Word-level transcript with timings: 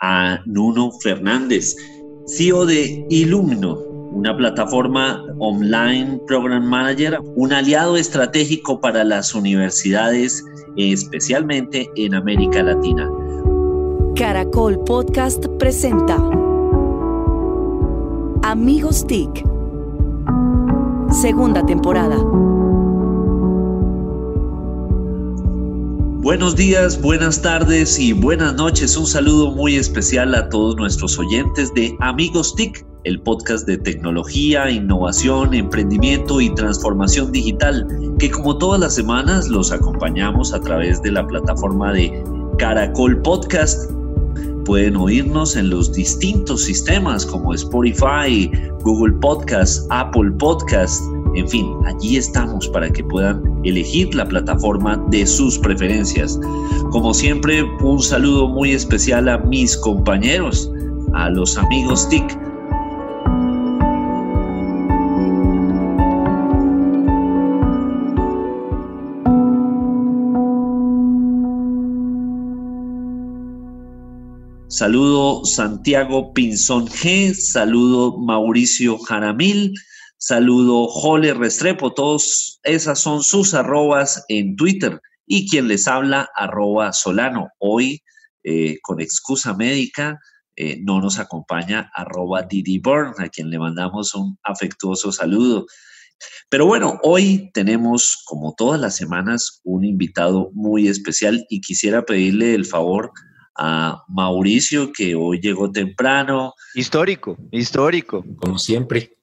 a 0.00 0.40
Nuno 0.46 0.90
Fernández, 1.02 1.74
CEO 2.26 2.66
de 2.66 3.04
Ilumno, 3.10 3.78
una 4.12 4.36
plataforma 4.36 5.24
online 5.38 6.20
program 6.26 6.64
manager, 6.64 7.18
un 7.36 7.52
aliado 7.52 7.96
estratégico 7.96 8.80
para 8.80 9.04
las 9.04 9.34
universidades, 9.34 10.44
especialmente 10.76 11.88
en 11.96 12.14
América 12.14 12.62
Latina. 12.62 13.08
Caracol 14.16 14.82
Podcast 14.84 15.46
presenta 15.58 16.16
Amigos 18.42 19.06
TIC, 19.06 19.44
segunda 21.10 21.64
temporada. 21.64 22.16
Buenos 26.28 26.56
días, 26.56 27.00
buenas 27.00 27.40
tardes 27.40 27.98
y 27.98 28.12
buenas 28.12 28.54
noches. 28.54 28.98
Un 28.98 29.06
saludo 29.06 29.50
muy 29.50 29.76
especial 29.76 30.34
a 30.34 30.50
todos 30.50 30.76
nuestros 30.76 31.18
oyentes 31.18 31.72
de 31.72 31.96
Amigos 32.00 32.54
TIC, 32.54 32.84
el 33.04 33.18
podcast 33.22 33.66
de 33.66 33.78
tecnología, 33.78 34.70
innovación, 34.70 35.54
emprendimiento 35.54 36.42
y 36.42 36.54
transformación 36.54 37.32
digital, 37.32 37.86
que 38.18 38.30
como 38.30 38.58
todas 38.58 38.78
las 38.78 38.94
semanas 38.94 39.48
los 39.48 39.72
acompañamos 39.72 40.52
a 40.52 40.60
través 40.60 41.00
de 41.00 41.12
la 41.12 41.26
plataforma 41.26 41.94
de 41.94 42.22
Caracol 42.58 43.22
Podcast. 43.22 43.90
Pueden 44.66 44.96
oírnos 44.96 45.56
en 45.56 45.70
los 45.70 45.94
distintos 45.94 46.62
sistemas 46.62 47.24
como 47.24 47.54
Spotify, 47.54 48.52
Google 48.82 49.14
Podcast, 49.14 49.86
Apple 49.90 50.32
Podcast 50.32 51.02
en 51.34 51.48
fin, 51.48 51.72
allí 51.86 52.16
estamos 52.16 52.68
para 52.68 52.90
que 52.90 53.04
puedan 53.04 53.47
elegir 53.64 54.14
la 54.14 54.26
plataforma 54.26 54.96
de 55.10 55.26
sus 55.26 55.58
preferencias. 55.58 56.38
Como 56.90 57.12
siempre, 57.14 57.62
un 57.82 58.02
saludo 58.02 58.48
muy 58.48 58.72
especial 58.72 59.28
a 59.28 59.38
mis 59.38 59.76
compañeros, 59.76 60.70
a 61.14 61.30
los 61.30 61.56
amigos 61.56 62.08
TIC. 62.08 62.48
Saludo 74.78 75.44
Santiago 75.44 76.32
Pinzón 76.32 76.86
G, 76.86 77.34
saludo 77.34 78.16
Mauricio 78.16 78.96
Jaramil, 78.96 79.74
Saludo 80.20 80.88
Jole 80.88 81.32
Restrepo, 81.32 81.94
todos 81.94 82.58
esas 82.64 82.98
son 82.98 83.22
sus 83.22 83.54
arrobas 83.54 84.24
en 84.28 84.56
Twitter 84.56 85.00
y 85.26 85.48
quien 85.48 85.68
les 85.68 85.86
habla, 85.86 86.28
arroba 86.34 86.92
Solano. 86.92 87.50
Hoy, 87.58 88.02
eh, 88.42 88.78
con 88.82 89.00
excusa 89.00 89.54
médica, 89.54 90.18
eh, 90.56 90.80
no 90.82 91.00
nos 91.00 91.20
acompaña 91.20 91.88
arroba 91.94 92.42
Didi 92.42 92.80
Burn, 92.80 93.14
a 93.18 93.28
quien 93.28 93.48
le 93.48 93.60
mandamos 93.60 94.12
un 94.16 94.36
afectuoso 94.42 95.12
saludo. 95.12 95.66
Pero 96.48 96.66
bueno, 96.66 96.98
hoy 97.04 97.52
tenemos, 97.54 98.20
como 98.24 98.54
todas 98.56 98.80
las 98.80 98.96
semanas, 98.96 99.60
un 99.62 99.84
invitado 99.84 100.50
muy 100.52 100.88
especial 100.88 101.46
y 101.48 101.60
quisiera 101.60 102.02
pedirle 102.02 102.54
el 102.54 102.66
favor 102.66 103.12
a 103.56 104.02
Mauricio, 104.08 104.92
que 104.92 105.14
hoy 105.14 105.38
llegó 105.40 105.70
temprano. 105.70 106.54
Histórico, 106.74 107.36
histórico. 107.52 108.24
Como 108.40 108.58
siempre. 108.58 109.17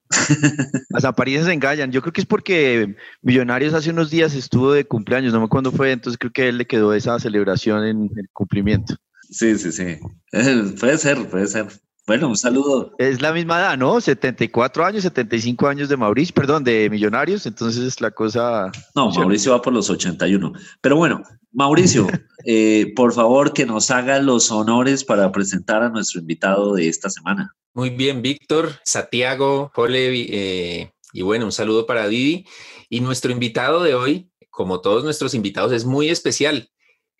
Las 0.90 1.04
apariencias 1.04 1.52
engañan. 1.52 1.92
Yo 1.92 2.00
creo 2.00 2.12
que 2.12 2.20
es 2.20 2.26
porque 2.26 2.96
Millonarios 3.22 3.74
hace 3.74 3.90
unos 3.90 4.10
días 4.10 4.34
estuvo 4.34 4.72
de 4.72 4.84
cumpleaños, 4.84 5.32
no 5.32 5.40
me 5.40 5.46
acuerdo 5.46 5.72
fue, 5.72 5.92
entonces 5.92 6.18
creo 6.18 6.32
que 6.32 6.48
él 6.48 6.58
le 6.58 6.66
quedó 6.66 6.94
esa 6.94 7.18
celebración 7.18 7.84
en 7.84 8.10
el 8.16 8.28
cumplimiento. 8.32 8.96
Sí, 9.30 9.58
sí, 9.58 9.72
sí. 9.72 9.98
Puede 10.80 10.98
ser, 10.98 11.26
puede 11.28 11.46
ser. 11.46 11.66
Bueno, 12.06 12.28
un 12.28 12.36
saludo. 12.36 12.94
Es 12.98 13.20
la 13.20 13.32
misma 13.32 13.58
edad, 13.58 13.76
¿no? 13.76 14.00
74 14.00 14.84
años, 14.84 15.02
75 15.02 15.66
años 15.66 15.88
de 15.88 15.96
Mauricio, 15.96 16.32
perdón, 16.34 16.62
de 16.62 16.88
Millonarios, 16.88 17.46
entonces 17.46 18.00
la 18.00 18.12
cosa... 18.12 18.70
No, 18.94 19.10
Mauricio 19.10 19.50
va 19.50 19.60
por 19.60 19.72
los 19.72 19.90
81. 19.90 20.52
Pero 20.80 20.96
bueno, 20.96 21.24
Mauricio, 21.52 22.06
eh, 22.44 22.92
por 22.94 23.12
favor 23.12 23.52
que 23.52 23.66
nos 23.66 23.90
haga 23.90 24.20
los 24.20 24.52
honores 24.52 25.02
para 25.02 25.32
presentar 25.32 25.82
a 25.82 25.88
nuestro 25.88 26.20
invitado 26.20 26.74
de 26.74 26.88
esta 26.88 27.10
semana. 27.10 27.56
Muy 27.74 27.90
bien, 27.90 28.22
Víctor, 28.22 28.70
Santiago, 28.84 29.72
Jole, 29.74 30.26
eh, 30.30 30.92
y 31.12 31.22
bueno, 31.22 31.46
un 31.46 31.52
saludo 31.52 31.86
para 31.86 32.06
Didi. 32.06 32.46
Y 32.88 33.00
nuestro 33.00 33.32
invitado 33.32 33.82
de 33.82 33.96
hoy, 33.96 34.30
como 34.50 34.80
todos 34.80 35.02
nuestros 35.02 35.34
invitados, 35.34 35.72
es 35.72 35.84
muy 35.84 36.08
especial. 36.08 36.70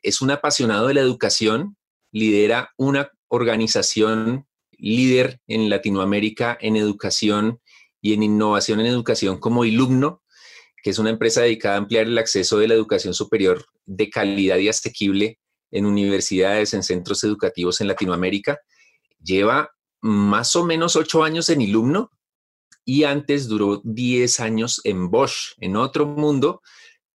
Es 0.00 0.20
un 0.20 0.30
apasionado 0.30 0.86
de 0.86 0.94
la 0.94 1.00
educación, 1.00 1.76
lidera 2.12 2.70
una 2.76 3.10
organización 3.26 4.46
líder 4.78 5.40
en 5.46 5.68
Latinoamérica 5.70 6.56
en 6.60 6.76
educación 6.76 7.60
y 8.00 8.14
en 8.14 8.22
innovación 8.22 8.80
en 8.80 8.86
educación 8.86 9.38
como 9.38 9.64
Ilumno, 9.64 10.22
que 10.82 10.90
es 10.90 10.98
una 10.98 11.10
empresa 11.10 11.42
dedicada 11.42 11.74
a 11.74 11.78
ampliar 11.78 12.06
el 12.06 12.18
acceso 12.18 12.58
de 12.58 12.68
la 12.68 12.74
educación 12.74 13.14
superior 13.14 13.66
de 13.84 14.08
calidad 14.10 14.58
y 14.58 14.68
asequible 14.68 15.38
en 15.70 15.86
universidades, 15.86 16.74
en 16.74 16.82
centros 16.82 17.24
educativos 17.24 17.80
en 17.80 17.88
Latinoamérica. 17.88 18.60
Lleva 19.22 19.70
más 20.00 20.54
o 20.54 20.64
menos 20.64 20.94
ocho 20.94 21.24
años 21.24 21.48
en 21.48 21.60
Ilumno 21.60 22.10
y 22.84 23.02
antes 23.02 23.48
duró 23.48 23.80
diez 23.84 24.38
años 24.38 24.80
en 24.84 25.10
Bosch, 25.10 25.54
en 25.58 25.76
otro 25.76 26.06
mundo, 26.06 26.62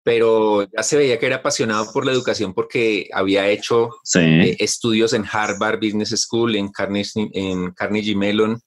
pero 0.03 0.67
ya 0.71 0.83
se 0.83 0.97
veía 0.97 1.19
que 1.19 1.27
era 1.27 1.37
apasionado 1.37 1.93
por 1.93 2.07
la 2.07 2.13
educación 2.13 2.55
porque 2.55 3.09
había 3.13 3.49
hecho 3.49 3.91
eh, 4.15 4.57
estudios 4.59 5.13
en 5.13 5.25
Harvard 5.31 5.79
Business 5.79 6.11
School, 6.11 6.57
en 6.57 6.69
Carnegie, 6.69 7.29
en 7.33 7.73
Carnegie 7.73 8.17
Mellon 8.17 8.61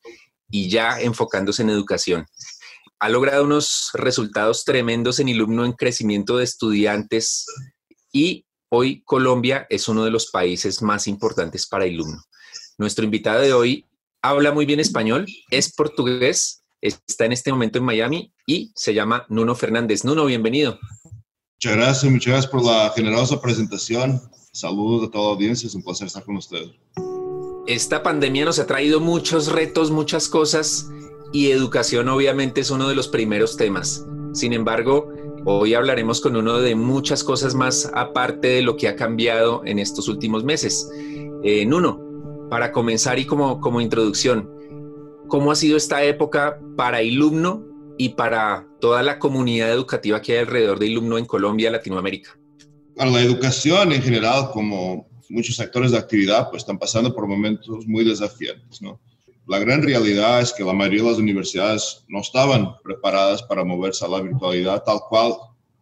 y 0.49 0.69
ya 0.69 0.99
enfocándose 1.01 1.63
en 1.63 1.69
educación. 1.71 2.25
Ha 2.99 3.09
logrado 3.09 3.43
unos 3.43 3.89
resultados 3.93 4.63
tremendos 4.63 5.19
en 5.19 5.29
Ilumno 5.29 5.65
en 5.65 5.73
crecimiento 5.73 6.37
de 6.37 6.43
estudiantes 6.43 7.45
y 8.11 8.45
hoy 8.69 9.01
Colombia 9.03 9.65
es 9.69 9.87
uno 9.87 10.05
de 10.05 10.11
los 10.11 10.29
países 10.29 10.81
más 10.81 11.07
importantes 11.07 11.67
para 11.67 11.87
Ilumno. 11.87 12.21
Nuestro 12.77 13.03
invitado 13.03 13.41
de 13.41 13.53
hoy 13.53 13.85
habla 14.21 14.51
muy 14.51 14.65
bien 14.65 14.79
español, 14.79 15.25
es 15.49 15.73
portugués, 15.73 16.63
está 16.79 17.25
en 17.25 17.33
este 17.33 17.51
momento 17.51 17.79
en 17.79 17.85
Miami 17.85 18.33
y 18.45 18.71
se 18.75 18.93
llama 18.93 19.25
Nuno 19.29 19.55
Fernández. 19.55 20.05
Nuno, 20.05 20.25
bienvenido. 20.25 20.79
Muchas 21.63 21.77
gracias, 21.77 22.11
muchas 22.11 22.33
gracias 22.33 22.51
por 22.51 22.65
la 22.65 22.91
generosa 22.93 23.39
presentación. 23.39 24.19
Saludos 24.51 25.07
a 25.07 25.11
toda 25.11 25.27
la 25.27 25.31
audiencia, 25.31 25.65
es 25.65 25.73
un 25.73 25.81
placer 25.81 26.07
estar 26.07 26.21
con 26.25 26.35
ustedes. 26.35 26.71
Esta 27.67 28.03
pandemia 28.03 28.43
nos 28.43 28.59
ha 28.59 28.67
traído 28.67 28.99
muchos 28.99 29.49
retos, 29.49 29.89
muchas 29.89 30.27
cosas 30.27 30.89
y 31.31 31.51
educación 31.51 32.09
obviamente 32.09 32.59
es 32.59 32.69
uno 32.69 32.89
de 32.89 32.95
los 32.95 33.07
primeros 33.07 33.55
temas. 33.55 34.05
Sin 34.33 34.51
embargo, 34.51 35.07
hoy 35.45 35.73
hablaremos 35.73 36.19
con 36.19 36.35
uno 36.35 36.57
de 36.57 36.75
muchas 36.75 37.23
cosas 37.23 37.55
más 37.55 37.89
aparte 37.93 38.49
de 38.49 38.61
lo 38.61 38.75
que 38.75 38.89
ha 38.89 38.97
cambiado 38.97 39.61
en 39.63 39.79
estos 39.79 40.09
últimos 40.09 40.43
meses. 40.43 40.89
Eh, 41.45 41.65
Nuno, 41.65 42.47
para 42.49 42.73
comenzar 42.73 43.19
y 43.19 43.25
como, 43.25 43.61
como 43.61 43.79
introducción, 43.79 44.49
¿cómo 45.29 45.49
ha 45.49 45.55
sido 45.55 45.77
esta 45.77 46.03
época 46.03 46.59
para 46.75 47.03
Ilumno 47.03 47.72
y 47.97 48.09
para 48.09 48.67
toda 48.79 49.03
la 49.03 49.19
comunidad 49.19 49.71
educativa 49.71 50.21
que 50.21 50.33
hay 50.33 50.39
alrededor 50.39 50.79
de 50.79 50.87
Ilumno 50.87 51.17
en 51.17 51.25
Colombia, 51.25 51.71
Latinoamérica? 51.71 52.37
Para 52.95 53.11
la 53.11 53.21
educación 53.21 53.91
en 53.91 54.01
general, 54.01 54.49
como 54.51 55.07
muchos 55.29 55.55
sectores 55.55 55.91
de 55.91 55.97
actividad, 55.97 56.49
pues 56.49 56.63
están 56.63 56.77
pasando 56.77 57.13
por 57.13 57.27
momentos 57.27 57.87
muy 57.87 58.03
desafiantes, 58.03 58.81
¿no? 58.81 58.99
La 59.45 59.59
gran 59.59 59.83
realidad 59.83 60.41
es 60.41 60.53
que 60.53 60.63
la 60.63 60.71
mayoría 60.71 61.03
de 61.03 61.09
las 61.09 61.17
universidades 61.17 62.05
no 62.07 62.21
estaban 62.21 62.75
preparadas 62.81 63.43
para 63.43 63.65
moverse 63.65 64.05
a 64.05 64.07
la 64.07 64.21
virtualidad 64.21 64.83
tal 64.83 64.99
cual 65.09 65.33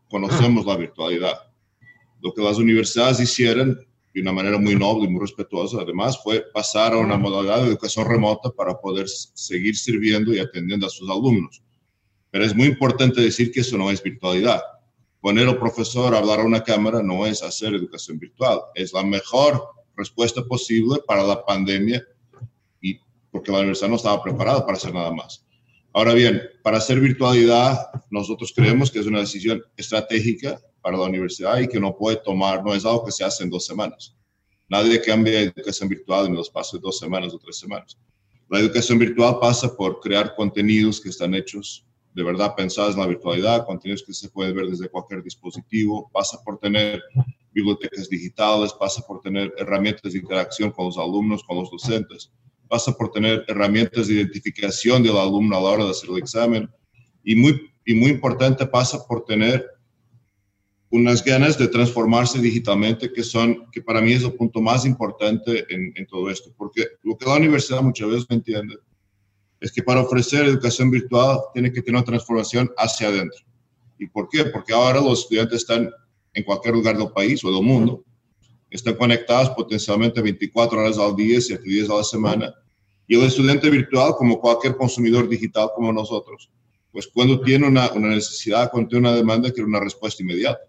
conocemos 0.09 0.65
la 0.65 0.77
virtualidad. 0.77 1.37
Lo 2.21 2.33
que 2.33 2.41
las 2.41 2.57
universidades 2.57 3.19
hicieron 3.19 3.79
de 4.13 4.21
una 4.21 4.33
manera 4.33 4.57
muy 4.57 4.75
noble 4.75 5.05
y 5.05 5.09
muy 5.09 5.21
respetuosa, 5.21 5.77
además, 5.81 6.21
fue 6.21 6.43
pasar 6.53 6.93
a 6.93 6.97
una 6.97 7.17
modalidad 7.17 7.61
de 7.61 7.69
educación 7.69 8.07
remota 8.07 8.49
para 8.49 8.77
poder 8.79 9.07
seguir 9.07 9.75
sirviendo 9.77 10.33
y 10.33 10.39
atendiendo 10.39 10.87
a 10.87 10.89
sus 10.89 11.09
alumnos. 11.09 11.61
Pero 12.31 12.45
es 12.45 12.55
muy 12.55 12.67
importante 12.67 13.21
decir 13.21 13.51
que 13.51 13.59
eso 13.59 13.77
no 13.77 13.91
es 13.91 14.01
virtualidad. 14.01 14.61
Poner 15.19 15.47
al 15.47 15.59
profesor 15.59 16.15
a 16.15 16.17
hablar 16.17 16.39
a 16.39 16.45
una 16.45 16.63
cámara 16.63 17.03
no 17.03 17.27
es 17.27 17.43
hacer 17.43 17.75
educación 17.75 18.17
virtual, 18.17 18.61
es 18.73 18.93
la 18.93 19.03
mejor 19.03 19.61
respuesta 19.95 20.43
posible 20.43 20.99
para 21.05 21.23
la 21.23 21.45
pandemia 21.45 22.03
y 22.81 22.99
porque 23.29 23.51
la 23.51 23.59
universidad 23.59 23.89
no 23.89 23.97
estaba 23.97 24.23
preparada 24.23 24.65
para 24.65 24.77
hacer 24.77 24.93
nada 24.93 25.11
más. 25.11 25.45
Ahora 25.93 26.13
bien, 26.13 26.41
para 26.63 26.77
hacer 26.77 26.99
virtualidad, 26.99 27.77
nosotros 28.09 28.53
creemos 28.55 28.89
que 28.89 28.99
es 28.99 29.05
una 29.05 29.19
decisión 29.19 29.61
estratégica 29.75 30.59
para 30.81 30.97
la 30.97 31.03
universidad 31.03 31.59
y 31.59 31.67
que 31.67 31.79
no 31.79 31.95
puede 31.95 32.17
tomar, 32.17 32.63
no 32.63 32.73
es 32.73 32.85
algo 32.85 33.05
que 33.05 33.11
se 33.11 33.25
hace 33.25 33.43
en 33.43 33.49
dos 33.49 33.65
semanas. 33.65 34.15
Nadie 34.69 35.01
cambia 35.01 35.41
educación 35.41 35.89
virtual 35.89 36.27
en 36.27 36.35
los 36.35 36.49
pasos 36.49 36.79
de 36.79 36.83
dos 36.85 36.97
semanas 36.97 37.33
o 37.33 37.39
tres 37.39 37.57
semanas. 37.57 37.97
La 38.49 38.59
educación 38.59 38.97
virtual 38.97 39.37
pasa 39.39 39.75
por 39.75 39.99
crear 39.99 40.33
contenidos 40.33 41.01
que 41.01 41.09
están 41.09 41.35
hechos 41.35 41.85
de 42.13 42.23
verdad 42.23 42.55
pensados 42.55 42.95
en 42.95 43.01
la 43.01 43.07
virtualidad, 43.07 43.65
contenidos 43.65 44.03
que 44.03 44.13
se 44.13 44.29
pueden 44.29 44.55
ver 44.55 44.67
desde 44.67 44.89
cualquier 44.89 45.23
dispositivo, 45.23 46.09
pasa 46.11 46.41
por 46.43 46.57
tener 46.59 47.01
bibliotecas 47.53 48.09
digitales, 48.09 48.73
pasa 48.73 49.01
por 49.05 49.21
tener 49.21 49.53
herramientas 49.57 50.13
de 50.13 50.19
interacción 50.19 50.71
con 50.71 50.85
los 50.85 50.97
alumnos, 50.97 51.43
con 51.43 51.57
los 51.57 51.71
docentes, 51.71 52.31
pasa 52.67 52.91
por 52.93 53.11
tener 53.11 53.43
herramientas 53.47 54.07
de 54.07 54.15
identificación 54.15 55.03
del 55.03 55.17
alumno 55.17 55.57
a 55.57 55.61
la 55.61 55.69
hora 55.69 55.85
de 55.85 55.91
hacer 55.91 56.09
el 56.09 56.17
examen 56.17 56.69
y 57.23 57.35
muy, 57.35 57.69
y 57.85 57.93
muy 57.93 58.11
importante 58.11 58.65
pasa 58.65 59.05
por 59.07 59.25
tener 59.25 59.65
unas 60.89 61.23
ganas 61.23 61.57
de 61.57 61.69
transformarse 61.69 62.39
digitalmente 62.39 63.13
que 63.13 63.23
son, 63.23 63.69
que 63.71 63.81
para 63.81 64.01
mí 64.01 64.11
es 64.11 64.23
el 64.23 64.33
punto 64.33 64.61
más 64.61 64.85
importante 64.85 65.65
en, 65.73 65.93
en 65.95 66.05
todo 66.05 66.29
esto, 66.29 66.53
porque 66.57 66.85
lo 67.03 67.17
que 67.17 67.25
la 67.25 67.37
universidad 67.37 67.81
muchas 67.81 68.09
veces 68.09 68.25
no 68.29 68.35
entiende 68.35 68.77
es 69.61 69.71
que 69.71 69.83
para 69.83 70.01
ofrecer 70.01 70.43
educación 70.45 70.89
virtual 70.89 71.39
tiene 71.53 71.71
que 71.71 71.81
tener 71.81 71.99
una 71.99 72.05
transformación 72.05 72.71
hacia 72.77 73.07
adentro. 73.09 73.39
¿Y 73.99 74.07
por 74.07 74.27
qué? 74.27 74.45
Porque 74.45 74.73
ahora 74.73 74.99
los 74.99 75.21
estudiantes 75.21 75.61
están 75.61 75.91
en 76.33 76.43
cualquier 76.43 76.73
lugar 76.73 76.97
del 76.97 77.11
país 77.11 77.45
o 77.45 77.51
del 77.51 77.63
mundo, 77.63 78.03
están 78.71 78.95
conectados 78.95 79.51
potencialmente 79.51 80.19
24 80.19 80.79
horas 80.79 80.97
al 80.97 81.15
día, 81.15 81.39
7 81.39 81.61
días 81.63 81.89
a 81.91 81.97
la 81.97 82.03
semana. 82.03 82.55
Y 83.07 83.15
el 83.15 83.23
estudiante 83.23 83.69
virtual, 83.69 84.15
como 84.17 84.39
cualquier 84.39 84.75
consumidor 84.75 85.29
digital 85.29 85.69
como 85.75 85.93
nosotros, 85.93 86.49
pues 86.91 87.07
cuando 87.07 87.39
tiene 87.41 87.67
una, 87.67 87.91
una 87.91 88.09
necesidad, 88.09 88.71
cuando 88.71 88.89
tiene 88.89 89.07
una 89.07 89.15
demanda, 89.15 89.51
quiere 89.51 89.67
una 89.67 89.79
respuesta 89.79 90.23
inmediata. 90.23 90.61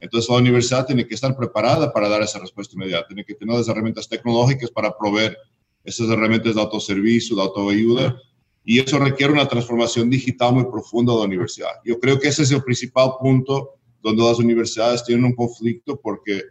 Entonces 0.00 0.30
la 0.30 0.36
universidad 0.36 0.86
tiene 0.86 1.06
que 1.06 1.14
estar 1.14 1.36
preparada 1.36 1.92
para 1.92 2.08
dar 2.08 2.22
esa 2.22 2.38
respuesta 2.38 2.74
inmediata, 2.74 3.08
tiene 3.08 3.24
que 3.24 3.34
tener 3.34 3.56
las 3.56 3.68
herramientas 3.68 4.08
tecnológicas 4.08 4.70
para 4.70 4.96
proveer 4.96 5.36
esas 5.84 6.08
herramientas 6.08 6.54
de 6.54 6.60
autoservicio, 6.60 7.36
de 7.36 7.42
autoayuda, 7.42 8.16
y 8.64 8.80
eso 8.80 8.98
requiere 8.98 9.32
una 9.32 9.46
transformación 9.46 10.08
digital 10.08 10.54
muy 10.54 10.64
profunda 10.64 11.12
de 11.12 11.18
la 11.18 11.24
universidad. 11.26 11.72
Yo 11.84 12.00
creo 12.00 12.18
que 12.18 12.28
ese 12.28 12.42
es 12.42 12.50
el 12.50 12.62
principal 12.62 13.10
punto 13.20 13.74
donde 14.02 14.24
las 14.24 14.38
universidades 14.38 15.04
tienen 15.04 15.26
un 15.26 15.34
conflicto 15.34 16.00
porque 16.00 16.42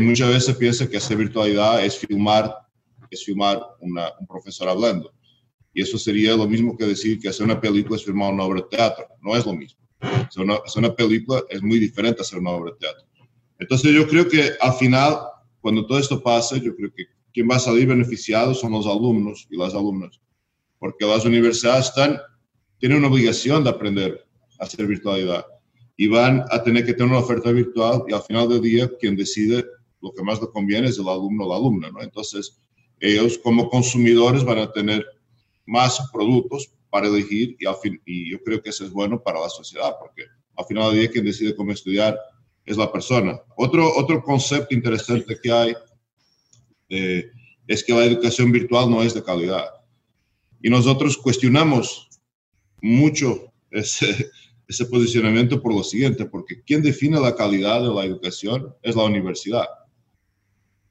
muchas 0.00 0.28
veces 0.28 0.44
se 0.46 0.54
piensa 0.54 0.88
que 0.88 0.96
hacer 0.96 1.16
virtualidad 1.16 1.84
es 1.84 1.98
filmar, 1.98 2.54
es 3.10 3.24
filmar 3.24 3.62
una, 3.80 4.12
un 4.18 4.26
profesor 4.26 4.68
hablando. 4.68 5.12
Y 5.74 5.82
eso 5.82 5.98
sería 5.98 6.34
lo 6.34 6.48
mismo 6.48 6.76
que 6.76 6.86
decir 6.86 7.18
que 7.18 7.28
hacer 7.28 7.44
una 7.44 7.60
película 7.60 7.96
es 7.96 8.04
filmar 8.04 8.32
una 8.32 8.44
obra 8.44 8.62
de 8.62 8.76
teatro. 8.76 9.06
No 9.22 9.36
es 9.36 9.44
lo 9.44 9.52
mismo. 9.52 9.80
Hacer 10.00 10.42
una, 10.42 10.54
hacer 10.56 10.80
una 10.82 10.94
película 10.94 11.42
es 11.48 11.62
muy 11.62 11.78
diferente 11.78 12.20
a 12.20 12.22
hacer 12.22 12.38
una 12.38 12.50
obra 12.50 12.72
de 12.72 12.78
teatro. 12.78 13.06
Entonces 13.58 13.92
yo 13.92 14.06
creo 14.08 14.28
que 14.28 14.52
al 14.60 14.72
final, 14.74 15.18
cuando 15.60 15.86
todo 15.86 15.98
esto 15.98 16.22
pase, 16.22 16.60
yo 16.60 16.74
creo 16.74 16.90
que 16.94 17.04
quien 17.32 17.48
va 17.50 17.56
a 17.56 17.60
salir 17.60 17.86
beneficiado 17.86 18.54
son 18.54 18.72
los 18.72 18.86
alumnos 18.86 19.46
y 19.50 19.56
las 19.56 19.74
alumnas, 19.74 20.20
porque 20.78 21.06
las 21.06 21.24
universidades 21.24 21.86
están, 21.86 22.18
tienen 22.78 22.98
una 22.98 23.08
obligación 23.08 23.64
de 23.64 23.70
aprender 23.70 24.24
a 24.58 24.64
hacer 24.64 24.86
virtualidad 24.86 25.44
y 25.96 26.06
van 26.06 26.44
a 26.50 26.62
tener 26.62 26.86
que 26.86 26.94
tener 26.94 27.10
una 27.10 27.20
oferta 27.20 27.50
virtual 27.50 28.04
y 28.08 28.14
al 28.14 28.22
final 28.22 28.48
del 28.48 28.62
día 28.62 28.90
quien 29.00 29.16
decide 29.16 29.64
lo 30.00 30.12
que 30.12 30.22
más 30.22 30.40
le 30.40 30.48
conviene 30.48 30.88
es 30.88 30.98
el 30.98 31.08
alumno 31.08 31.44
o 31.44 31.48
la 31.48 31.56
alumna, 31.56 31.90
¿no? 31.90 32.00
Entonces, 32.02 32.60
ellos 33.00 33.38
como 33.38 33.68
consumidores 33.68 34.44
van 34.44 34.58
a 34.58 34.72
tener 34.72 35.04
más 35.66 36.00
productos 36.12 36.72
para 36.90 37.08
elegir 37.08 37.56
y, 37.58 37.66
al 37.66 37.76
fin, 37.76 38.00
y 38.06 38.30
yo 38.30 38.42
creo 38.42 38.62
que 38.62 38.70
eso 38.70 38.84
es 38.84 38.92
bueno 38.92 39.20
para 39.22 39.40
la 39.40 39.48
sociedad, 39.48 39.92
porque 40.00 40.24
al 40.56 40.64
final 40.66 40.90
del 40.90 41.00
día 41.00 41.10
quien 41.10 41.24
decide 41.24 41.54
cómo 41.54 41.72
estudiar 41.72 42.18
es 42.64 42.76
la 42.76 42.90
persona. 42.90 43.40
Otro, 43.56 43.90
otro 43.96 44.22
concepto 44.22 44.74
interesante 44.74 45.38
que 45.42 45.50
hay 45.50 45.74
es 46.88 47.84
que 47.84 47.92
la 47.92 48.04
educación 48.04 48.50
virtual 48.50 48.90
no 48.90 49.02
es 49.02 49.14
de 49.14 49.22
calidad. 49.22 49.66
Y 50.62 50.70
nosotros 50.70 51.16
cuestionamos 51.16 52.08
mucho 52.80 53.52
ese, 53.70 54.30
ese 54.68 54.86
posicionamiento 54.86 55.60
por 55.62 55.74
lo 55.74 55.82
siguiente, 55.82 56.24
porque 56.26 56.62
quien 56.62 56.82
define 56.82 57.20
la 57.20 57.34
calidad 57.34 57.82
de 57.82 57.94
la 57.94 58.04
educación 58.04 58.74
es 58.82 58.96
la 58.96 59.04
universidad, 59.04 59.66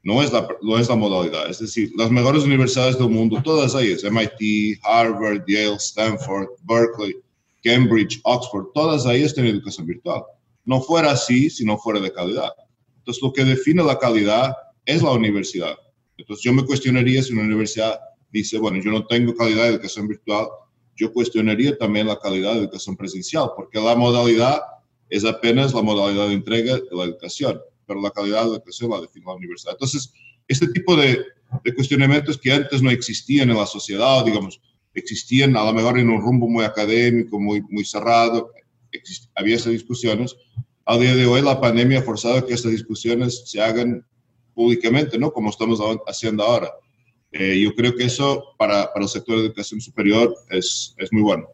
no 0.03 0.23
es 0.23 0.31
la, 0.31 0.47
no 0.61 0.77
es 0.79 0.87
la 0.87 0.95
modalidad. 0.95 1.49
Es 1.49 1.59
decir, 1.59 1.91
las 1.97 2.09
mejores 2.09 2.43
universidades 2.43 2.97
del 2.97 3.09
mundo, 3.09 3.41
todas 3.43 3.75
ellas, 3.75 4.03
MIT, 4.03 4.79
Harvard, 4.83 5.43
Yale, 5.47 5.75
Stanford, 5.75 6.47
Berkeley, 6.63 7.15
Cambridge, 7.63 8.19
Oxford, 8.23 8.67
todas 8.73 9.05
ellas 9.05 9.33
tienen 9.33 9.55
educación 9.55 9.85
virtual. 9.85 10.23
No 10.63 10.81
fuera 10.81 11.11
así 11.11 11.49
si 11.49 11.65
no 11.65 11.77
fuera 11.77 11.99
de 11.99 12.11
calidad. 12.11 12.51
Entonces, 12.99 13.21
lo 13.21 13.33
que 13.33 13.43
define 13.43 13.83
la 13.83 13.99
calidad 13.99 14.55
es 14.85 15.01
la 15.01 15.11
universidad. 15.11 15.77
Entonces 16.17 16.43
yo 16.43 16.53
me 16.53 16.65
cuestionaría 16.65 17.21
si 17.21 17.33
una 17.33 17.43
universidad 17.43 17.99
dice, 18.31 18.57
bueno, 18.57 18.81
yo 18.83 18.91
no 18.91 19.05
tengo 19.05 19.35
calidad 19.35 19.63
de 19.63 19.69
educación 19.69 20.07
virtual, 20.07 20.47
yo 20.95 21.13
cuestionaría 21.13 21.77
también 21.77 22.07
la 22.07 22.19
calidad 22.19 22.53
de 22.53 22.59
educación 22.59 22.97
presencial, 22.97 23.51
porque 23.55 23.79
la 23.79 23.95
modalidad 23.95 24.61
es 25.09 25.23
apenas 25.23 25.73
la 25.73 25.81
modalidad 25.81 26.27
de 26.27 26.33
entrega 26.33 26.75
de 26.75 26.87
la 26.91 27.03
educación, 27.05 27.59
pero 27.85 28.01
la 28.01 28.11
calidad 28.11 28.43
de 28.43 28.49
la 28.49 28.55
educación 28.55 28.89
la 28.89 29.01
define 29.01 29.25
la 29.27 29.35
universidad. 29.35 29.73
Entonces, 29.73 30.11
este 30.47 30.67
tipo 30.69 30.95
de, 30.95 31.23
de 31.63 31.75
cuestionamientos 31.75 32.37
que 32.37 32.51
antes 32.51 32.81
no 32.81 32.89
existían 32.89 33.49
en 33.49 33.57
la 33.57 33.65
sociedad, 33.65 34.25
digamos, 34.25 34.59
existían 34.93 35.55
a 35.55 35.63
lo 35.65 35.73
mejor 35.73 35.99
en 35.99 36.09
un 36.09 36.21
rumbo 36.21 36.49
muy 36.49 36.65
académico, 36.65 37.39
muy, 37.39 37.61
muy 37.69 37.85
cerrado, 37.85 38.51
había 39.35 39.55
esas 39.55 39.71
discusiones. 39.71 40.35
A 40.85 40.97
día 40.97 41.15
de 41.15 41.25
hoy 41.25 41.41
la 41.41 41.59
pandemia 41.59 41.99
ha 41.99 42.03
forzado 42.03 42.45
que 42.45 42.53
estas 42.53 42.71
discusiones 42.71 43.43
se 43.45 43.61
hagan 43.61 44.05
públicamente, 44.57 45.19
¿no? 45.19 45.31
Como 45.31 45.51
estamos 45.51 45.79
haciendo 46.07 46.43
ahora. 46.43 46.71
Eh, 47.31 47.61
yo 47.61 47.75
creo 47.75 47.95
que 47.95 48.05
eso 48.05 48.43
para, 48.57 48.91
para, 48.91 49.05
el 49.05 49.09
sector 49.09 49.35
de 49.35 49.45
educación 49.45 49.79
superior 49.79 50.35
es, 50.49 50.95
es 50.97 51.13
muy 51.13 51.21
bueno. 51.21 51.47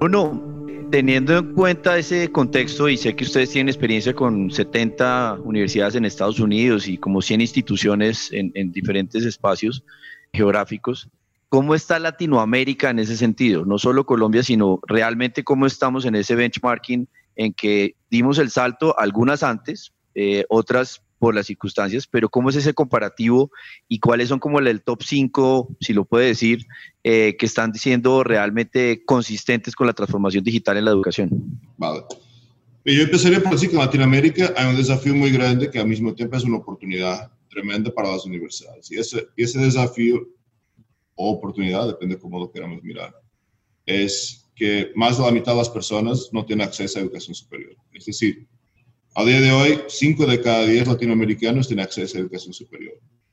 Uno, 0.00 0.88
teniendo 0.92 1.36
en 1.36 1.52
cuenta 1.54 1.98
ese 1.98 2.30
contexto, 2.30 2.88
y 2.88 2.96
sé 2.96 3.16
que 3.16 3.24
ustedes 3.24 3.50
tienen 3.50 3.68
experiencia 3.68 4.14
con 4.14 4.52
70 4.52 5.40
universidades 5.42 5.96
en 5.96 6.04
Estados 6.04 6.38
Unidos 6.38 6.86
y 6.86 6.96
como 6.96 7.20
100 7.20 7.40
instituciones 7.40 8.30
en 8.32 8.70
diferentes 8.70 9.24
espacios 9.24 9.82
geográficos, 10.32 11.08
¿cómo 11.48 11.74
está 11.74 11.98
Latinoamérica 11.98 12.90
en 12.90 13.00
ese 13.00 13.16
sentido? 13.16 13.64
No 13.64 13.78
solo 13.78 14.06
Colombia, 14.06 14.44
sino 14.44 14.78
realmente 14.86 15.42
cómo 15.42 15.66
estamos 15.66 16.04
en 16.04 16.14
ese 16.14 16.36
benchmarking 16.36 17.08
en 17.36 17.52
que 17.52 17.94
dimos 18.10 18.38
el 18.38 18.50
salto, 18.50 18.98
algunas 18.98 19.42
antes, 19.42 19.92
eh, 20.14 20.44
otras 20.48 21.02
por 21.20 21.34
las 21.34 21.46
circunstancias, 21.46 22.06
pero 22.06 22.30
¿cómo 22.30 22.48
es 22.48 22.56
ese 22.56 22.72
comparativo 22.72 23.50
y 23.88 24.00
cuáles 24.00 24.28
son 24.28 24.38
como 24.38 24.58
el 24.58 24.82
top 24.82 25.02
5, 25.02 25.76
si 25.78 25.92
lo 25.92 26.06
puede 26.06 26.26
decir, 26.26 26.66
eh, 27.04 27.36
que 27.38 27.44
están 27.44 27.74
siendo 27.74 28.24
realmente 28.24 29.04
consistentes 29.04 29.76
con 29.76 29.86
la 29.86 29.92
transformación 29.92 30.42
digital 30.42 30.78
en 30.78 30.86
la 30.86 30.90
educación? 30.90 31.30
Vale. 31.76 32.04
Yo 32.86 33.02
empezaría 33.02 33.42
por 33.42 33.52
decir 33.52 33.68
que 33.68 33.76
en 33.76 33.82
Latinoamérica 33.82 34.54
hay 34.56 34.70
un 34.70 34.76
desafío 34.76 35.14
muy 35.14 35.30
grande 35.30 35.70
que 35.70 35.78
al 35.78 35.86
mismo 35.86 36.14
tiempo 36.14 36.36
es 36.36 36.44
una 36.44 36.56
oportunidad 36.56 37.30
tremenda 37.50 37.92
para 37.92 38.12
las 38.12 38.24
universidades. 38.24 38.90
Y 38.90 38.98
ese, 38.98 39.28
ese 39.36 39.58
desafío 39.58 40.26
o 41.14 41.32
oportunidad, 41.32 41.86
depende 41.86 42.18
cómo 42.18 42.38
lo 42.38 42.50
queramos 42.50 42.82
mirar, 42.82 43.14
es 43.84 44.39
que 44.60 44.92
más 44.94 45.16
de 45.16 45.24
la 45.24 45.30
mitad 45.30 45.52
de 45.52 45.58
las 45.58 45.70
personas 45.70 46.28
no 46.32 46.44
tienen 46.44 46.66
acceso 46.66 46.98
a 46.98 47.02
educación 47.02 47.34
superior. 47.34 47.74
Es 47.94 48.04
decir, 48.04 48.46
a 49.14 49.24
día 49.24 49.40
de 49.40 49.52
hoy, 49.52 49.80
5 49.88 50.26
de 50.26 50.38
cada 50.42 50.66
10 50.66 50.86
latinoamericanos 50.86 51.66
tienen 51.66 51.86
acceso 51.86 52.18
a 52.18 52.20
educación 52.20 52.52
superior. 52.52 52.92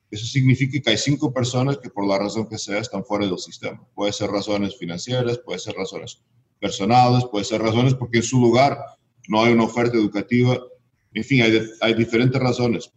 Eso 0.10 0.26
significa 0.26 0.80
que 0.82 0.90
hay 0.90 0.98
5 0.98 1.34
personas 1.34 1.80
que 1.80 1.90
por 1.90 2.08
la 2.08 2.18
razón 2.18 2.48
que 2.48 2.58
sea 2.58 2.80
están 2.80 3.04
fuera 3.04 3.28
del 3.28 3.38
sistema. 3.40 3.86
Puede 3.94 4.14
ser 4.14 4.30
razones 4.30 4.78
financieras, 4.78 5.38
puede 5.40 5.60
ser 5.60 5.76
razones 5.76 6.22
personales, 6.62 7.26
puede 7.30 7.44
ser 7.44 7.62
razones 7.62 7.94
porque 7.94 8.20
en 8.20 8.24
su 8.24 8.40
lugar 8.40 8.80
no 9.28 9.44
hay 9.44 9.52
una 9.52 9.66
oferta 9.66 9.98
educativa. 9.98 10.58
En 11.14 11.26
fin, 11.26 11.42
hay, 11.42 11.60
hay 11.82 11.94
diferentes 11.94 12.42
razones. 12.42 12.90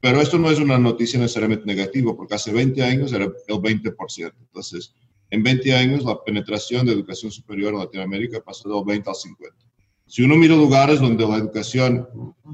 Pero 0.00 0.22
esto 0.22 0.38
no 0.38 0.50
es 0.50 0.58
una 0.58 0.78
noticia 0.78 1.20
necesariamente 1.20 1.66
negativa, 1.66 2.16
porque 2.16 2.34
hace 2.34 2.50
20 2.50 2.82
años 2.82 3.12
era 3.12 3.26
el 3.26 3.56
20%. 3.56 4.32
Entonces, 4.40 4.94
en 5.30 5.42
20 5.42 5.74
años, 5.74 6.04
la 6.04 6.22
penetración 6.24 6.86
de 6.86 6.92
educación 6.92 7.30
superior 7.30 7.74
en 7.74 7.80
Latinoamérica 7.80 8.40
pasó 8.40 8.68
del 8.68 8.84
20 8.84 9.10
al 9.10 9.16
50. 9.16 9.56
Si 10.06 10.22
uno 10.22 10.36
mira 10.36 10.56
lugares 10.56 11.00
donde 11.00 11.26
la 11.26 11.36
educación 11.36 12.08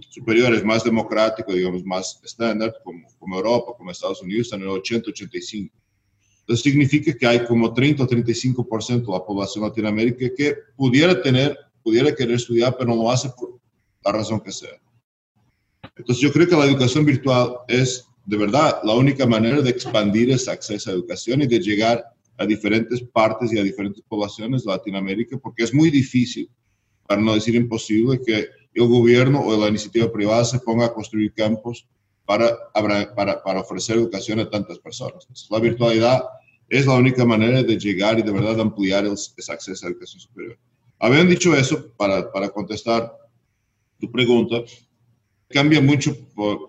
superior 0.08 0.52
es 0.54 0.64
más 0.64 0.82
democrática, 0.82 1.52
digamos, 1.52 1.84
más 1.84 2.20
estándar, 2.24 2.74
como, 2.82 3.06
como 3.16 3.36
Europa, 3.36 3.74
como 3.78 3.92
Estados 3.92 4.20
Unidos, 4.22 4.46
están 4.46 4.62
en 4.62 4.70
el 4.70 4.82
80-85. 4.82 5.70
Entonces 6.40 6.62
significa 6.64 7.16
que 7.16 7.26
hay 7.26 7.44
como 7.44 7.72
30 7.72 8.02
o 8.02 8.08
35% 8.08 9.06
de 9.06 9.12
la 9.12 9.24
población 9.24 9.64
latinoamérica 9.64 10.26
que 10.36 10.56
pudiera 10.76 11.22
tener, 11.22 11.56
pudiera 11.82 12.12
querer 12.12 12.34
estudiar, 12.34 12.76
pero 12.76 12.90
no 12.90 13.02
lo 13.02 13.10
hace 13.10 13.30
por 13.30 13.60
la 14.04 14.12
razón 14.12 14.40
que 14.40 14.50
sea. 14.50 14.78
Entonces 15.96 16.22
yo 16.22 16.32
creo 16.32 16.48
que 16.48 16.56
la 16.56 16.66
educación 16.66 17.04
virtual 17.04 17.58
es 17.68 18.04
de 18.26 18.36
verdad 18.36 18.80
la 18.82 18.94
única 18.94 19.26
manera 19.26 19.62
de 19.62 19.70
expandir 19.70 20.30
ese 20.32 20.50
acceso 20.50 20.90
a 20.90 20.94
educación 20.94 21.42
y 21.42 21.46
de 21.46 21.60
llegar 21.60 22.04
a 22.36 22.46
diferentes 22.46 23.02
partes 23.02 23.52
y 23.52 23.58
a 23.58 23.62
diferentes 23.62 24.02
poblaciones 24.08 24.64
de 24.64 24.70
Latinoamérica, 24.70 25.38
porque 25.38 25.64
es 25.64 25.72
muy 25.72 25.90
difícil, 25.90 26.50
para 27.06 27.20
no 27.20 27.34
decir 27.34 27.54
imposible, 27.54 28.20
que 28.24 28.48
el 28.74 28.88
gobierno 28.88 29.40
o 29.40 29.56
la 29.56 29.68
iniciativa 29.68 30.10
privada 30.12 30.44
se 30.44 30.58
ponga 30.58 30.86
a 30.86 30.92
construir 30.92 31.32
campos 31.32 31.86
para, 32.24 32.56
para, 32.72 33.42
para 33.42 33.60
ofrecer 33.60 33.96
educación 33.96 34.40
a 34.40 34.50
tantas 34.50 34.78
personas. 34.78 35.26
la 35.50 35.60
virtualidad 35.60 36.24
es 36.68 36.86
la 36.86 36.94
única 36.94 37.24
manera 37.24 37.62
de 37.62 37.78
llegar 37.78 38.18
y 38.18 38.22
de 38.22 38.32
verdad 38.32 38.60
ampliar 38.60 39.04
ese 39.06 39.52
acceso 39.52 39.86
a 39.86 39.90
educación 39.90 40.20
superior. 40.20 40.58
Habían 40.98 41.28
dicho 41.28 41.54
eso 41.54 41.92
para, 41.96 42.32
para 42.32 42.48
contestar 42.48 43.12
tu 44.00 44.10
pregunta, 44.10 44.56
cambia 45.48 45.80
mucho 45.80 46.16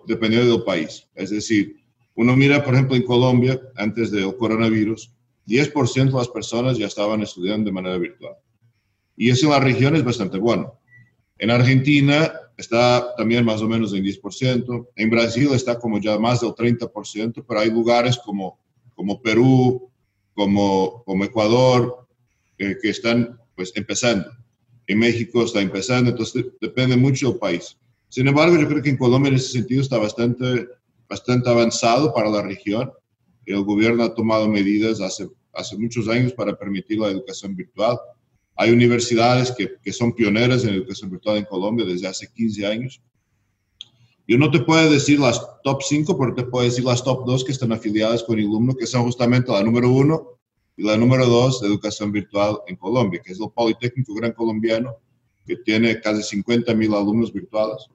dependiendo 0.06 0.52
del 0.52 0.64
país. 0.64 1.06
Es 1.14 1.30
decir, 1.30 1.76
uno 2.14 2.36
mira, 2.36 2.62
por 2.62 2.74
ejemplo, 2.74 2.96
en 2.96 3.02
Colombia, 3.02 3.60
antes 3.76 4.10
del 4.10 4.36
coronavirus, 4.36 5.12
10% 5.46 6.12
de 6.12 6.18
las 6.18 6.28
personas 6.28 6.78
ya 6.78 6.86
estaban 6.86 7.22
estudiando 7.22 7.66
de 7.66 7.72
manera 7.72 7.98
virtual. 7.98 8.34
Y 9.16 9.30
eso 9.30 9.46
en 9.46 9.52
la 9.52 9.60
región 9.60 9.96
es 9.96 10.04
bastante 10.04 10.38
bueno. 10.38 10.78
En 11.38 11.50
Argentina 11.50 12.32
está 12.56 13.14
también 13.16 13.44
más 13.44 13.60
o 13.60 13.68
menos 13.68 13.92
en 13.92 14.04
10%. 14.04 14.88
En 14.96 15.10
Brasil 15.10 15.48
está 15.52 15.78
como 15.78 16.00
ya 16.00 16.18
más 16.18 16.40
del 16.40 16.50
30%, 16.50 17.44
pero 17.46 17.60
hay 17.60 17.70
lugares 17.70 18.18
como, 18.18 18.58
como 18.94 19.20
Perú, 19.20 19.90
como, 20.34 21.02
como 21.04 21.24
Ecuador, 21.24 22.06
eh, 22.58 22.76
que 22.80 22.90
están 22.90 23.38
pues 23.54 23.72
empezando. 23.74 24.30
En 24.86 24.98
México 24.98 25.44
está 25.44 25.60
empezando, 25.60 26.10
entonces 26.10 26.46
depende 26.60 26.96
mucho 26.96 27.30
del 27.30 27.38
país. 27.38 27.76
Sin 28.08 28.28
embargo, 28.28 28.56
yo 28.56 28.68
creo 28.68 28.82
que 28.82 28.90
en 28.90 28.96
Colombia 28.96 29.30
en 29.30 29.36
ese 29.36 29.50
sentido 29.50 29.82
está 29.82 29.98
bastante, 29.98 30.68
bastante 31.08 31.48
avanzado 31.50 32.14
para 32.14 32.30
la 32.30 32.42
región. 32.42 32.92
El 33.46 33.62
gobierno 33.62 34.02
ha 34.02 34.12
tomado 34.12 34.48
medidas 34.48 35.00
hace, 35.00 35.28
muchos 35.78 36.08
años 36.08 36.32
para 36.32 36.58
permitir 36.58 36.98
la 36.98 37.08
educación 37.08 37.54
virtual. 37.54 37.96
Hay 38.56 38.70
universidades 38.72 39.52
que, 39.52 39.92
son 39.92 40.12
pioneras 40.12 40.64
en 40.64 40.74
educación 40.74 41.10
virtual 41.10 41.38
en 41.38 41.44
Colombia 41.44 41.86
desde 41.86 42.08
hace 42.08 42.26
15 42.32 42.66
años. 42.66 43.00
Yo 44.26 44.36
no 44.36 44.50
te 44.50 44.58
puedo 44.58 44.90
decir 44.90 45.20
las 45.20 45.40
top 45.62 45.80
5, 45.82 46.18
pero 46.18 46.34
te 46.34 46.42
puedo 46.42 46.64
decir 46.64 46.84
las 46.84 47.04
top 47.04 47.24
2 47.24 47.44
que 47.44 47.52
están 47.52 47.70
afiliadas 47.70 48.24
con 48.24 48.40
Ilumno, 48.40 48.74
que 48.74 48.86
son 48.86 49.04
justamente 49.04 49.52
la 49.52 49.62
número 49.62 49.88
1 49.90 50.38
y 50.78 50.82
la 50.82 50.96
número 50.96 51.26
2 51.26 51.60
de 51.60 51.68
educación 51.68 52.10
virtual 52.10 52.58
en 52.66 52.74
Colombia, 52.74 53.20
que 53.24 53.32
es 53.32 53.40
el 53.40 53.50
Politécnico 53.54 54.14
Gran 54.14 54.32
Colombiano, 54.32 54.96
que 55.46 55.56
tiene 55.58 56.00
casi 56.00 56.24
50 56.24 56.74
mil 56.74 56.92
alumnos 56.92 57.32
virtuales, 57.32 57.86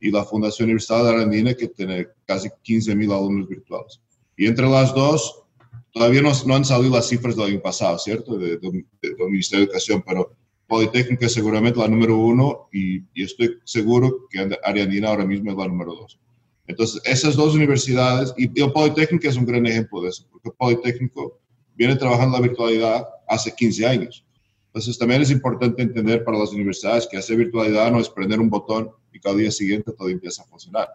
y 0.00 0.10
la 0.10 0.24
Fundación 0.24 0.66
Universidad 0.66 1.04
de 1.04 1.10
Arandina, 1.10 1.54
que 1.54 1.68
tiene 1.68 2.08
casi 2.24 2.48
15 2.62 2.96
mil 2.96 3.12
alumnos 3.12 3.48
virtuales. 3.48 4.00
Y 4.36 4.46
entre 4.46 4.68
las 4.68 4.94
dos, 4.94 5.44
todavía 5.92 6.22
no, 6.22 6.30
no, 6.46 6.54
han 6.54 6.64
salido 6.64 6.94
las 6.94 7.08
cifras 7.08 7.36
del 7.36 7.46
año 7.46 7.60
pasado, 7.60 7.98
¿cierto? 7.98 8.36
Del 8.36 8.60
de, 8.60 8.84
de, 9.00 9.24
Ministerio 9.24 9.64
de 9.64 9.70
Educación, 9.70 10.02
pero 10.06 10.32
Politécnica 10.66 11.28
seguramente 11.28 11.78
la 11.78 11.88
número 11.88 12.18
uno 12.18 12.68
y, 12.72 12.98
y 13.14 13.24
estoy 13.24 13.58
seguro 13.64 14.26
que 14.28 14.50
Ariandina 14.64 15.08
ahora 15.08 15.24
mismo 15.24 15.50
es 15.50 15.56
la 15.56 15.68
número 15.68 15.94
dos. 15.94 16.18
Entonces, 16.66 17.00
esas 17.04 17.36
dos 17.36 17.54
universidades, 17.54 18.34
y, 18.36 18.50
y 18.58 18.62
el 18.62 18.72
Politécnico 18.72 19.28
es 19.28 19.36
un 19.36 19.46
gran 19.46 19.64
ejemplo 19.66 20.02
de 20.02 20.08
eso, 20.08 20.26
porque 20.30 20.50
Politécnico 20.50 21.38
viene 21.76 21.96
trabajando 21.96 22.36
la 22.36 22.42
virtualidad 22.42 23.06
hace 23.28 23.54
15 23.54 23.86
años. 23.86 24.24
Entonces, 24.66 24.98
también 24.98 25.22
es 25.22 25.30
importante 25.30 25.80
entender 25.82 26.24
para 26.24 26.38
las 26.38 26.52
universidades 26.52 27.06
que 27.06 27.16
hacer 27.16 27.36
virtualidad 27.36 27.90
no 27.90 28.00
es 28.00 28.08
prender 28.08 28.40
un 28.40 28.50
botón 28.50 28.90
y 29.12 29.20
cada 29.20 29.36
día 29.36 29.50
siguiente 29.50 29.92
todo 29.92 30.08
empieza 30.08 30.42
a 30.42 30.46
funcionar. 30.46 30.88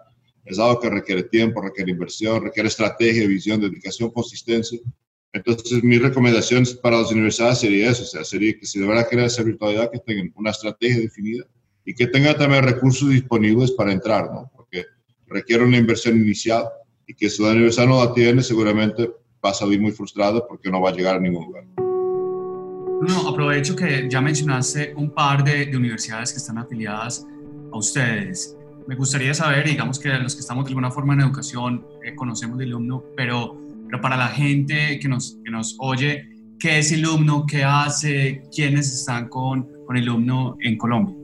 Es 0.46 0.60
algo 0.60 0.80
que 0.80 0.90
requiere 0.90 1.24
tiempo, 1.24 1.62
requiere 1.62 1.92
inversión, 1.92 2.44
requiere 2.44 2.68
estrategia, 2.68 3.28
visión, 3.28 3.62
dedicación, 3.62 4.12
consistencia. 4.12 4.80
Entonces, 5.34 5.84
mi 5.84 5.98
recomendación 5.98 6.66
para 6.82 7.00
las 7.00 7.12
universidades 7.12 7.60
sería 7.60 7.92
eso, 7.92 8.04
o 8.04 8.06
sea, 8.06 8.24
sería 8.24 8.58
que 8.58 8.66
si 8.66 8.80
de 8.80 8.88
verdad 8.88 9.08
quieren 9.08 9.28
hacer 9.28 9.46
virtualidad, 9.46 9.90
que 9.90 10.00
tengan 10.00 10.32
una 10.36 10.52
estrategia 10.52 11.00
definida 11.00 11.46
y 11.86 11.94
que 11.94 12.08
tengan 12.08 12.38
también 12.38 12.64
recursos 12.64 13.10
disponibles 13.10 13.72
para 13.72 13.94
entrar, 13.94 14.30
¿no? 14.32 14.52
Porque 14.54 14.86
requiere 15.28 15.64
una 15.64 15.78
inversión 15.78 16.18
inicial 16.18 16.66
y 17.08 17.14
que 17.14 17.30
si 17.30 17.42
la 17.42 17.52
universidad 17.52 17.88
no 17.88 18.04
la 18.04 18.14
tiene, 18.14 18.44
seguramente 18.44 19.10
va 19.44 19.52
a 19.52 19.54
salir 19.54 19.80
muy 19.80 19.92
frustrada 19.92 20.46
porque 20.46 20.70
no 20.70 20.82
va 20.82 20.90
a 20.90 20.94
llegar 20.94 21.16
a 21.16 21.20
ningún 21.20 21.46
lugar. 21.46 21.64
No, 23.02 23.30
aprovecho 23.30 23.76
que 23.76 24.08
ya 24.10 24.22
mencionaste 24.22 24.94
un 24.96 25.12
par 25.12 25.44
de, 25.44 25.66
de 25.66 25.78
universidades 25.78 26.34
que 26.34 26.38
están 26.38 26.58
afiliadas 26.58 27.26
a 27.72 27.78
ustedes. 27.78 28.56
Me 28.88 28.96
gustaría 28.96 29.34
saber, 29.34 29.68
digamos 29.68 30.00
que 30.00 30.10
los 30.10 30.36
que 30.36 30.42
estamos 30.42 30.66
de 30.66 30.70
alguna 30.70 30.92
forma 30.92 31.14
en 31.14 31.22
educación 31.22 31.86
eh, 32.04 32.16
conocemos 32.16 32.60
el 32.60 32.68
alumno, 32.68 33.04
pero, 33.16 33.58
pero 33.88 34.02
para 34.02 34.18
la 34.18 34.28
gente 34.28 35.00
que 35.00 35.08
nos, 35.08 35.38
que 35.44 35.52
nos 35.52 35.76
oye, 35.80 36.28
¿qué 36.60 36.80
es 36.80 36.92
alumno? 36.92 37.46
¿Qué 37.46 37.64
hace? 37.64 38.42
¿Quiénes 38.54 38.92
están 38.92 39.30
con, 39.30 39.68
con 39.86 39.98
alumno 39.98 40.58
en 40.62 40.78
Colombia? 40.78 41.16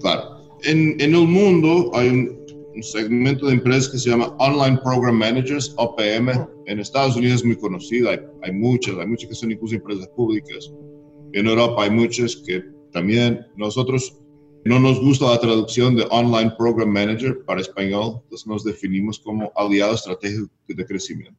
Claro. 0.00 0.38
En, 0.64 1.00
en 1.00 1.14
el 1.14 1.26
mundo 1.26 1.90
hay 1.94 2.08
un, 2.08 2.38
un, 2.74 2.82
segmento 2.82 3.46
de 3.46 3.54
empresas 3.54 3.88
que 3.88 3.98
se 3.98 4.10
llama 4.10 4.34
Online 4.38 4.78
Program 4.82 5.16
Managers, 5.16 5.74
OPM. 5.76 6.30
En 6.66 6.80
Estados 6.80 7.16
Unidos 7.16 7.40
es 7.40 7.44
muy 7.44 7.56
conocido, 7.56 8.10
hay, 8.10 8.18
hay 8.42 8.52
muchas, 8.52 8.96
hay 8.96 9.06
muchas 9.06 9.28
que 9.28 9.34
son 9.34 9.52
incluso 9.52 9.76
empresas 9.76 10.08
públicas. 10.08 10.72
En 11.32 11.46
Europa 11.46 11.84
hay 11.84 11.90
muchas 11.90 12.36
que 12.36 12.62
también 12.92 13.40
nosotros 13.56 14.18
no 14.64 14.80
nos 14.80 15.00
gusta 15.00 15.30
la 15.30 15.40
traducción 15.40 15.96
de 15.96 16.06
Online 16.10 16.52
Program 16.56 16.88
Manager 16.88 17.44
para 17.44 17.60
español, 17.60 18.20
entonces 18.24 18.46
nos 18.46 18.64
definimos 18.64 19.18
como 19.18 19.52
aliado 19.56 19.94
estratégico 19.94 20.50
de 20.66 20.86
crecimiento. 20.86 21.38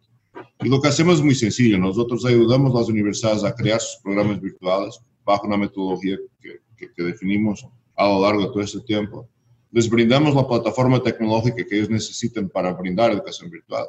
Y 0.61 0.69
lo 0.69 0.81
que 0.81 0.87
hacemos 0.87 1.15
es 1.15 1.23
muy 1.23 1.35
sencillo, 1.35 1.77
nosotros 1.77 2.25
ayudamos 2.25 2.73
a 2.75 2.79
las 2.79 2.89
universidades 2.89 3.43
a 3.43 3.53
crear 3.53 3.79
sus 3.79 4.01
programas 4.01 4.41
virtuales 4.41 4.99
bajo 5.23 5.47
una 5.47 5.57
metodología 5.57 6.17
que, 6.39 6.59
definimos 6.97 7.65
a 7.95 8.07
lo 8.07 8.21
largo 8.21 8.41
de 8.41 8.47
todo 8.47 8.61
este 8.61 8.79
tiempo. 8.81 9.27
Les 9.71 9.89
brindamos 9.89 10.33
la 10.33 10.47
plataforma 10.47 11.03
tecnológica 11.03 11.65
que 11.65 11.75
ellos 11.75 11.89
necesitan 11.89 12.49
para 12.49 12.73
brindar 12.73 13.11
educación 13.11 13.49
virtual. 13.49 13.85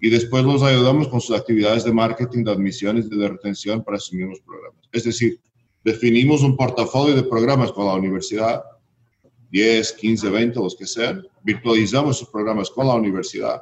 Y 0.00 0.08
después 0.08 0.42
los 0.44 0.62
ayudamos 0.62 1.08
con 1.08 1.20
sus 1.20 1.36
actividades 1.36 1.84
de 1.84 1.92
marketing, 1.92 2.44
de 2.44 2.52
admisiones 2.52 3.06
y 3.10 3.16
de 3.16 3.28
retención 3.28 3.84
para 3.84 3.98
sus 3.98 4.14
mismos 4.14 4.40
programas. 4.40 4.88
Es 4.90 5.04
decir, 5.04 5.38
definimos 5.84 6.42
un 6.42 6.56
portafolio 6.56 7.14
de 7.14 7.22
programas 7.22 7.72
con 7.72 7.86
la 7.86 7.94
universidad, 7.94 8.62
10, 9.50 9.92
15, 9.92 10.30
20, 10.30 10.60
los 10.60 10.76
que 10.76 10.86
sean, 10.86 11.26
virtualizamos 11.42 12.16
esos 12.16 12.28
programas 12.28 12.70
con 12.70 12.86
la 12.86 12.94
universidad 12.94 13.60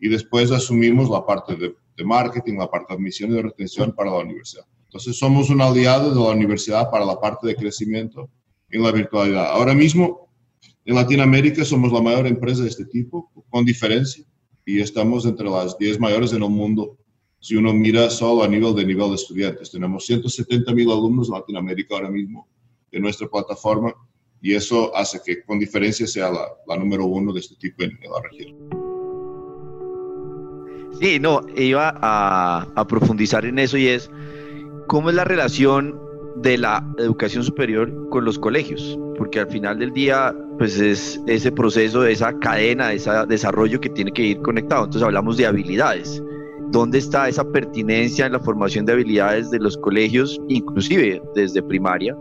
y 0.00 0.08
después 0.08 0.50
asumimos 0.50 1.08
la 1.08 1.24
parte 1.24 1.54
de, 1.56 1.74
marketing, 2.04 2.58
la 2.58 2.70
parte 2.70 2.92
de 2.92 2.94
admisión 2.94 3.30
y 3.30 3.34
de 3.34 3.42
retención 3.42 3.92
para 3.92 4.10
la 4.10 4.18
universidad. 4.18 4.64
Entonces 4.84 5.18
somos 5.18 5.50
un 5.50 5.60
aliado 5.60 6.10
de 6.14 6.20
la 6.20 6.30
universidad 6.30 6.90
para 6.90 7.04
la 7.04 7.20
parte 7.20 7.46
de 7.48 7.56
crecimiento 7.56 8.30
en 8.70 8.82
la 8.82 8.92
virtualidad. 8.92 9.50
Ahora 9.50 9.74
mismo 9.74 10.28
en 10.84 10.94
Latinoamérica 10.94 11.64
somos 11.64 11.92
la 11.92 12.00
mayor 12.00 12.26
empresa 12.26 12.62
de 12.62 12.68
este 12.68 12.84
tipo, 12.86 13.30
con 13.50 13.64
diferencia, 13.64 14.24
y 14.64 14.80
estamos 14.80 15.26
entre 15.26 15.48
las 15.48 15.76
10 15.76 15.98
mayores 15.98 16.32
en 16.32 16.42
el 16.42 16.50
mundo 16.50 16.96
si 17.40 17.56
uno 17.56 17.72
mira 17.72 18.10
solo 18.10 18.42
a 18.42 18.48
nivel 18.48 18.74
de 18.74 18.84
nivel 18.84 19.10
de 19.10 19.14
estudiantes. 19.14 19.70
Tenemos 19.70 20.04
170 20.06 20.72
mil 20.74 20.90
alumnos 20.90 21.28
en 21.28 21.34
Latinoamérica 21.34 21.94
ahora 21.94 22.10
mismo 22.10 22.48
en 22.90 23.02
nuestra 23.02 23.28
plataforma 23.28 23.94
y 24.40 24.54
eso 24.54 24.94
hace 24.96 25.20
que 25.24 25.42
con 25.42 25.58
diferencia 25.58 26.06
sea 26.06 26.30
la, 26.30 26.46
la 26.66 26.76
número 26.76 27.06
uno 27.06 27.32
de 27.32 27.40
este 27.40 27.56
tipo 27.56 27.82
en, 27.82 27.98
en, 28.02 28.10
la 28.10 28.22
región. 28.22 28.56
Sí, 31.00 31.18
no, 31.20 31.42
iba 31.56 31.96
a, 32.00 32.66
a 32.74 32.86
profundizar 32.86 33.44
en 33.44 33.58
eso 33.58 33.76
y 33.76 33.86
es 33.86 34.10
cómo 34.86 35.10
es 35.10 35.16
la 35.16 35.24
relación 35.24 36.00
de 36.36 36.58
la 36.58 36.84
educación 36.98 37.42
superior 37.42 38.08
con 38.10 38.24
los 38.24 38.38
colegios, 38.38 38.98
porque 39.16 39.40
al 39.40 39.48
final 39.48 39.78
del 39.78 39.92
día, 39.92 40.34
pues 40.56 40.78
es 40.78 41.20
ese 41.26 41.50
proceso, 41.50 42.06
esa 42.06 42.36
cadena, 42.38 42.92
ese 42.92 43.10
desarrollo 43.28 43.80
que 43.80 43.90
tiene 43.90 44.12
que 44.12 44.22
ir 44.22 44.42
conectado. 44.42 44.84
Entonces 44.84 45.04
hablamos 45.04 45.36
de 45.36 45.46
habilidades 45.46 46.22
dónde 46.70 46.98
está 46.98 47.28
esa 47.28 47.50
pertinencia 47.50 48.26
en 48.26 48.32
la 48.32 48.40
formación 48.40 48.84
de 48.84 48.92
habilidades 48.92 49.50
de 49.50 49.58
los 49.58 49.76
colegios, 49.76 50.40
inclusive 50.48 51.22
desde 51.34 51.62
primaria, 51.62 52.16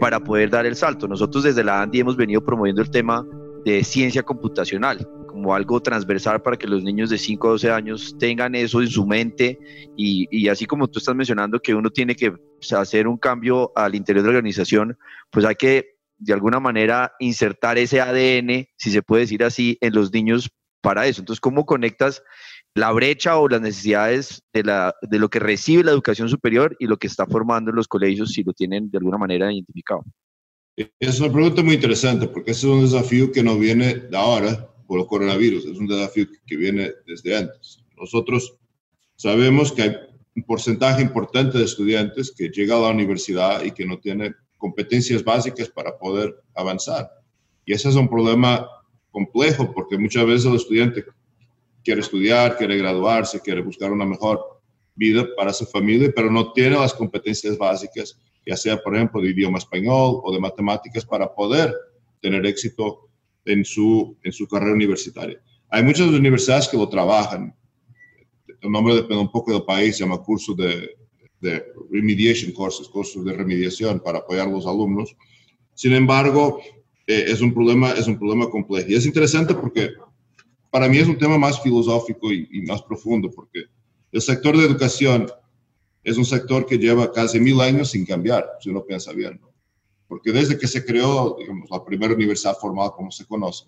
para 0.00 0.20
poder 0.20 0.50
dar 0.50 0.66
el 0.66 0.76
salto. 0.76 1.08
Nosotros 1.08 1.44
desde 1.44 1.64
la 1.64 1.82
ANDI 1.82 2.00
hemos 2.00 2.16
venido 2.16 2.44
promoviendo 2.44 2.82
el 2.82 2.90
tema 2.90 3.24
de 3.64 3.82
ciencia 3.84 4.22
computacional 4.22 5.08
como 5.26 5.54
algo 5.54 5.80
transversal 5.80 6.40
para 6.40 6.56
que 6.56 6.66
los 6.66 6.82
niños 6.82 7.10
de 7.10 7.18
5 7.18 7.46
a 7.46 7.50
12 7.50 7.70
años 7.70 8.16
tengan 8.18 8.54
eso 8.54 8.80
en 8.80 8.88
su 8.88 9.06
mente 9.06 9.58
y, 9.96 10.26
y 10.30 10.48
así 10.48 10.64
como 10.64 10.88
tú 10.88 10.98
estás 10.98 11.14
mencionando 11.14 11.60
que 11.60 11.74
uno 11.74 11.90
tiene 11.90 12.14
que 12.14 12.32
hacer 12.74 13.06
un 13.06 13.18
cambio 13.18 13.70
al 13.76 13.94
interior 13.94 14.24
de 14.24 14.32
la 14.32 14.38
organización, 14.38 14.96
pues 15.30 15.44
hay 15.44 15.56
que 15.56 15.96
de 16.18 16.32
alguna 16.32 16.60
manera 16.60 17.12
insertar 17.18 17.76
ese 17.76 18.00
ADN, 18.00 18.66
si 18.76 18.90
se 18.90 19.02
puede 19.02 19.22
decir 19.22 19.44
así, 19.44 19.76
en 19.80 19.94
los 19.94 20.12
niños 20.12 20.50
para 20.80 21.06
eso. 21.06 21.20
Entonces, 21.20 21.40
¿cómo 21.40 21.66
conectas 21.66 22.22
la 22.76 22.92
brecha 22.92 23.38
o 23.38 23.48
las 23.48 23.62
necesidades 23.62 24.42
de, 24.52 24.62
la, 24.62 24.94
de 25.00 25.18
lo 25.18 25.30
que 25.30 25.38
recibe 25.38 25.82
la 25.82 25.92
educación 25.92 26.28
superior 26.28 26.76
y 26.78 26.86
lo 26.86 26.98
que 26.98 27.06
está 27.06 27.26
formando 27.26 27.70
en 27.70 27.76
los 27.76 27.88
colegios 27.88 28.32
si 28.32 28.42
lo 28.42 28.52
tienen 28.52 28.90
de 28.90 28.98
alguna 28.98 29.16
manera 29.16 29.50
identificado? 29.50 30.04
Es 31.00 31.18
una 31.20 31.32
pregunta 31.32 31.62
muy 31.62 31.76
interesante 31.76 32.28
porque 32.28 32.50
ese 32.50 32.66
es 32.66 32.72
un 32.72 32.82
desafío 32.82 33.32
que 33.32 33.42
no 33.42 33.58
viene 33.58 33.94
de 33.94 34.16
ahora 34.16 34.70
por 34.86 35.00
el 35.00 35.06
coronavirus, 35.06 35.64
es 35.64 35.78
un 35.78 35.86
desafío 35.86 36.26
que 36.46 36.56
viene 36.56 36.92
desde 37.06 37.38
antes. 37.38 37.82
Nosotros 37.96 38.58
sabemos 39.16 39.72
que 39.72 39.82
hay 39.82 39.96
un 40.36 40.42
porcentaje 40.42 41.00
importante 41.00 41.56
de 41.56 41.64
estudiantes 41.64 42.30
que 42.36 42.50
llega 42.50 42.76
a 42.76 42.80
la 42.80 42.90
universidad 42.90 43.64
y 43.64 43.70
que 43.70 43.86
no 43.86 43.98
tiene 43.98 44.34
competencias 44.58 45.24
básicas 45.24 45.70
para 45.70 45.96
poder 45.96 46.34
avanzar. 46.54 47.08
Y 47.64 47.72
ese 47.72 47.88
es 47.88 47.94
un 47.94 48.06
problema 48.06 48.68
complejo 49.10 49.72
porque 49.72 49.96
muchas 49.96 50.26
veces 50.26 50.44
el 50.44 50.56
estudiante 50.56 51.06
quiere 51.86 52.00
estudiar, 52.00 52.56
quiere 52.56 52.76
graduarse, 52.78 53.40
quiere 53.40 53.62
buscar 53.62 53.92
una 53.92 54.04
mejor 54.04 54.40
vida 54.96 55.24
para 55.36 55.52
su 55.52 55.64
familia, 55.66 56.12
pero 56.14 56.28
no 56.32 56.52
tiene 56.52 56.76
las 56.76 56.92
competencias 56.92 57.56
básicas, 57.56 58.18
ya 58.44 58.56
sea, 58.56 58.76
por 58.82 58.96
ejemplo, 58.96 59.20
de 59.20 59.30
idioma 59.30 59.58
español 59.58 60.20
o 60.24 60.32
de 60.32 60.40
matemáticas 60.40 61.04
para 61.06 61.32
poder 61.32 61.72
tener 62.20 62.44
éxito 62.44 63.08
en 63.44 63.64
su, 63.64 64.18
en 64.24 64.32
su 64.32 64.48
carrera 64.48 64.72
universitaria. 64.72 65.40
Hay 65.68 65.84
muchas 65.84 66.08
universidades 66.08 66.66
que 66.66 66.76
lo 66.76 66.88
trabajan. 66.88 67.54
El 68.60 68.72
nombre 68.72 68.96
depende 68.96 69.22
un 69.22 69.30
poco 69.30 69.52
del 69.52 69.62
país, 69.62 69.96
se 69.96 70.02
llama 70.02 70.18
curso 70.18 70.54
de, 70.54 70.90
de 71.40 71.64
remediation 71.92 72.50
courses, 72.50 72.88
cursos 72.88 73.24
de 73.24 73.32
remediación 73.32 74.00
para 74.00 74.18
apoyar 74.18 74.48
a 74.48 74.50
los 74.50 74.66
alumnos. 74.66 75.14
Sin 75.72 75.92
embargo, 75.92 76.60
eh, 77.06 77.26
es, 77.28 77.40
un 77.40 77.54
problema, 77.54 77.92
es 77.92 78.08
un 78.08 78.18
problema 78.18 78.50
complejo. 78.50 78.88
Y 78.90 78.96
es 78.96 79.06
interesante 79.06 79.54
porque 79.54 79.90
para 80.76 80.90
mí 80.90 80.98
es 80.98 81.08
un 81.08 81.16
tema 81.16 81.38
más 81.38 81.62
filosófico 81.62 82.30
y, 82.30 82.46
y 82.52 82.60
más 82.60 82.82
profundo, 82.82 83.30
porque 83.34 83.62
el 84.12 84.20
sector 84.20 84.54
de 84.54 84.66
educación 84.66 85.26
es 86.04 86.18
un 86.18 86.26
sector 86.26 86.66
que 86.66 86.76
lleva 86.76 87.10
casi 87.10 87.40
mil 87.40 87.62
años 87.62 87.92
sin 87.92 88.04
cambiar, 88.04 88.46
si 88.60 88.68
uno 88.68 88.84
piensa 88.84 89.14
bien. 89.14 89.40
Porque 90.06 90.32
desde 90.32 90.58
que 90.58 90.66
se 90.66 90.84
creó, 90.84 91.34
digamos, 91.38 91.70
la 91.70 91.82
primera 91.82 92.12
universidad 92.12 92.58
formal 92.58 92.90
como 92.94 93.10
se 93.10 93.24
conoce, 93.24 93.64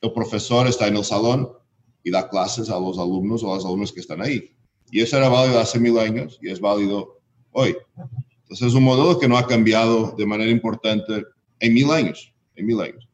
el 0.00 0.12
profesor 0.12 0.68
está 0.68 0.86
en 0.86 0.98
el 0.98 1.04
salón 1.04 1.50
y 2.04 2.12
da 2.12 2.28
clases 2.28 2.70
a 2.70 2.78
los 2.78 3.00
alumnos 3.00 3.42
o 3.42 3.50
a 3.52 3.56
los 3.56 3.64
alumnos 3.64 3.92
que 3.92 3.98
están 3.98 4.22
ahí. 4.22 4.52
Y 4.92 5.00
eso 5.00 5.16
era 5.16 5.28
válido 5.28 5.58
hace 5.58 5.80
mil 5.80 5.98
años 5.98 6.38
y 6.40 6.50
es 6.50 6.60
válido 6.60 7.18
hoy. 7.50 7.76
Entonces 8.42 8.68
es 8.68 8.74
un 8.74 8.84
modelo 8.84 9.18
que 9.18 9.26
no 9.26 9.36
ha 9.36 9.44
cambiado 9.44 10.14
de 10.16 10.24
manera 10.24 10.52
importante 10.52 11.24
en 11.58 11.74
mil 11.74 11.90
años, 11.90 12.32
en 12.54 12.64
mil 12.64 12.80
años. 12.80 13.08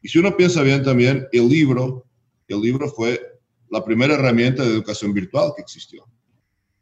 Y 0.00 0.08
si 0.08 0.18
uno 0.18 0.34
piensa 0.34 0.62
bien 0.62 0.82
también, 0.82 1.28
el 1.30 1.46
libro, 1.46 2.06
el 2.54 2.60
libro 2.60 2.88
fue 2.88 3.20
la 3.68 3.84
primera 3.84 4.14
herramienta 4.14 4.62
de 4.62 4.70
educación 4.70 5.12
virtual 5.12 5.52
que 5.54 5.62
existió. 5.62 6.04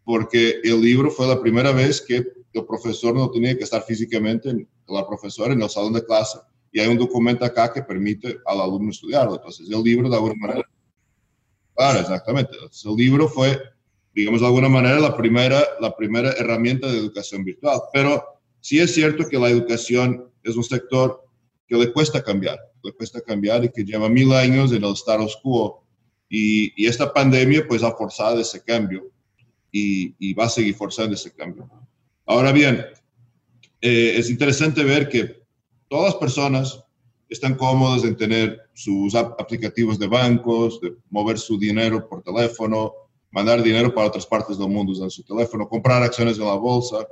Porque 0.05 0.61
el 0.65 0.81
libro 0.81 1.11
fue 1.11 1.27
la 1.27 1.41
primera 1.41 1.73
vez 1.73 2.01
que 2.01 2.25
el 2.53 2.67
profesor 2.67 3.15
no 3.15 3.31
tenía 3.31 3.57
que 3.57 3.65
estar 3.65 3.83
físicamente, 3.83 4.67
la 4.87 5.07
profesora 5.07 5.53
en 5.53 5.63
el 5.63 5.69
salón 5.69 5.93
de 5.93 6.05
clase, 6.05 6.39
y 6.73 6.81
hay 6.81 6.89
un 6.89 6.99
documento 6.99 7.45
acá 7.45 7.73
que 7.73 7.83
permite 7.83 8.39
al 8.47 8.61
alumno 8.61 8.91
estudiarlo. 8.91 9.37
Entonces, 9.37 9.69
el 9.71 9.83
libro 9.83 10.09
de 10.09 10.17
alguna 10.17 10.35
manera... 10.35 10.71
Claro, 11.75 12.01
exactamente. 12.01 12.53
Entonces, 12.55 12.85
el 12.85 12.97
libro 12.97 13.29
fue 13.29 13.59
digamos 14.19 14.41
de 14.41 14.47
alguna 14.47 14.69
manera, 14.69 14.99
la 14.99 15.17
primera, 15.17 15.63
la 15.81 15.95
primera 15.95 16.33
herramienta 16.33 16.89
de 16.89 16.99
educación 16.99 17.45
virtual. 17.45 17.81
Pero 17.93 18.41
sí 18.61 18.81
es 18.81 18.93
cierto 18.93 19.29
que 19.29 19.39
la 19.39 19.49
educación 19.49 20.29
es 20.43 20.57
un 20.57 20.65
sector 20.65 21.25
que 21.69 21.77
le 21.77 21.93
cuesta 21.93 22.23
cambiar, 22.23 22.59
le 22.83 22.93
cuesta 22.93 23.21
cambiar 23.21 23.65
y 23.65 23.69
que 23.69 23.85
lleva 23.85 24.09
mil 24.09 24.33
años 24.33 24.73
en 24.73 24.83
el 24.83 24.93
status 24.93 25.37
quo. 25.43 25.85
Y, 26.29 26.73
y 26.83 26.87
esta 26.87 27.13
pandemia 27.13 27.67
pues 27.69 27.83
ha 27.83 27.93
forzado 27.93 28.41
ese 28.41 28.63
cambio 28.63 29.11
y, 29.71 30.15
y, 30.19 30.35
va 30.35 30.47
a 30.47 30.49
seguir 30.49 30.75
forzando 30.75 31.15
ese 31.15 31.33
cambio. 31.33 31.71
Ahora 32.27 32.53
bien, 32.53 32.85
eh, 33.81 34.15
es 34.17 34.31
interesante 34.31 34.83
ver 34.83 35.09
que 35.09 35.43
todas 35.89 36.13
las 36.13 36.15
personas 36.17 36.85
están 37.29 37.55
cómodas 37.55 38.05
en 38.05 38.17
tener 38.17 38.59
sus 38.75 39.15
aplicativos 39.15 39.99
de 39.99 40.07
bancos, 40.07 40.81
de 40.81 40.95
mover 41.11 41.39
su 41.39 41.59
dinero 41.59 42.09
por 42.09 42.23
teléfono, 42.23 42.93
mandar 43.31 43.63
dinero 43.63 43.95
para 43.95 44.09
otras 44.09 44.27
partes 44.27 44.59
del 44.59 44.69
mundo 44.69 44.93
usando 44.93 45.11
su 45.11 45.23
teléfono, 45.23 45.69
comprar 45.69 46.03
acciones 46.03 46.39
en 46.39 46.47
la 46.47 46.55
bolsa, 46.55 47.07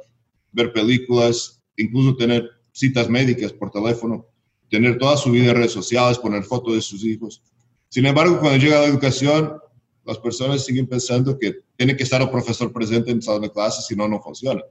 ver 0.52 0.72
películas, 0.72 1.62
incluso 1.76 2.16
tener 2.16 2.48
citas 2.72 3.08
médicas 3.08 3.52
por 3.52 3.70
teléfono, 3.70 4.26
tener 4.70 4.98
toda 4.98 5.16
su 5.16 5.30
vida 5.30 5.50
en 5.50 5.56
redes 5.56 5.72
sociales, 5.72 6.18
poner 6.18 6.42
fotos 6.44 6.74
de 6.74 6.80
sus 6.80 7.04
hijos. 7.04 7.42
Sin 7.88 8.06
embargo, 8.06 8.38
cuando 8.40 8.58
llega 8.58 8.80
la 8.80 8.86
educación, 8.86 9.58
las 10.04 10.18
personas 10.18 10.64
siguen 10.64 10.86
pensando 10.86 11.38
que 11.38 11.56
tiene 11.76 11.96
que 11.96 12.04
estar 12.04 12.20
el 12.22 12.30
profesor 12.30 12.72
presente 12.72 13.10
en 13.10 13.22
sala 13.22 13.40
de 13.40 13.50
clases, 13.50 13.86
si 13.86 13.96
no, 13.96 14.08
no 14.08 14.20
funciona. 14.20 14.62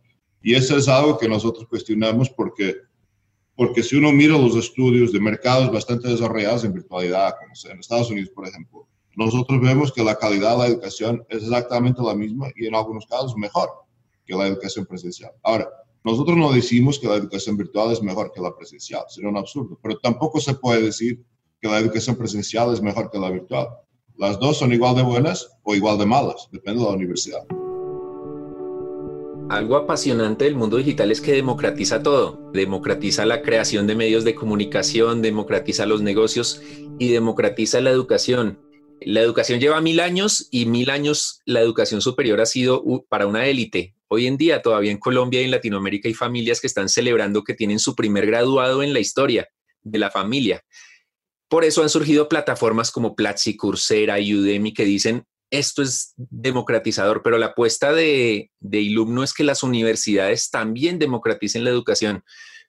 Y 0.41 0.55
eso 0.55 0.77
es 0.77 0.87
algo 0.87 1.17
que 1.17 1.27
nosotros 1.27 1.67
cuestionamos 1.67 2.29
porque, 2.29 2.75
porque 3.55 3.83
si 3.83 3.95
uno 3.95 4.11
mira 4.11 4.37
los 4.37 4.55
estudios 4.55 5.11
de 5.11 5.19
mercados 5.19 5.71
bastante 5.71 6.07
desarrollados 6.07 6.63
en 6.63 6.73
virtualidad, 6.73 7.35
como 7.37 7.73
en 7.73 7.79
Estados 7.79 8.11
Unidos, 8.11 8.29
por 8.29 8.47
ejemplo, 8.47 8.87
nosotros 9.15 9.61
vemos 9.61 9.91
que 9.91 10.03
la 10.03 10.15
calidad 10.15 10.51
de 10.51 10.57
la 10.57 10.67
educación 10.67 11.25
es 11.29 11.43
exactamente 11.43 12.01
la 12.01 12.15
misma 12.15 12.47
y 12.55 12.67
en 12.67 12.75
algunos 12.75 13.05
casos 13.05 13.35
mejor 13.37 13.69
que 14.25 14.35
la 14.35 14.47
educación 14.47 14.85
presencial. 14.85 15.31
Ahora, 15.41 15.69
nosotros 16.05 16.37
no 16.37 16.51
decimos 16.51 16.99
que 16.99 17.07
la 17.07 17.15
educación 17.15 17.57
virtual 17.57 17.91
es 17.91 17.99
mejor 18.03 18.31
que 18.31 18.39
la 18.39 18.55
presencial, 18.55 19.01
sería 19.09 19.27
un 19.27 19.37
absurdo, 19.37 19.79
pero 19.81 19.97
tampoco 19.97 20.39
se 20.39 20.53
puede 20.53 20.83
decir 20.83 21.25
que 21.59 21.67
la 21.67 21.79
educación 21.79 22.15
presencial 22.15 22.71
es 22.71 22.79
mejor 22.79 23.09
que 23.09 23.17
la 23.17 23.31
virtual. 23.31 23.69
Las 24.15 24.39
dos 24.39 24.57
son 24.59 24.71
igual 24.71 24.95
de 24.95 25.01
buenas 25.01 25.49
o 25.63 25.73
igual 25.73 25.97
de 25.97 26.05
malas, 26.05 26.47
depende 26.51 26.81
de 26.83 26.89
la 26.89 26.93
universidad. 26.93 27.39
Algo 29.49 29.77
apasionante 29.77 30.45
del 30.45 30.55
mundo 30.55 30.77
digital 30.77 31.09
es 31.09 31.21
que 31.21 31.31
democratiza 31.31 32.03
todo, 32.03 32.51
democratiza 32.53 33.25
la 33.25 33.41
creación 33.41 33.87
de 33.87 33.95
medios 33.95 34.23
de 34.23 34.35
comunicación, 34.35 35.23
democratiza 35.23 35.87
los 35.87 36.03
negocios 36.03 36.61
y 36.99 37.11
democratiza 37.11 37.81
la 37.81 37.89
educación. 37.89 38.59
La 39.01 39.21
educación 39.21 39.59
lleva 39.59 39.81
mil 39.81 39.99
años 39.99 40.49
y 40.51 40.67
mil 40.67 40.91
años 40.91 41.41
la 41.45 41.61
educación 41.61 42.01
superior 42.01 42.41
ha 42.41 42.45
sido 42.45 42.83
para 43.09 43.25
una 43.25 43.47
élite. 43.47 43.94
Hoy 44.07 44.27
en 44.27 44.37
día 44.37 44.61
todavía 44.61 44.91
en 44.91 44.99
Colombia 44.99 45.41
y 45.41 45.45
en 45.45 45.51
Latinoamérica 45.51 46.07
hay 46.07 46.13
familias 46.13 46.61
que 46.61 46.67
están 46.67 46.89
celebrando 46.89 47.43
que 47.43 47.53
tienen 47.53 47.79
su 47.79 47.95
primer 47.95 48.25
graduado 48.27 48.83
en 48.83 48.93
la 48.93 48.99
historia 48.99 49.47
de 49.81 49.99
la 49.99 50.11
familia. 50.11 50.63
Por 51.47 51.63
eso 51.63 51.81
han 51.81 51.89
surgido 51.89 52.27
plataformas 52.27 52.91
como 52.91 53.15
Platzi, 53.15 53.55
Coursera 53.55 54.19
y 54.19 54.35
Udemy 54.35 54.73
que 54.73 54.85
dicen 54.85 55.25
esto 55.51 55.81
es 55.81 56.13
democratizador, 56.17 57.21
pero 57.23 57.37
la 57.37 57.47
apuesta 57.47 57.93
de, 57.93 58.51
de 58.59 58.81
Ilumno 58.81 59.23
es 59.23 59.33
que 59.33 59.43
las 59.43 59.63
universidades 59.63 60.49
también 60.49 60.99
democraticen 60.99 61.63
la 61.63 61.69
educación. 61.69 62.23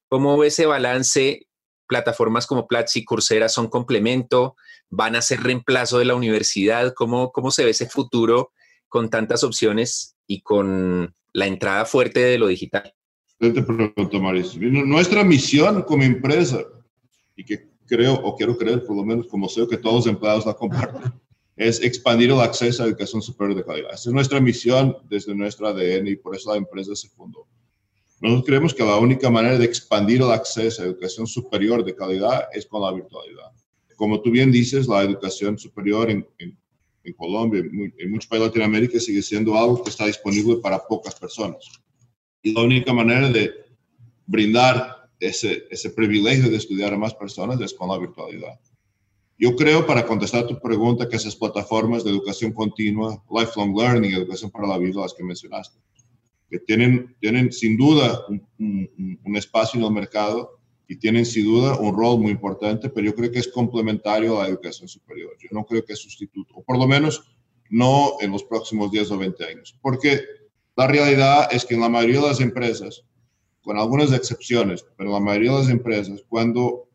¿Cómo 0.09 0.37
ve 0.37 0.49
ese 0.49 0.67
balance? 0.67 1.47
Plataformas 1.89 2.47
como 2.47 2.67
Platzi, 2.67 3.05
Coursera 3.05 3.49
son 3.49 3.69
complemento, 3.69 4.57
van 4.89 5.17
a 5.17 5.23
ser 5.23 5.43
reemplazo 5.43 5.99
de 5.99 6.05
la 6.05 6.15
universidad? 6.15 6.93
¿Cómo, 6.95 7.33
cómo 7.33 7.51
se 7.51 7.65
ve 7.65 7.71
ese 7.71 7.89
futuro 7.89 8.53
con 8.89 9.11
tantas 9.11 9.43
opciones 9.43 10.17
y 10.27 10.43
con 10.43 11.15
la 11.37 11.47
entrada 11.47 11.85
fuerte 11.85 12.21
de 12.21 12.39
lo 12.39 12.47
digital? 12.47 12.95
Te 13.39 13.51
pregunto, 13.51 14.21
Mauricio. 14.21 14.61
Nuestra 14.71 15.23
misión 15.23 15.83
como 15.83 16.03
empresa, 16.03 16.65
y 17.37 17.45
que 17.45 17.69
creo 17.87 18.15
o 18.15 18.35
quiero 18.35 18.57
creer, 18.57 18.85
por 18.85 18.97
lo 18.97 19.05
menos 19.05 19.27
como 19.27 19.49
sé 19.49 19.67
que 19.69 19.77
todos 19.77 19.97
los 19.97 20.07
empleados 20.07 20.47
la 20.47 20.55
comparten, 20.55 21.13
es 21.57 21.83
expandir 21.83 22.31
el 22.31 22.41
acceso 22.41 22.83
a 22.83 22.87
educación 22.87 23.21
superior 23.21 23.57
de 23.57 23.65
calidad. 23.65 23.93
Esa 23.93 24.09
es 24.09 24.15
nuestra 24.15 24.41
misión 24.41 24.97
desde 25.11 25.35
nuestro 25.35 25.69
ADN 25.69 26.09
y 26.09 26.17
por 26.17 26.35
eso 26.35 26.51
la 26.51 26.57
empresa 26.57 26.97
se 26.97 27.09
fundó. 27.11 27.47
Nosotros 28.21 28.47
creemos 28.47 28.75
que 28.75 28.83
la 28.83 28.97
única 28.97 29.29
manera 29.29 29.59
de 29.59 29.67
expandir 29.67 30.23
el 30.23 30.31
acceso 30.31 30.83
a 30.83 30.87
educación 30.87 31.27
superior 31.27 31.85
de 31.85 31.95
calidad 31.95 32.49
es 32.53 32.65
con 32.65 32.81
la 32.81 32.93
virtualidad 32.93 33.53
como 33.97 34.21
tú 34.21 34.31
bien 34.31 34.53
dices, 34.53 34.87
la 34.87 35.03
educación 35.03 35.59
superior 35.59 36.11
en, 36.11 36.27
Colombia, 37.15 37.61
en, 37.61 37.95
en 37.97 38.11
muchos 38.11 38.29
países 38.29 38.45
de 38.45 38.49
Latinoamérica, 38.49 38.99
sigue 39.01 39.23
siendo 39.23 39.57
algo 39.57 39.83
que 39.83 39.91
está 39.91 40.07
disponible 40.07 40.57
para 40.57 40.87
pocas 40.87 41.15
personas. 41.15 41.69
Y 42.43 42.53
la 42.53 42.63
única 42.63 42.93
manera 42.93 43.29
de 43.31 43.53
brindar 44.27 45.11
ese, 45.21 45.65
ese 45.71 45.91
privilegio 45.91 46.51
de 46.51 46.57
estudiar 46.57 46.93
a 46.93 46.99
más 46.99 47.15
personas 47.15 47.61
es 47.61 47.73
con 47.75 47.89
la 47.89 47.99
virtualidad. 47.99 48.59
Yo 49.39 49.55
creo, 49.55 49.87
para 49.87 50.07
contestar 50.07 50.47
tu 50.47 50.59
pregunta, 50.59 51.09
que 51.09 51.17
esas 51.17 51.37
plataformas 51.37 52.05
de 52.05 52.11
educación 52.11 52.53
continua, 52.53 53.23
lifelong 53.31 53.77
learning, 53.77 54.15
educación 54.15 54.51
para 54.51 54.67
la 54.67 54.79
vida, 54.79 55.03
las 55.03 55.13
que 55.13 55.23
mencionaste, 55.23 55.79
que 56.49 56.59
tienen, 56.61 57.15
tienen 57.21 57.53
sin 57.53 57.77
duda 57.77 58.25
un 58.59 59.37
espacio 59.37 59.79
en 59.79 59.87
el 59.87 59.93
mercado 59.93 60.56
y 60.89 60.97
tienen 60.97 61.27
sin 61.27 61.45
duda 61.45 61.79
un 61.79 61.97
rol 61.97 62.21
muy 62.21 62.31
importante, 62.31 62.89
pero 62.89 63.07
yo 63.07 63.15
creo 63.15 63.31
que 63.31 63.41
es 63.41 63.49
complementario 63.49 64.39
a 64.39 64.45
la 64.45 64.49
educación 64.49 64.89
superior. 64.89 65.33
Yo 65.41 65.49
no 65.53 65.65
creo 65.65 65.85
que 65.85 65.95
es 65.95 65.99
sustituto, 65.99 66.55
o 66.55 66.63
por 66.63 66.79
lo 66.79 66.87
menos 66.87 67.23
no 67.71 68.15
en 68.21 68.31
los 68.31 68.45
próximos 68.45 68.91
10 68.93 69.11
o 69.11 69.19
20 69.19 69.45
años, 69.45 69.77
porque 69.83 70.21
la 70.77 70.87
realidad 70.87 71.49
es 71.51 71.65
que 71.65 71.75
en 71.75 71.81
la 71.81 71.89
mayoría 71.89 72.21
de 72.21 72.29
las 72.29 72.41
empresas, 72.41 73.05
con 73.63 73.79
algunas 73.79 74.13
excepciones, 74.13 74.87
pero 74.97 75.11
la 75.11 75.21
mayoría 75.21 75.53
de 75.53 75.59
las 75.59 75.71
empresas, 75.71 76.23
cuando, 76.29 76.89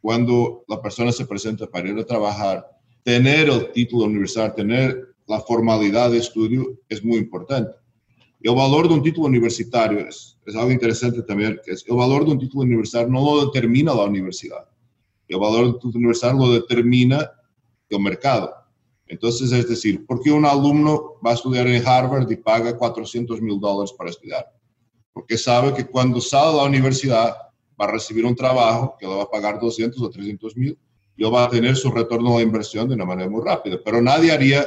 cuando 0.00 0.64
la 0.68 0.82
persona 0.82 1.10
se 1.10 1.24
presenta 1.24 1.66
para 1.66 1.88
ir 1.88 1.98
a 1.98 2.04
trabajar, 2.04 2.68
tener 3.02 3.48
el 3.48 3.72
título 3.72 4.04
universal, 4.04 4.54
tener 4.54 5.14
la 5.26 5.40
formalidad 5.40 6.10
de 6.10 6.18
estudio 6.18 6.78
es 6.88 7.02
muy 7.02 7.16
importante. 7.16 7.76
El 8.42 8.54
valor 8.54 8.88
de 8.88 8.94
un 8.94 9.02
título 9.02 9.26
universitario 9.26 10.00
es, 10.06 10.33
es 10.46 10.56
algo 10.56 10.70
interesante 10.70 11.22
también, 11.22 11.60
que 11.64 11.72
es 11.72 11.84
el 11.88 11.96
valor 11.96 12.24
de 12.24 12.32
un 12.32 12.38
título 12.38 12.62
universitario 12.62 13.08
no 13.08 13.24
lo 13.24 13.46
determina 13.46 13.94
la 13.94 14.04
universidad. 14.04 14.68
El 15.26 15.38
valor 15.38 15.64
del 15.64 15.74
título 15.74 15.98
universitario 15.98 16.38
lo 16.38 16.52
determina 16.52 17.30
el 17.88 18.00
mercado. 18.00 18.52
Entonces, 19.06 19.52
es 19.52 19.68
decir, 19.68 20.06
¿por 20.06 20.20
qué 20.20 20.30
un 20.30 20.44
alumno 20.44 21.14
va 21.24 21.32
a 21.32 21.34
estudiar 21.34 21.66
en 21.66 21.86
Harvard 21.86 22.30
y 22.30 22.36
paga 22.36 22.76
400 22.76 23.40
mil 23.40 23.60
dólares 23.60 23.92
para 23.96 24.10
estudiar? 24.10 24.46
Porque 25.12 25.38
sabe 25.38 25.72
que 25.74 25.86
cuando 25.86 26.20
sale 26.20 26.52
de 26.52 26.56
la 26.56 26.64
universidad 26.64 27.34
va 27.80 27.84
a 27.86 27.90
recibir 27.90 28.24
un 28.24 28.34
trabajo 28.34 28.96
que 28.98 29.06
le 29.06 29.14
va 29.14 29.22
a 29.24 29.30
pagar 29.30 29.60
200 29.60 30.00
o 30.00 30.10
300 30.10 30.56
mil 30.56 30.78
y 31.16 31.24
va 31.24 31.44
a 31.44 31.50
tener 31.50 31.76
su 31.76 31.90
retorno 31.90 32.34
a 32.34 32.38
la 32.38 32.42
inversión 32.42 32.88
de 32.88 32.94
una 32.94 33.04
manera 33.04 33.30
muy 33.30 33.42
rápida. 33.44 33.78
Pero 33.84 34.00
nadie 34.02 34.32
haría 34.32 34.64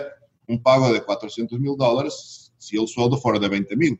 un 0.47 0.61
pago 0.61 0.91
de 0.93 1.01
400 1.01 1.59
mil 1.59 1.75
dólares 1.75 2.53
si 2.57 2.77
el 2.77 2.87
sueldo 2.87 3.17
fuera 3.17 3.39
de 3.39 3.49
20 3.49 3.75
mil. 3.75 3.99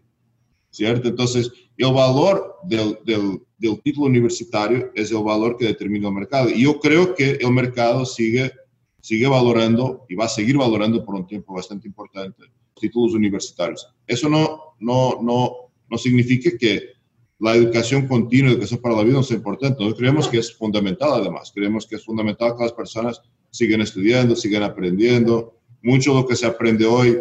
¿Cierto? 0.77 1.09
Entonces, 1.09 1.51
el 1.75 1.91
valor 1.91 2.55
del, 2.63 2.99
del, 3.03 3.41
del, 3.57 3.81
título 3.81 4.05
universitario 4.05 4.91
es 4.93 5.11
el 5.11 5.23
valor 5.23 5.57
que 5.57 5.65
determina 5.65 6.07
el 6.07 6.13
mercado. 6.13 6.49
Y 6.49 6.63
yo 6.63 6.79
creo 6.79 7.15
que 7.15 7.31
el 7.41 7.51
mercado 7.51 8.05
sigue, 8.05 8.51
sigue 9.01 9.27
valorando 9.27 10.05
y 10.07 10.15
va 10.15 10.25
a 10.25 10.29
seguir 10.29 10.55
valorando 10.55 11.03
por 11.03 11.15
un 11.15 11.25
tiempo 11.25 11.53
bastante 11.53 11.87
importante 11.87 12.43
títulos 12.79 13.15
universitarios. 13.15 13.87
Eso 14.05 14.29
no, 14.29 14.75
no, 14.79 15.19
no, 15.21 15.51
no 15.89 15.97
significa 15.97 16.51
que 16.59 16.91
la 17.39 17.55
educación 17.55 18.07
continua, 18.07 18.51
educación 18.51 18.79
para 18.79 18.97
la 18.97 19.03
vida 19.03 19.15
no 19.15 19.23
sea 19.23 19.37
importante. 19.37 19.79
Nosotros 19.79 19.99
creemos 19.99 20.27
que 20.27 20.37
es 20.37 20.55
fundamental 20.55 21.09
además. 21.11 21.51
Creemos 21.53 21.87
que 21.87 21.95
es 21.95 22.05
fundamental 22.05 22.55
que 22.55 22.63
las 22.63 22.73
personas 22.73 23.19
sigan 23.49 23.81
estudiando, 23.81 24.35
sigan 24.35 24.61
aprendiendo. 24.61 25.55
Mucho 25.81 26.13
de 26.13 26.21
lo 26.21 26.27
que 26.27 26.35
se 26.35 26.45
aprende 26.45 26.85
hoy 26.85 27.17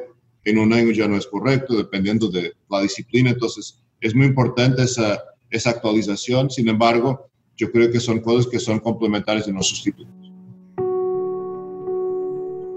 en 0.46 0.58
un 0.58 0.72
año 0.72 0.92
ya 0.92 1.08
no 1.08 1.16
es 1.16 1.26
correcto, 1.26 1.76
dependiendo 1.76 2.28
de 2.28 2.52
la 2.70 2.80
disciplina. 2.80 3.30
Entonces, 3.30 3.82
es 4.00 4.14
muy 4.14 4.26
importante 4.26 4.82
esa, 4.82 5.20
actualización. 5.64 6.50
Sin 6.50 6.68
embargo, 6.68 7.28
yo 7.56 7.70
creo 7.72 7.90
que 7.90 7.98
son 7.98 8.20
cosas 8.20 8.46
que 8.46 8.60
son 8.60 8.78
complementarias 8.78 9.48
y 9.48 9.52
no 9.52 9.62
sustitutos. 9.62 10.14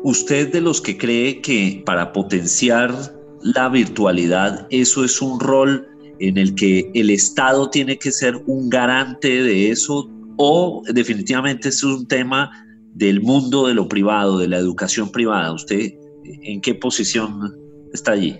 ¿Usted 0.04 0.52
de 0.52 0.62
los 0.62 0.82
que 0.82 0.98
cree 0.98 1.42
que 1.42 1.84
para 1.86 2.12
potenciar 2.12 2.92
la 3.44 3.70
virtualidad 3.70 4.66
eso 4.72 5.04
es 5.04 5.22
un 5.22 5.40
rol 5.40 5.88
en 6.20 6.38
el 6.38 6.56
que 6.56 6.90
el 6.96 7.10
Estado 7.12 7.70
tiene 7.70 8.00
que 8.00 8.12
ser 8.12 8.42
un 8.48 8.70
garante 8.70 9.44
de 9.44 9.70
eso 9.70 10.10
o 10.38 10.82
definitivamente 10.92 11.70
es 11.70 11.84
un 11.84 12.08
tema 12.08 12.50
del 12.96 13.22
mundo 13.22 13.68
de 13.68 13.74
lo 13.74 13.88
privado, 13.88 14.40
de 14.40 14.48
la 14.48 14.58
educación 14.58 15.12
privada? 15.12 15.52
¿Usted 15.52 15.94
en 16.44 16.62
qué 16.62 16.76
posición 16.76 17.58
está 17.94 18.12
allí? 18.14 18.40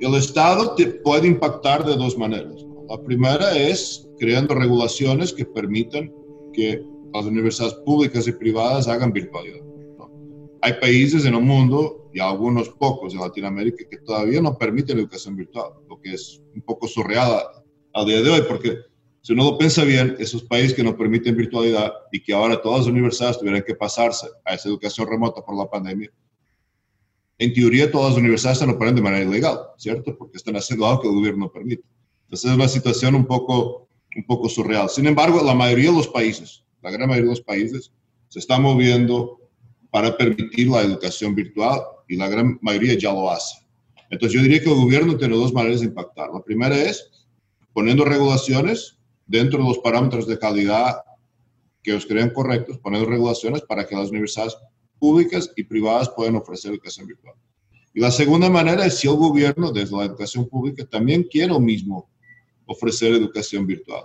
El 0.00 0.14
Estado 0.14 0.74
te 0.74 0.86
puede 0.86 1.26
impactar 1.26 1.84
de 1.84 1.96
dos 1.96 2.16
maneras. 2.16 2.64
La 2.88 3.02
primera 3.02 3.56
es 3.56 4.08
creando 4.18 4.54
regulaciones 4.54 5.32
que 5.32 5.44
permitan 5.44 6.12
que 6.52 6.82
las 7.12 7.24
universidades 7.24 7.74
públicas 7.84 8.26
y 8.26 8.32
privadas 8.32 8.88
hagan 8.88 9.12
virtualidad. 9.12 9.60
Hay 10.62 10.72
países 10.80 11.24
en 11.24 11.34
el 11.34 11.42
mundo 11.42 12.10
y 12.12 12.20
algunos 12.20 12.68
pocos 12.70 13.14
en 13.14 13.20
Latinoamérica 13.20 13.84
que 13.88 13.98
todavía 13.98 14.40
no 14.40 14.56
permiten 14.56 14.96
la 14.96 15.02
educación 15.02 15.36
virtual, 15.36 15.72
lo 15.88 16.00
que 16.00 16.14
es 16.14 16.40
un 16.54 16.62
poco 16.62 16.88
surreal 16.88 17.42
al 17.92 18.06
día 18.06 18.22
de 18.22 18.30
hoy, 18.30 18.42
porque 18.48 18.76
si 19.22 19.34
uno 19.34 19.44
lo 19.44 19.58
piensa 19.58 19.84
bien, 19.84 20.16
esos 20.18 20.42
países 20.44 20.74
que 20.74 20.82
no 20.82 20.96
permiten 20.96 21.36
virtualidad 21.36 21.92
y 22.10 22.22
que 22.22 22.32
ahora 22.32 22.60
todas 22.60 22.80
las 22.80 22.88
universidades 22.88 23.38
tuvieran 23.38 23.62
que 23.62 23.74
pasarse 23.74 24.26
a 24.44 24.54
esa 24.54 24.68
educación 24.68 25.06
remota 25.08 25.42
por 25.42 25.56
la 25.56 25.68
pandemia, 25.68 26.10
en 27.38 27.52
teoría 27.54 27.90
todas 27.90 28.10
las 28.10 28.18
universidades 28.18 28.58
están 28.58 28.74
operando 28.74 29.00
de 29.00 29.04
manera 29.04 29.24
ilegal, 29.24 29.58
¿cierto? 29.76 30.16
Porque 30.18 30.36
están 30.36 30.56
haciendo 30.56 30.86
algo 30.86 31.02
que 31.02 31.08
el 31.08 31.14
gobierno 31.14 31.46
no 31.46 31.52
permite. 31.52 31.84
Entonces 32.24 32.50
es 32.50 32.56
una 32.56 32.68
situación 32.68 33.14
un 33.14 33.26
poco, 33.26 33.88
un 34.16 34.24
poco 34.24 34.48
surreal. 34.48 34.90
Sin 34.90 35.06
embargo, 35.06 35.42
la 35.42 35.54
mayoría 35.54 35.90
de 35.90 35.96
los 35.96 36.08
países, 36.08 36.64
la 36.82 36.90
gran 36.90 37.08
mayoría 37.08 37.30
de 37.30 37.36
los 37.36 37.40
países, 37.40 37.92
se 38.28 38.40
están 38.40 38.62
moviendo 38.62 39.40
para 39.90 40.16
permitir 40.16 40.68
la 40.68 40.82
educación 40.82 41.34
virtual 41.34 41.80
y 42.08 42.16
la 42.16 42.28
gran 42.28 42.58
mayoría 42.60 42.98
ya 42.98 43.12
lo 43.12 43.30
hace. 43.30 43.56
Entonces 44.10 44.36
yo 44.36 44.42
diría 44.42 44.62
que 44.62 44.70
el 44.70 44.76
gobierno 44.76 45.16
tiene 45.16 45.36
dos 45.36 45.52
maneras 45.52 45.80
de 45.80 45.86
impactar. 45.86 46.30
La 46.32 46.42
primera 46.42 46.76
es 46.76 47.26
poniendo 47.72 48.04
regulaciones 48.04 48.98
dentro 49.26 49.62
de 49.62 49.68
los 49.68 49.78
parámetros 49.78 50.26
de 50.26 50.38
calidad 50.38 50.96
que 51.82 51.92
os 51.92 52.04
crean 52.04 52.30
correctos, 52.30 52.78
poniendo 52.78 53.08
regulaciones 53.08 53.62
para 53.62 53.86
que 53.86 53.94
las 53.94 54.10
universidades 54.10 54.56
públicas 54.98 55.50
y 55.56 55.64
privadas 55.64 56.10
puedan 56.10 56.36
ofrecer 56.36 56.72
educación 56.72 57.06
virtual. 57.06 57.34
Y 57.94 58.00
la 58.00 58.10
segunda 58.10 58.48
manera 58.50 58.84
es 58.86 58.98
si 58.98 59.08
el 59.08 59.14
gobierno, 59.14 59.72
desde 59.72 59.96
la 59.96 60.04
educación 60.04 60.48
pública, 60.48 60.84
también 60.86 61.24
quiere 61.24 61.48
lo 61.48 61.60
mismo 61.60 62.08
ofrecer 62.66 63.12
educación 63.12 63.66
virtual. 63.66 64.04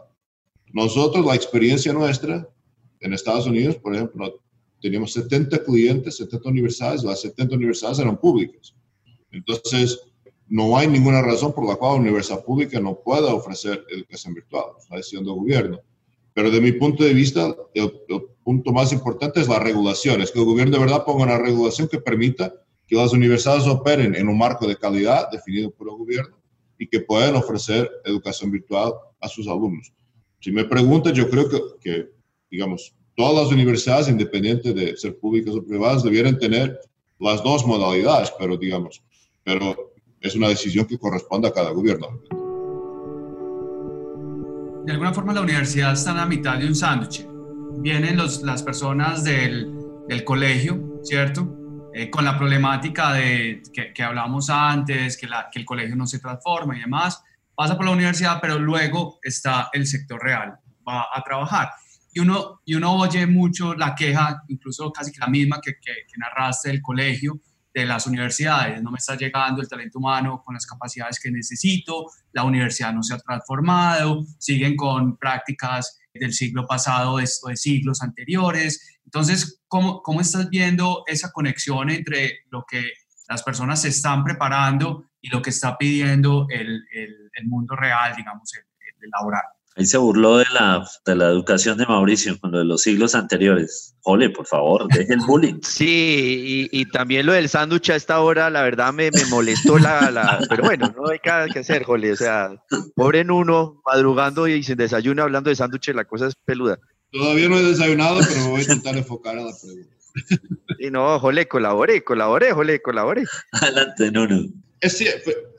Nosotros, 0.71 1.25
la 1.25 1.35
experiencia 1.35 1.93
nuestra 1.93 2.47
en 2.99 3.13
Estados 3.13 3.45
Unidos, 3.45 3.75
por 3.75 3.93
ejemplo, 3.93 4.41
teníamos 4.81 5.13
70 5.13 5.63
clientes, 5.63 6.17
70 6.17 6.49
universidades, 6.49 7.03
las 7.03 7.21
70 7.21 7.55
universidades 7.55 7.99
eran 7.99 8.17
públicas. 8.17 8.73
Entonces, 9.31 9.99
no 10.47 10.77
hay 10.77 10.87
ninguna 10.87 11.21
razón 11.21 11.53
por 11.53 11.67
la 11.67 11.75
cual 11.75 11.95
la 11.95 12.01
universidad 12.01 12.43
pública 12.43 12.79
no 12.79 12.95
pueda 12.95 13.33
ofrecer 13.33 13.85
educación 13.89 14.33
virtual, 14.33 14.65
es 14.77 14.89
la 14.89 14.97
decisión 14.97 15.23
del 15.23 15.33
gobierno. 15.35 15.79
Pero 16.33 16.49
de 16.49 16.61
mi 16.61 16.71
punto 16.73 17.03
de 17.03 17.13
vista, 17.13 17.55
el, 17.73 17.91
punto 18.43 18.71
más 18.71 18.91
importante 18.93 19.39
es 19.39 19.47
la 19.47 19.59
regulación, 19.59 20.21
es 20.21 20.31
que 20.31 20.39
el 20.39 20.45
gobierno 20.45 20.77
de 20.77 20.83
verdad 20.83 21.05
ponga 21.05 21.23
una 21.23 21.37
regulación 21.37 21.87
que 21.87 21.99
permita 21.99 22.53
que 22.87 22.95
las 22.95 23.13
universidades 23.13 23.65
operen 23.67 24.15
en 24.15 24.27
un 24.27 24.37
marco 24.37 24.67
de 24.67 24.75
calidad 24.75 25.29
definido 25.31 25.71
por 25.71 25.87
el 25.87 25.95
gobierno 25.95 26.37
y 26.77 26.87
que 26.87 26.99
puedan 26.99 27.35
ofrecer 27.35 27.89
educación 28.03 28.51
virtual 28.51 28.93
a 29.19 29.27
sus 29.27 29.47
alumnos. 29.47 29.93
Si 30.39 30.51
me 30.51 30.65
preguntan, 30.65 31.13
yo 31.13 31.29
creo 31.29 31.49
que, 31.49 31.59
que 31.79 32.09
digamos, 32.51 32.93
todas 33.15 33.43
las 33.43 33.53
universidades, 33.53 34.09
independientes 34.09 34.75
de 34.75 34.97
ser 34.97 35.17
públicas 35.17 35.55
o 35.55 35.63
privadas, 35.63 36.03
debieran 36.03 36.37
tener 36.37 36.77
las 37.19 37.43
dos 37.43 37.65
modalidades, 37.65 38.33
pero 38.37 38.57
digamos, 38.57 39.01
pero 39.43 39.93
es 40.19 40.35
una 40.35 40.49
decisión 40.49 40.85
que 40.85 40.97
corresponde 40.97 41.47
a 41.47 41.53
cada 41.53 41.71
gobierno. 41.71 42.21
De 44.85 44.91
alguna 44.91 45.13
forma 45.13 45.33
la 45.33 45.41
universidad 45.41 45.93
está 45.93 46.11
en 46.11 46.17
la 46.17 46.25
mitad 46.25 46.57
de 46.57 46.67
un 46.67 46.75
sándwich. 46.75 47.32
Vienen 47.83 48.17
los, 48.17 48.41
las 48.41 48.63
personas 48.63 49.23
del, 49.23 49.71
del 50.07 50.23
colegio, 50.23 51.01
¿cierto? 51.03 51.91
Eh, 51.93 52.09
con 52.09 52.25
la 52.25 52.37
problemática 52.37 53.13
de 53.13 53.61
que, 53.71 53.93
que 53.93 54.01
hablamos 54.01 54.49
antes, 54.49 55.15
que, 55.17 55.27
la, 55.27 55.49
que 55.51 55.59
el 55.59 55.65
colegio 55.65 55.95
no 55.95 56.07
se 56.07 56.17
transforma 56.17 56.75
y 56.75 56.79
demás, 56.79 57.21
pasa 57.53 57.75
por 57.75 57.85
la 57.85 57.91
universidad, 57.91 58.39
pero 58.41 58.57
luego 58.57 59.19
está 59.21 59.69
el 59.73 59.85
sector 59.85 60.19
real, 60.23 60.57
va 60.87 61.07
a 61.13 61.21
trabajar 61.21 61.69
y 62.13 62.19
uno, 62.19 62.61
y 62.63 62.75
uno 62.75 62.95
oye 62.95 63.25
mucho 63.25 63.73
la 63.73 63.95
queja, 63.95 64.43
incluso 64.47 64.91
casi 64.91 65.11
que 65.11 65.19
la 65.19 65.27
misma 65.27 65.59
que, 65.61 65.73
que, 65.81 66.05
narraste 66.17 66.69
del 66.69 66.81
colegio, 66.81 67.39
de 67.73 67.85
las 67.85 68.05
universidades. 68.05 68.83
No 68.83 68.91
me 68.91 68.99
está 68.99 69.15
llegando 69.15 69.61
el 69.61 69.67
talento 69.67 69.97
humano 69.97 70.41
con 70.45 70.53
las 70.53 70.65
capacidades 70.67 71.19
que 71.19 71.31
necesito, 71.31 72.05
la 72.31 72.43
universidad 72.43 72.93
no 72.93 73.01
se 73.01 73.15
ha 73.15 73.17
transformado, 73.17 74.23
siguen 74.37 74.75
con 74.75 75.17
prácticas 75.17 75.99
del 76.13 76.33
siglo 76.33 76.65
pasado, 76.65 77.17
de, 77.17 77.23
de 77.47 77.57
siglos 77.57 78.01
anteriores. 78.01 78.99
Entonces, 79.05 79.61
¿cómo, 79.67 80.01
¿cómo 80.01 80.21
estás 80.21 80.49
viendo 80.49 81.03
esa 81.07 81.31
conexión 81.31 81.89
entre 81.89 82.39
lo 82.49 82.65
que 82.67 82.91
las 83.27 83.43
personas 83.43 83.81
se 83.81 83.89
están 83.89 84.23
preparando 84.23 85.05
y 85.21 85.29
lo 85.29 85.41
que 85.41 85.49
está 85.49 85.77
pidiendo 85.77 86.47
el, 86.49 86.83
el, 86.93 87.29
el 87.33 87.47
mundo 87.47 87.75
real, 87.75 88.13
digamos, 88.15 88.53
el, 88.55 88.63
el 89.03 89.09
laboral? 89.09 89.43
Ahí 89.75 89.85
se 89.85 89.97
burló 89.97 90.37
de 90.37 90.45
la, 90.53 90.87
de 91.05 91.15
la 91.15 91.27
educación 91.27 91.77
de 91.77 91.85
Mauricio 91.85 92.39
con 92.39 92.51
lo 92.51 92.59
de 92.59 92.65
los 92.65 92.83
siglos 92.83 93.15
anteriores. 93.15 93.95
Jole, 94.01 94.29
por 94.29 94.45
favor, 94.45 94.87
deje 94.89 95.13
el 95.13 95.21
bullying. 95.21 95.59
Sí, 95.63 96.69
y, 96.71 96.81
y 96.81 96.85
también 96.91 97.25
lo 97.25 97.33
del 97.33 97.49
sándwich 97.49 97.89
a 97.89 97.95
esta 97.95 98.19
hora, 98.19 98.49
la 98.49 98.61
verdad 98.61 98.93
me, 98.93 99.09
me 99.09 99.25
molestó 99.25 99.79
la, 99.79 100.11
la, 100.11 100.39
Pero 100.49 100.63
bueno, 100.63 100.93
no 100.95 101.09
hay 101.09 101.19
nada 101.25 101.47
que 101.47 101.59
hacer, 101.59 101.83
Jole. 101.83 102.11
O 102.11 102.15
sea, 102.15 102.51
pobre 102.95 103.21
en 103.21 103.31
uno, 103.31 103.81
madrugando 103.85 104.47
y 104.47 104.61
sin 104.61 104.77
desayuno, 104.77 105.23
hablando 105.23 105.49
de 105.49 105.55
sándwiches, 105.55 105.95
la 105.95 106.05
cosa 106.05 106.27
es 106.27 106.35
peluda. 106.35 106.77
Todavía 107.11 107.49
no 107.49 107.57
he 107.57 107.63
desayunado, 107.63 108.19
pero 108.27 108.49
voy 108.49 108.59
a 108.59 108.63
intentar 108.63 108.97
enfocar 108.97 109.37
a 109.37 109.43
la 109.43 109.51
pregunta. 109.59 109.93
Y 110.79 110.91
no, 110.91 111.19
Jole, 111.19 111.47
colaboré, 111.47 112.03
colaboré, 112.03 112.51
Jole, 112.51 112.81
colaboré. 112.81 113.23
Adelante, 113.51 114.11
Nuno. 114.11 114.45
Es, 114.79 115.03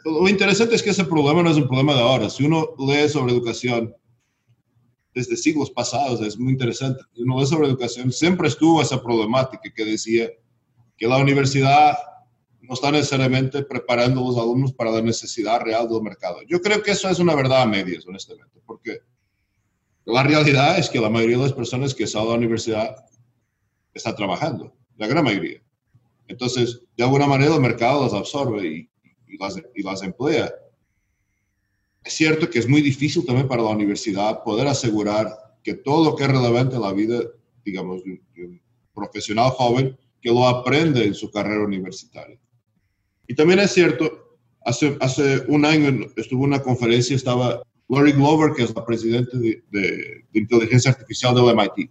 lo 0.05 0.29
interesante 0.29 0.75
es 0.75 0.83
que 0.83 0.91
ese 0.91 1.05
problema 1.05 1.43
no 1.43 1.51
es 1.51 1.57
un 1.57 1.67
problema 1.67 1.95
de 1.95 2.01
ahora. 2.01 2.29
Si 2.29 2.45
uno 2.45 2.75
lee 2.79 3.09
sobre 3.09 3.33
educación, 3.33 3.95
desde 5.15 5.37
siglos 5.37 5.71
pasados, 5.71 6.21
es 6.21 6.39
muy 6.39 6.53
interesante. 6.53 7.03
Uno 7.17 7.37
ve 7.37 7.47
sobre 7.47 7.69
educación, 7.69 8.13
siempre 8.13 8.49
estuvo 8.49 8.83
esa 8.83 9.03
problemática 9.03 9.73
que 9.75 9.85
decía 9.85 10.29
que 10.97 11.07
la 11.07 11.19
universidad 11.19 11.97
no 12.61 12.75
está 12.75 12.91
necesariamente 12.91 13.63
preparando 13.63 14.21
a 14.21 14.25
los 14.25 14.39
alumnos 14.39 14.73
para 14.73 14.91
la 14.91 15.03
necesidad 15.03 15.61
real 15.61 15.89
del 15.89 16.03
mercado. 16.03 16.39
Yo 16.49 16.61
creo 16.61 16.83
que 16.83 16.93
eso 16.93 17.09
es 17.09 17.19
una 17.19 17.35
verdad 17.35 17.63
a 17.63 17.67
medias, 17.67 18.07
honestamente, 18.07 18.61
porque 18.67 19.01
la 20.05 20.23
realidad 20.23 20.79
es 20.79 20.91
que 20.91 21.01
la 21.01 21.11
mayoría 21.11 21.37
de 21.37 21.45
las 21.45 21.53
personas 21.53 21.95
que 21.95 22.07
salen 22.07 22.29
a 22.29 22.31
la 22.33 22.39
universidad 22.39 22.97
están 23.93 24.17
trabajando, 24.17 24.75
la 24.97 25.07
gran 25.07 25.25
mayoría. 25.25 25.63
Entonces, 26.27 26.81
de 26.97 27.05
alguna 27.05 27.27
manera 27.27 27.55
el 27.55 27.61
mercado 27.61 28.03
las 28.03 28.15
absorbe 28.15 28.67
y, 28.67 28.91
y, 29.29 29.39
y 29.75 29.83
las 29.83 30.03
emplea. 30.03 30.53
Es 32.05 32.13
cierto 32.13 32.51
que 32.51 32.59
es 32.59 32.69
muy 32.69 32.83
difícil 32.83 33.25
también 33.25 33.49
para 33.49 33.63
la 33.63 33.71
universidad 33.71 34.43
poder 34.45 34.67
asegurar 34.69 35.29
que 35.63 35.75
todo 35.75 36.05
lo 36.05 36.17
que 36.17 36.25
es 36.25 36.31
relevante 36.31 36.77
en 36.77 36.83
la 36.83 36.93
vida, 36.93 37.21
digamos, 37.65 38.05
de 38.05 38.21
un, 38.45 38.61
profesional 38.95 39.51
joven, 39.51 39.97
que 40.21 40.31
lo 40.31 40.47
aprende 40.47 41.05
en 41.05 41.15
su 41.15 41.29
carrera 41.29 41.65
universitaria. 41.65 42.39
Y 43.27 43.35
también 43.35 43.59
es 43.59 43.73
cierto, 43.73 44.39
hace, 44.65 44.97
hace 45.01 45.43
un 45.49 45.65
año 45.65 46.07
estuvo 46.15 46.45
una 46.45 46.63
conferencia, 46.63 47.17
estaba 47.17 47.63
Lori 47.89 48.13
Glover, 48.13 48.53
que 48.53 48.63
es 48.63 48.73
la 48.73 48.87
presidenta 48.87 49.37
de, 49.37 49.65
de, 49.71 50.25
de 50.31 50.41
inteligencia 50.41 50.93
artificial 50.93 51.35
del 51.35 51.57
MIT. 51.57 51.91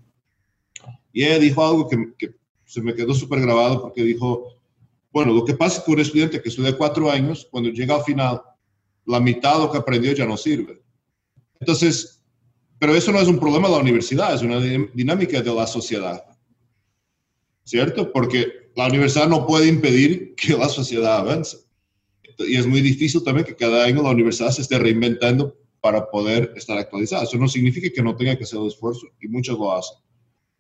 Y 1.12 1.24
ella 1.24 1.40
dijo 1.40 1.66
algo 1.66 1.90
que, 1.90 2.14
que 2.18 2.34
se 2.64 2.82
me 2.82 2.96
quedó 2.96 3.14
súper 3.14 3.42
grabado 3.42 3.82
porque 3.82 4.04
dijo, 4.04 4.56
bueno, 5.12 5.34
lo 5.34 5.44
que 5.44 5.56
pasa 5.56 5.80
es 5.80 5.84
que 5.84 5.92
un 5.92 6.00
estudiante 6.00 6.42
que 6.42 6.50
estudia 6.50 6.78
cuatro 6.78 7.12
años, 7.12 7.48
cuando 7.52 7.70
llega 7.70 7.96
al 7.96 8.04
final, 8.04 8.42
la 9.06 9.20
mitad 9.20 9.54
de 9.56 9.66
lo 9.66 9.72
que 9.72 9.78
aprendió 9.78 10.14
ya 10.14 10.26
no 10.26 10.38
sirve. 10.38 10.82
Entonces, 11.60 12.24
pero 12.80 12.96
eso 12.96 13.12
no 13.12 13.20
es 13.20 13.28
un 13.28 13.40
problema 13.40 13.68
de 13.68 13.76
la 13.76 13.82
universidad, 13.82 14.34
es 14.34 14.42
una 14.42 14.60
dinámica 14.60 15.42
de 15.42 15.54
la 15.54 15.68
sociedad. 15.68 16.24
¿Cierto? 17.64 18.12
Porque 18.12 18.72
la 18.76 18.88
universidad 18.88 19.30
no 19.30 19.48
puede 19.48 19.68
impedir 19.68 20.36
que 20.36 20.58
la 20.58 20.68
sociedad 20.68 21.18
avance. 21.18 21.58
Y 22.40 22.58
es 22.58 22.68
muy 22.68 22.82
difícil 22.82 23.24
también 23.24 23.46
que 23.46 23.56
cada 23.56 23.86
año 23.86 24.02
la 24.02 24.10
universidad 24.10 24.52
se 24.52 24.64
esté 24.64 24.80
reinventando 24.80 25.56
para 25.80 26.10
poder 26.10 26.54
estar 26.56 26.78
actualizada. 26.78 27.24
Eso 27.24 27.38
no 27.38 27.48
significa 27.48 27.90
que 27.94 28.02
no 28.02 28.16
tenga 28.16 28.36
que 28.36 28.44
hacer 28.44 28.60
el 28.60 28.68
esfuerzo 28.68 29.08
y 29.22 29.28
muchos 29.28 29.58
lo 29.58 29.72
hacen. 29.72 29.98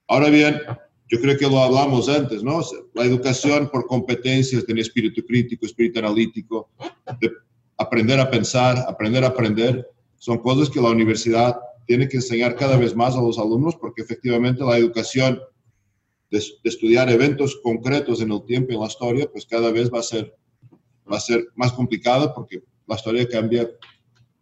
Ahora 0.08 0.30
bien, 0.30 0.62
yo 1.10 1.20
creo 1.20 1.38
que 1.38 1.48
lo 1.48 1.60
hablamos 1.60 2.10
antes, 2.10 2.44
¿no? 2.44 2.62
La 2.94 3.04
educación 3.04 3.70
por 3.70 3.86
competencias, 3.86 4.66
tener 4.66 4.82
espíritu 4.82 5.26
crítico, 5.26 5.66
espíritu 5.66 6.00
analítico, 6.00 6.70
de 7.20 7.32
aprender 7.78 8.20
a 8.20 8.30
pensar, 8.30 8.78
aprender 8.88 9.24
a 9.24 9.28
aprender, 9.28 9.88
son 10.18 10.38
cosas 10.40 10.70
que 10.70 10.82
la 10.82 10.90
universidad 10.90 11.60
tiene 11.86 12.08
que 12.08 12.18
enseñar 12.18 12.56
cada 12.56 12.78
vez 12.78 12.96
más 12.96 13.16
a 13.16 13.22
los 13.22 13.38
alumnos 13.38 13.76
porque 13.76 14.02
efectivamente 14.02 14.64
la 14.64 14.78
educación 14.78 15.40
de, 16.32 16.42
estudiar 16.64 17.10
eventos 17.10 17.60
concretos 17.62 18.22
en 18.22 18.32
el 18.32 18.44
tiempo 18.46 18.72
y 18.72 18.76
en 18.76 18.82
la 18.82 18.88
historia, 18.88 19.30
pues 19.32 19.46
cada 19.46 19.72
vez 19.72 19.92
va 19.92 20.00
a 20.00 20.04
ser, 20.04 20.36
va 21.12 21.18
a 21.18 21.20
ser 21.20 21.48
más 21.56 21.74
complicada 21.74 22.34
porque 22.34 22.64
la 22.88 22.96
historia 22.96 23.28
cambia 23.28 23.70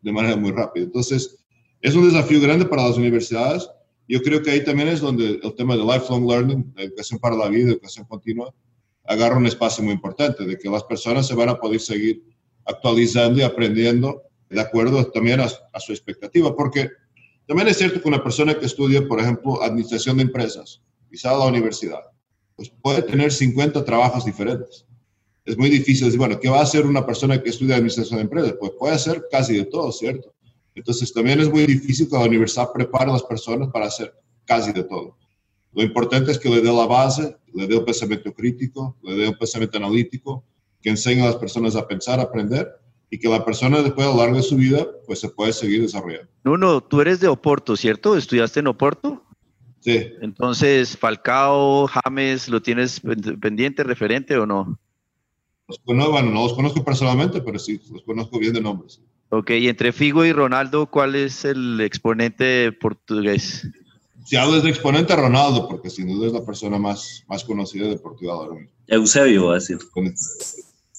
de 0.01 0.11
manera 0.11 0.35
muy 0.35 0.51
rápida. 0.51 0.85
Entonces, 0.85 1.43
es 1.81 1.95
un 1.95 2.05
desafío 2.05 2.39
grande 2.39 2.65
para 2.65 2.87
las 2.87 2.97
universidades 2.97 3.67
yo 4.11 4.21
creo 4.21 4.41
que 4.41 4.51
ahí 4.51 4.61
también 4.61 4.89
es 4.89 4.99
donde 4.99 5.39
el 5.41 5.55
tema 5.55 5.77
de 5.77 5.83
lifelong 5.83 6.27
learning, 6.27 6.73
la 6.75 6.83
educación 6.83 7.17
para 7.17 7.33
la 7.33 7.47
vida, 7.47 7.69
educación 7.69 8.05
continua, 8.05 8.53
agarra 9.05 9.37
un 9.37 9.47
espacio 9.47 9.81
muy 9.85 9.93
importante, 9.93 10.43
de 10.43 10.57
que 10.57 10.69
las 10.69 10.83
personas 10.83 11.27
se 11.27 11.33
van 11.33 11.47
a 11.47 11.57
poder 11.57 11.79
seguir 11.79 12.21
actualizando 12.65 13.39
y 13.39 13.43
aprendiendo 13.43 14.23
de 14.49 14.61
acuerdo 14.61 15.05
también 15.11 15.39
a, 15.39 15.79
su 15.79 15.91
expectativa, 15.91 16.55
porque 16.55 16.89
también 17.47 17.69
es 17.69 17.77
cierto 17.77 18.01
que 18.01 18.07
una 18.07 18.23
persona 18.23 18.57
que 18.57 18.65
estudia, 18.65 19.07
por 19.07 19.19
ejemplo, 19.19 19.61
administración 19.63 20.17
de 20.17 20.23
empresas, 20.23 20.81
quizá 21.09 21.31
a 21.31 21.37
la 21.37 21.45
universidad, 21.45 22.01
pues 22.55 22.69
puede 22.81 23.01
tener 23.01 23.31
50 23.31 23.83
trabajos 23.85 24.25
diferentes. 24.25 24.85
Es 25.45 25.57
muy 25.57 25.69
difícil 25.69 26.05
decir, 26.05 26.19
bueno, 26.19 26.39
¿qué 26.39 26.49
va 26.49 26.59
a 26.59 26.63
hacer 26.63 26.85
una 26.85 27.05
persona 27.05 27.41
que 27.41 27.49
estudia 27.49 27.75
administración 27.75 28.17
de 28.17 28.23
empresas? 28.23 28.55
Pues 28.59 28.73
puede 28.77 28.93
hacer 28.93 29.25
casi 29.31 29.55
de 29.55 29.65
todo, 29.65 29.91
¿cierto? 29.91 30.33
Entonces 30.75 31.11
también 31.13 31.39
es 31.39 31.49
muy 31.49 31.65
difícil 31.65 32.07
que 32.07 32.15
la 32.15 32.25
universidad 32.25 32.71
prepare 32.73 33.09
a 33.09 33.13
las 33.13 33.23
personas 33.23 33.69
para 33.69 33.87
hacer 33.87 34.13
casi 34.45 34.71
de 34.71 34.83
todo. 34.83 35.17
Lo 35.73 35.81
importante 35.81 36.31
es 36.31 36.37
que 36.37 36.49
le 36.49 36.61
dé 36.61 36.71
la 36.71 36.85
base, 36.85 37.35
le 37.53 37.67
dé 37.67 37.77
un 37.77 37.85
pensamiento 37.85 38.33
crítico, 38.33 38.97
le 39.01 39.15
dé 39.15 39.29
un 39.29 39.37
pensamiento 39.37 39.77
analítico, 39.77 40.45
que 40.81 40.89
enseñe 40.89 41.21
a 41.21 41.25
las 41.25 41.35
personas 41.35 41.75
a 41.75 41.87
pensar, 41.87 42.19
a 42.19 42.23
aprender 42.23 42.69
y 43.09 43.19
que 43.19 43.27
la 43.27 43.43
persona 43.43 43.81
después 43.81 44.07
a 44.07 44.11
lo 44.11 44.17
largo 44.17 44.37
de 44.37 44.43
su 44.43 44.55
vida 44.55 44.87
pues 45.05 45.19
se 45.19 45.29
puede 45.29 45.53
seguir 45.53 45.81
desarrollando. 45.81 46.29
Nuno, 46.43 46.81
tú 46.81 47.01
eres 47.01 47.19
de 47.19 47.27
Oporto, 47.27 47.75
¿cierto? 47.75 48.15
¿Estudiaste 48.17 48.61
en 48.61 48.67
Oporto? 48.67 49.23
Sí. 49.81 50.13
Entonces, 50.21 50.97
Falcao, 50.97 51.87
James, 51.87 52.47
¿lo 52.47 52.61
tienes 52.61 53.01
pendiente, 53.41 53.83
referente 53.83 54.37
o 54.37 54.45
no? 54.45 54.79
Los 55.67 55.79
conozco, 55.79 56.11
bueno, 56.11 56.31
no 56.31 56.43
los 56.43 56.53
conozco 56.53 56.83
personalmente, 56.83 57.41
pero 57.41 57.57
sí, 57.57 57.81
los 57.91 58.03
conozco 58.03 58.39
bien 58.39 58.53
de 58.53 58.61
nombres. 58.61 59.01
Ok, 59.29 59.51
y 59.51 59.69
entre 59.69 59.91
Figo 59.93 60.25
y 60.25 60.33
Ronaldo, 60.33 60.87
¿cuál 60.87 61.15
es 61.15 61.45
el 61.45 61.79
exponente 61.81 62.71
portugués? 62.73 63.67
Si 64.25 64.35
hablo 64.35 64.61
de 64.61 64.69
exponente, 64.69 65.15
Ronaldo, 65.15 65.67
porque 65.67 65.89
sin 65.89 66.07
duda 66.07 66.27
es 66.27 66.33
la 66.33 66.45
persona 66.45 66.77
más, 66.77 67.23
más 67.27 67.43
conocida 67.43 67.87
de 67.87 67.97
Portugal 67.97 68.35
ahora 68.37 68.55
mismo. 68.55 68.71
Eusebio, 68.87 69.47
va 69.47 69.53
a 69.53 69.55
decir. 69.55 69.79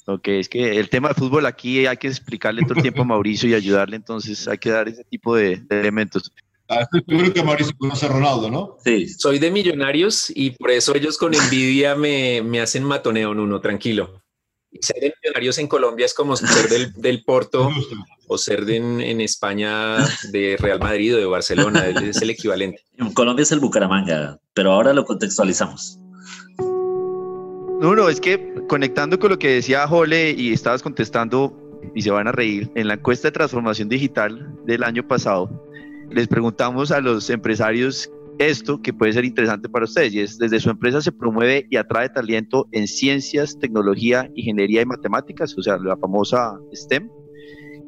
Ok, 0.06 0.28
es 0.28 0.48
que 0.48 0.78
el 0.78 0.88
tema 0.88 1.08
de 1.08 1.14
fútbol 1.14 1.46
aquí 1.46 1.86
hay 1.86 1.96
que 1.96 2.08
explicarle 2.08 2.62
todo 2.62 2.74
el 2.74 2.82
tiempo 2.82 3.02
a 3.02 3.04
Mauricio 3.04 3.48
y 3.48 3.54
ayudarle, 3.54 3.96
entonces 3.96 4.48
hay 4.48 4.58
que 4.58 4.70
dar 4.70 4.88
ese 4.88 5.04
tipo 5.04 5.36
de, 5.36 5.62
elementos. 5.70 6.32
Ah, 6.68 6.80
estoy 6.80 7.04
seguro 7.06 7.32
que 7.32 7.42
Mauricio 7.42 7.76
conoce 7.76 8.06
a 8.06 8.08
Ronaldo, 8.08 8.50
¿no? 8.50 8.76
Sí. 8.84 9.08
Soy 9.08 9.38
de 9.38 9.50
Millonarios 9.50 10.32
y 10.34 10.50
por 10.50 10.70
eso 10.70 10.94
ellos 10.94 11.18
con 11.18 11.34
envidia 11.34 11.94
me, 11.94 12.42
me 12.42 12.60
hacen 12.60 12.84
matoneo, 12.84 13.34
Nuno, 13.34 13.60
tranquilo 13.60 14.22
ser 14.80 15.00
de 15.00 15.14
millonarios 15.22 15.58
en 15.58 15.68
Colombia 15.68 16.06
es 16.06 16.14
como 16.14 16.36
ser 16.36 16.68
del, 16.68 16.92
del 16.94 17.24
Porto 17.24 17.70
o 18.26 18.38
ser 18.38 18.64
de 18.64 18.76
en, 18.76 19.20
España 19.20 19.96
de 20.30 20.56
Real 20.58 20.78
Madrid 20.78 21.14
o 21.14 21.18
de 21.18 21.26
Barcelona, 21.26 21.86
es 21.86 22.22
el 22.22 22.30
equivalente. 22.30 22.82
En 22.96 23.12
Colombia 23.12 23.42
es 23.42 23.52
el 23.52 23.60
Bucaramanga, 23.60 24.38
pero 24.54 24.72
ahora 24.72 24.92
lo 24.92 25.04
contextualizamos. 25.04 25.98
No, 27.82 27.96
no, 27.96 28.08
es 28.08 28.20
que 28.20 28.54
conectando 28.68 29.18
con 29.18 29.30
lo 29.30 29.38
que 29.40 29.54
decía 29.54 29.88
Jole 29.88 30.30
y 30.30 30.52
estabas 30.52 30.84
contestando, 30.84 31.52
y 31.96 32.02
se 32.02 32.12
van 32.12 32.28
a 32.28 32.32
reír, 32.32 32.70
en 32.76 32.86
la 32.86 32.94
encuesta 32.94 33.26
de 33.26 33.32
transformación 33.32 33.88
digital 33.88 34.54
del 34.64 34.84
año 34.84 35.04
pasado, 35.04 35.50
les 36.08 36.28
preguntamos 36.28 36.92
a 36.92 37.00
los 37.00 37.28
empresarios 37.28 38.08
esto 38.38 38.80
que 38.80 38.92
puede 38.92 39.12
ser 39.12 39.24
interesante 39.24 39.68
para 39.68 39.84
ustedes 39.84 40.14
y 40.14 40.20
es 40.20 40.38
desde 40.38 40.60
su 40.60 40.70
empresa 40.70 41.02
se 41.02 41.10
promueve 41.10 41.66
y 41.70 41.76
atrae 41.76 42.08
talento 42.08 42.68
en 42.70 42.86
ciencias, 42.86 43.58
tecnología, 43.58 44.30
ingeniería 44.36 44.82
y 44.82 44.86
matemáticas, 44.86 45.58
o 45.58 45.62
sea, 45.62 45.76
la 45.78 45.96
famosa 45.96 46.56
STEM. 46.72 47.10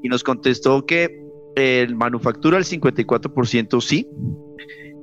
Y 0.03 0.09
nos 0.09 0.25
contestó 0.25 0.85
que 0.85 1.25
en 1.55 1.97
manufactura 1.97 2.59
el 2.59 2.65
54% 2.65 3.81
sí, 3.81 4.09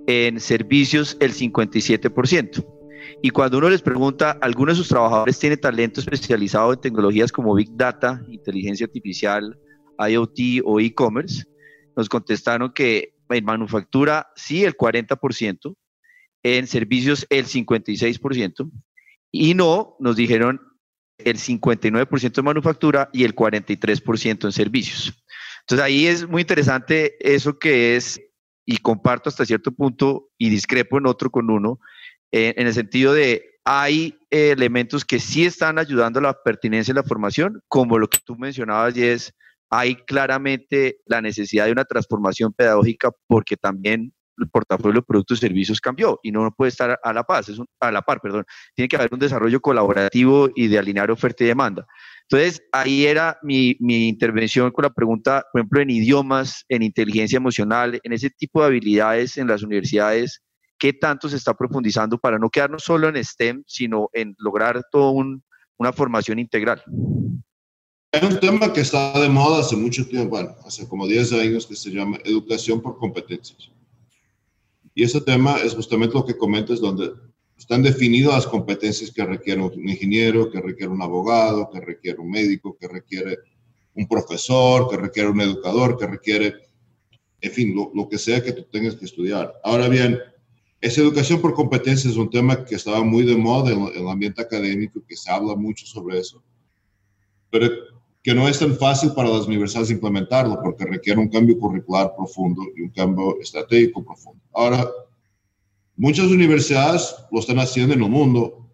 en 0.07 0.37
servicios 0.41 1.15
el 1.21 1.31
57%. 1.31 2.80
Y 3.23 3.29
cuando 3.29 3.59
uno 3.59 3.69
les 3.69 3.83
pregunta, 3.83 4.37
¿alguno 4.41 4.71
de 4.71 4.77
sus 4.77 4.87
trabajadores 4.87 5.37
tiene 5.37 5.55
talento 5.55 5.99
especializado 5.99 6.73
en 6.73 6.81
tecnologías 6.81 7.31
como 7.31 7.53
Big 7.53 7.69
Data, 7.75 8.23
inteligencia 8.27 8.87
artificial, 8.87 9.59
IoT 9.99 10.63
o 10.65 10.79
e-commerce? 10.79 11.45
Nos 11.95 12.09
contestaron 12.09 12.73
que 12.73 13.13
en 13.29 13.45
manufactura 13.45 14.31
sí 14.35 14.63
el 14.63 14.75
40%, 14.75 15.75
en 16.43 16.65
servicios 16.65 17.27
el 17.29 17.45
56%, 17.45 18.71
y 19.31 19.53
no, 19.53 19.95
nos 19.99 20.15
dijeron 20.15 20.59
el 21.19 21.37
59% 21.37 22.39
en 22.39 22.45
manufactura 22.45 23.09
y 23.13 23.23
el 23.23 23.35
43% 23.35 24.45
en 24.45 24.51
servicios. 24.51 25.23
Entonces 25.61 25.85
ahí 25.85 26.07
es 26.07 26.27
muy 26.27 26.41
interesante 26.41 27.15
eso 27.19 27.59
que 27.59 27.95
es, 27.95 28.19
y 28.65 28.77
comparto 28.77 29.29
hasta 29.29 29.45
cierto 29.45 29.71
punto 29.71 30.29
y 30.39 30.49
discrepo 30.49 30.97
en 30.97 31.05
otro 31.05 31.29
con 31.29 31.51
uno, 31.51 31.79
eh, 32.31 32.53
en 32.57 32.67
el 32.67 32.73
sentido 32.73 33.13
de 33.13 33.43
hay 33.63 34.17
elementos 34.29 35.05
que 35.05 35.19
sí 35.19 35.45
están 35.45 35.77
ayudando 35.77 36.19
a 36.19 36.23
la 36.23 36.33
pertinencia 36.43 36.93
de 36.93 36.99
la 37.01 37.07
formación, 37.07 37.61
como 37.67 37.99
lo 37.99 38.07
que 38.09 38.19
tú 38.23 38.35
mencionabas 38.35 38.97
y 38.97 39.03
es 39.03 39.33
hay 39.69 39.95
claramente 39.95 40.97
la 41.05 41.21
necesidad 41.21 41.65
de 41.65 41.71
una 41.71 41.85
transformación 41.85 42.51
pedagógica 42.51 43.09
porque 43.27 43.55
también 43.55 44.13
el 44.37 44.49
portafolio 44.49 45.01
de 45.01 45.05
productos 45.05 45.37
y 45.37 45.41
servicios 45.41 45.79
cambió 45.79 46.19
y 46.23 46.31
no 46.31 46.51
puede 46.51 46.69
estar 46.69 46.99
a 47.01 47.13
la 47.13 47.23
paz, 47.23 47.49
es 47.49 47.59
a 47.79 47.91
la 47.91 48.01
par, 48.01 48.19
perdón. 48.21 48.43
Tiene 48.75 48.89
que 48.89 48.95
haber 48.95 49.13
un 49.13 49.19
desarrollo 49.19 49.61
colaborativo 49.61 50.49
y 50.55 50.67
de 50.67 50.79
alinear 50.79 51.11
oferta 51.11 51.43
y 51.43 51.47
demanda. 51.47 51.85
Entonces, 52.23 52.61
ahí 52.71 53.05
era 53.05 53.37
mi, 53.43 53.75
mi, 53.79 54.07
intervención 54.07 54.71
con 54.71 54.83
la 54.83 54.89
pregunta, 54.89 55.45
por 55.51 55.61
ejemplo, 55.61 55.81
en 55.81 55.89
idiomas, 55.89 56.65
en 56.69 56.81
inteligencia 56.81 57.37
emocional, 57.37 57.99
en 58.03 58.13
ese 58.13 58.29
tipo 58.29 58.61
de 58.61 58.67
habilidades 58.67 59.37
en 59.37 59.47
las 59.47 59.63
universidades, 59.63 60.41
¿qué 60.81 60.93
tanto 60.93 61.29
se 61.29 61.37
está 61.37 61.53
profundizando 61.53 62.17
para 62.17 62.39
no 62.39 62.49
quedarnos 62.49 62.83
solo 62.83 63.07
en 63.07 63.23
STEM, 63.23 63.63
sino 63.67 64.09
en 64.13 64.35
lograr 64.39 64.83
toda 64.91 65.11
una 65.77 65.93
formación 65.93 66.39
integral? 66.39 66.83
Hay 68.11 68.25
un 68.25 68.39
tema 68.39 68.73
que 68.73 68.81
está 68.81 69.17
de 69.21 69.29
moda 69.29 69.59
hace 69.59 69.75
mucho 69.75 70.07
tiempo, 70.07 70.31
bueno, 70.31 70.55
hace 70.65 70.89
como 70.89 71.05
10 71.05 71.33
años, 71.33 71.67
que 71.67 71.75
se 71.75 71.91
llama 71.91 72.17
educación 72.25 72.81
por 72.81 72.97
competencias. 72.97 73.71
Y 74.95 75.03
ese 75.03 75.21
tema 75.21 75.57
es 75.57 75.75
justamente 75.75 76.15
lo 76.15 76.25
que 76.25 76.35
comentas, 76.35 76.81
donde 76.81 77.13
están 77.55 77.83
definidas 77.83 78.33
las 78.33 78.47
competencias 78.47 79.11
que 79.11 79.23
requiere 79.23 79.61
un 79.61 79.87
ingeniero, 79.87 80.49
que 80.49 80.61
requiere 80.61 80.91
un 80.91 81.03
abogado, 81.03 81.69
que 81.69 81.79
requiere 81.79 82.17
un 82.17 82.31
médico, 82.31 82.75
que 82.75 82.87
requiere 82.87 83.37
un 83.93 84.07
profesor, 84.07 84.89
que 84.89 84.97
requiere 84.97 85.29
un 85.29 85.41
educador, 85.41 85.95
que 85.95 86.07
requiere, 86.07 86.55
en 87.39 87.51
fin, 87.51 87.75
lo, 87.75 88.09
que 88.09 88.17
sea 88.17 88.43
que 88.43 88.53
tú 88.53 88.63
tengas 88.63 88.95
que 88.95 89.05
estudiar. 89.05 89.53
Ahora 89.63 89.87
bien, 89.87 90.19
esa 90.81 91.01
educación 91.01 91.39
por 91.39 91.53
competencias 91.53 92.13
es 92.13 92.17
un 92.17 92.29
tema 92.29 92.65
que 92.65 92.75
estaba 92.75 93.03
muy 93.03 93.23
de 93.23 93.37
moda 93.37 93.71
en, 93.71 93.81
el 93.95 94.09
ambiente 94.09 94.41
académico, 94.41 95.03
que 95.07 95.15
se 95.15 95.31
habla 95.31 95.55
mucho 95.55 95.85
sobre 95.85 96.17
eso. 96.19 96.41
Pero 97.51 97.69
que 98.23 98.33
no 98.33 98.47
es 98.47 98.57
tan 98.57 98.75
fácil 98.75 99.13
para 99.13 99.29
las 99.29 99.45
universidades 99.47 99.91
implementarlo 99.91 100.59
porque 100.61 100.85
requiere 100.85 101.19
un 101.19 101.29
cambio 101.29 101.57
curricular 101.57 102.15
profundo 102.15 102.63
y 102.75 102.81
un 102.81 102.89
cambio 102.89 103.39
estratégico 103.39 104.03
profundo. 104.03 104.41
Ahora, 104.53 104.89
muchas 105.95 106.27
universidades 106.27 107.15
lo 107.31 107.39
están 107.39 107.59
haciendo 107.59 107.93
en 107.93 108.01
el 108.01 108.09
mundo. 108.09 108.67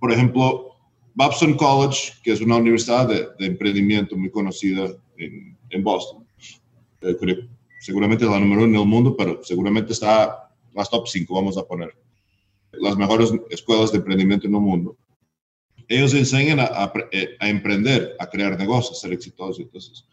Por 0.00 0.12
ejemplo, 0.12 0.76
Babson 1.14 1.54
College, 1.54 2.14
que 2.22 2.32
es 2.32 2.40
una 2.40 2.56
universidad 2.56 3.08
de, 3.08 3.46
emprendimiento 3.46 4.16
muy 4.16 4.30
conocida 4.30 4.88
en, 5.16 5.56
en 5.70 5.84
Boston. 5.84 6.26
Eh, 7.02 7.16
seguramente 7.80 8.24
la 8.24 8.40
número 8.40 8.64
uno 8.64 8.74
en 8.74 8.80
el 8.80 8.88
mundo, 8.88 9.16
pero 9.16 9.40
seguramente 9.42 9.92
está 9.92 10.47
las 10.78 10.90
top 10.90 11.06
5, 11.06 11.34
vamos 11.34 11.58
a 11.58 11.64
poner. 11.64 11.94
Las 12.72 12.96
mejores 12.96 13.32
escuelas 13.50 13.92
de 13.92 13.98
emprendimiento 13.98 14.46
en 14.46 14.54
el 14.54 14.60
mundo 14.60 14.96
ellos 15.88 16.12
enseñan 16.12 16.60
a, 16.60 16.66
a, 17.40 17.48
emprender, 17.48 18.14
a 18.18 18.28
crear 18.28 18.58
negocios, 18.58 18.98
a 18.98 19.00
ser 19.00 19.12
exitosos. 19.14 19.58
Entonces, 19.58 20.06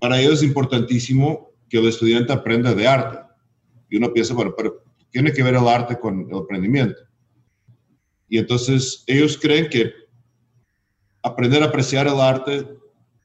para 0.00 0.18
ellos 0.18 0.38
es 0.38 0.42
importantísimo 0.42 1.50
que 1.68 1.78
el 1.78 1.86
estudiante 1.86 2.32
aprenda 2.32 2.74
de 2.74 2.88
arte. 2.88 3.18
Y 3.90 3.98
uno 3.98 4.12
piensa, 4.12 4.32
bueno, 4.32 4.54
pero 4.56 4.82
tiene 5.10 5.32
que 5.32 5.42
ver 5.42 5.54
el 5.54 5.68
arte 5.68 5.98
con 5.98 6.26
el 6.30 6.38
aprendimiento. 6.38 6.98
Y 8.26 8.38
entonces 8.38 9.04
ellos 9.06 9.36
creen 9.36 9.68
que 9.68 9.92
aprender 11.22 11.62
a 11.62 11.66
apreciar 11.66 12.06
el 12.06 12.18
arte 12.18 12.66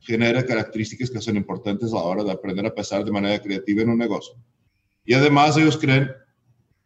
genera 0.02 0.46
características 0.46 1.10
que 1.10 1.22
son 1.22 1.38
importantes 1.38 1.92
a 1.94 1.96
la 1.96 2.02
hora 2.02 2.24
de 2.26 2.32
aprender 2.32 2.66
a 2.66 2.76
pensar 2.76 3.04
de 3.06 3.12
manera 3.12 3.42
creativa 3.42 3.82
en 3.82 3.90
un 3.90 3.98
negocio. 3.98 4.36
Y 5.06 5.14
además 5.14 5.56
ellos 5.56 5.78
creen 5.78 6.10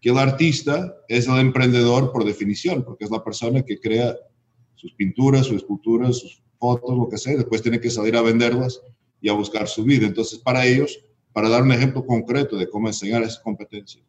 que 0.01 0.09
el 0.09 0.17
artista 0.17 0.97
es 1.07 1.27
el 1.27 1.37
emprendedor 1.37 2.11
por 2.11 2.25
definición, 2.25 2.83
porque 2.83 3.05
es 3.05 3.11
la 3.11 3.23
persona 3.23 3.61
que 3.61 3.79
crea 3.79 4.17
sus 4.75 4.91
pinturas, 4.93 5.45
sus 5.45 5.57
esculturas, 5.57 6.17
sus 6.17 6.41
fotos, 6.57 6.97
lo 6.97 7.07
que 7.07 7.19
sea, 7.19 7.37
después 7.37 7.61
tiene 7.61 7.79
que 7.79 7.91
salir 7.91 8.15
a 8.15 8.21
venderlas 8.21 8.81
y 9.21 9.29
a 9.29 9.33
buscar 9.33 9.67
su 9.67 9.83
vida. 9.83 10.07
Entonces, 10.07 10.39
para 10.39 10.65
ellos, 10.65 10.99
para 11.31 11.49
dar 11.49 11.61
un 11.61 11.71
ejemplo 11.71 12.03
concreto 12.03 12.57
de 12.57 12.67
cómo 12.67 12.87
enseñar 12.87 13.21
esa 13.21 13.41
competencia, 13.43 14.01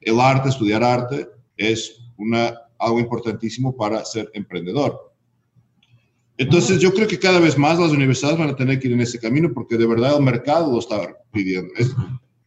el 0.00 0.20
arte, 0.20 0.48
estudiar 0.48 0.84
arte, 0.84 1.28
es 1.56 2.00
una, 2.16 2.54
algo 2.78 3.00
importantísimo 3.00 3.76
para 3.76 4.04
ser 4.04 4.30
emprendedor. 4.34 5.12
Entonces, 6.36 6.80
yo 6.80 6.92
creo 6.92 7.08
que 7.08 7.18
cada 7.18 7.40
vez 7.40 7.58
más 7.58 7.78
las 7.78 7.90
universidades 7.90 8.38
van 8.38 8.50
a 8.50 8.56
tener 8.56 8.78
que 8.78 8.88
ir 8.88 8.94
en 8.94 9.00
ese 9.00 9.18
camino 9.18 9.52
porque 9.52 9.76
de 9.76 9.86
verdad 9.86 10.16
el 10.16 10.22
mercado 10.22 10.70
lo 10.70 10.78
está 10.78 11.16
pidiendo. 11.32 11.72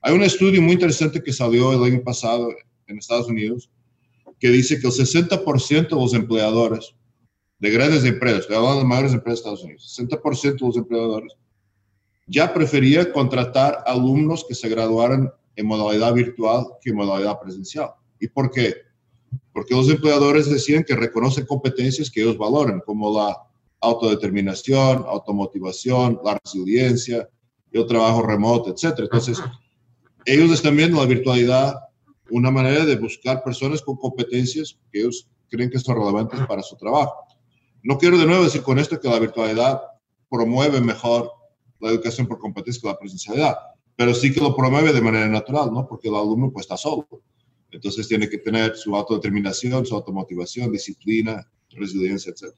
hay 0.02 0.14
un 0.14 0.24
estudio 0.24 0.62
muy 0.62 0.74
interesante 0.74 1.22
que 1.22 1.34
salió 1.34 1.74
el 1.74 1.94
año 1.94 2.02
pasado 2.02 2.50
en 2.88 2.98
Estados 2.98 3.28
Unidos 3.28 3.70
que 4.40 4.50
dice 4.50 4.80
que 4.80 4.88
el 4.88 4.94
60% 4.94 5.90
de 5.90 5.96
los 5.96 6.14
empleadores 6.14 6.94
de 7.60 7.70
grandes 7.72 8.04
empresas, 8.04 8.48
de 8.48 8.56
las 8.56 8.84
mayores 8.84 9.14
empresas 9.14 9.44
de 9.44 9.50
Estados 9.50 9.64
Unidos, 9.64 9.98
60% 10.00 10.60
de 10.60 10.66
los 10.66 10.78
empleadores 10.78 11.34
ya 12.28 12.54
prefería 12.54 13.12
contratar 13.12 13.84
alumnos 13.86 14.46
que 14.48 14.54
se 14.54 14.70
graduaran 14.70 15.32
en 15.56 15.66
modalidad 15.66 16.14
virtual 16.14 16.68
que 16.82 16.90
en 16.92 16.98
modalidad 16.98 17.40
presencial. 17.40 17.92
¿Y 18.20 18.28
por 18.28 18.52
qué? 18.52 18.76
Porque 19.54 19.74
los 19.74 19.90
empleadores 19.90 20.50
decían 20.50 20.84
que 20.84 20.96
reconocen 20.96 21.46
competencias 21.46 22.12
que 22.12 22.22
ellos 22.22 22.38
valoran, 22.38 22.82
como 22.86 23.18
la 23.18 23.36
autodeterminación, 23.80 25.06
automotivación, 25.08 26.20
la 26.24 26.40
resiliencia, 26.44 27.28
el 27.72 27.88
trabajo 27.88 28.22
remoto, 28.22 28.72
etc. 28.72 29.00
Entonces, 29.00 29.42
ellos 30.26 30.52
están 30.52 30.76
viendo 30.76 31.00
la 31.00 31.06
virtualidad 31.06 31.76
una 32.30 32.52
manera 32.52 32.86
de 32.86 32.96
buscar 32.96 33.44
personas 33.44 33.82
con 33.82 33.98
competencias 33.98 34.78
que 34.92 35.00
ellos 35.00 35.28
creen 35.50 35.70
que 35.70 35.80
son 35.80 35.98
relevantes 35.98 36.40
para 36.48 36.62
su 36.62 36.76
trabajo. 36.76 37.14
No 37.84 37.98
quiero 37.98 38.18
de 38.18 38.26
nuevo 38.26 38.44
decir 38.44 38.64
con 38.64 38.80
esto 38.80 39.00
que 39.00 39.08
la 39.08 39.20
virtualidad 39.20 39.82
promueve 40.30 40.82
mejor 40.82 41.32
la 41.80 41.90
educación 41.90 42.28
por 42.28 42.40
competencia 42.40 42.82
que 42.82 42.88
la 42.88 43.00
presencialidad, 43.00 43.56
pero 43.96 44.14
sí 44.14 44.34
que 44.34 44.42
lo 44.42 44.56
promueve 44.56 44.92
de 44.92 45.02
manera 45.02 45.28
natural, 45.28 45.72
¿no? 45.72 45.88
Porque 45.88 46.10
el 46.10 46.16
alumno 46.16 46.52
pues 46.52 46.66
está 46.66 46.78
solo. 46.78 47.08
Entonces 47.72 48.08
tiene 48.08 48.30
que 48.30 48.38
tener 48.38 48.76
su 48.76 48.96
autodeterminación, 48.96 49.86
su 49.86 49.96
automotivación, 49.96 50.72
disciplina, 50.72 51.50
resiliencia, 51.72 52.32
etc. 52.32 52.54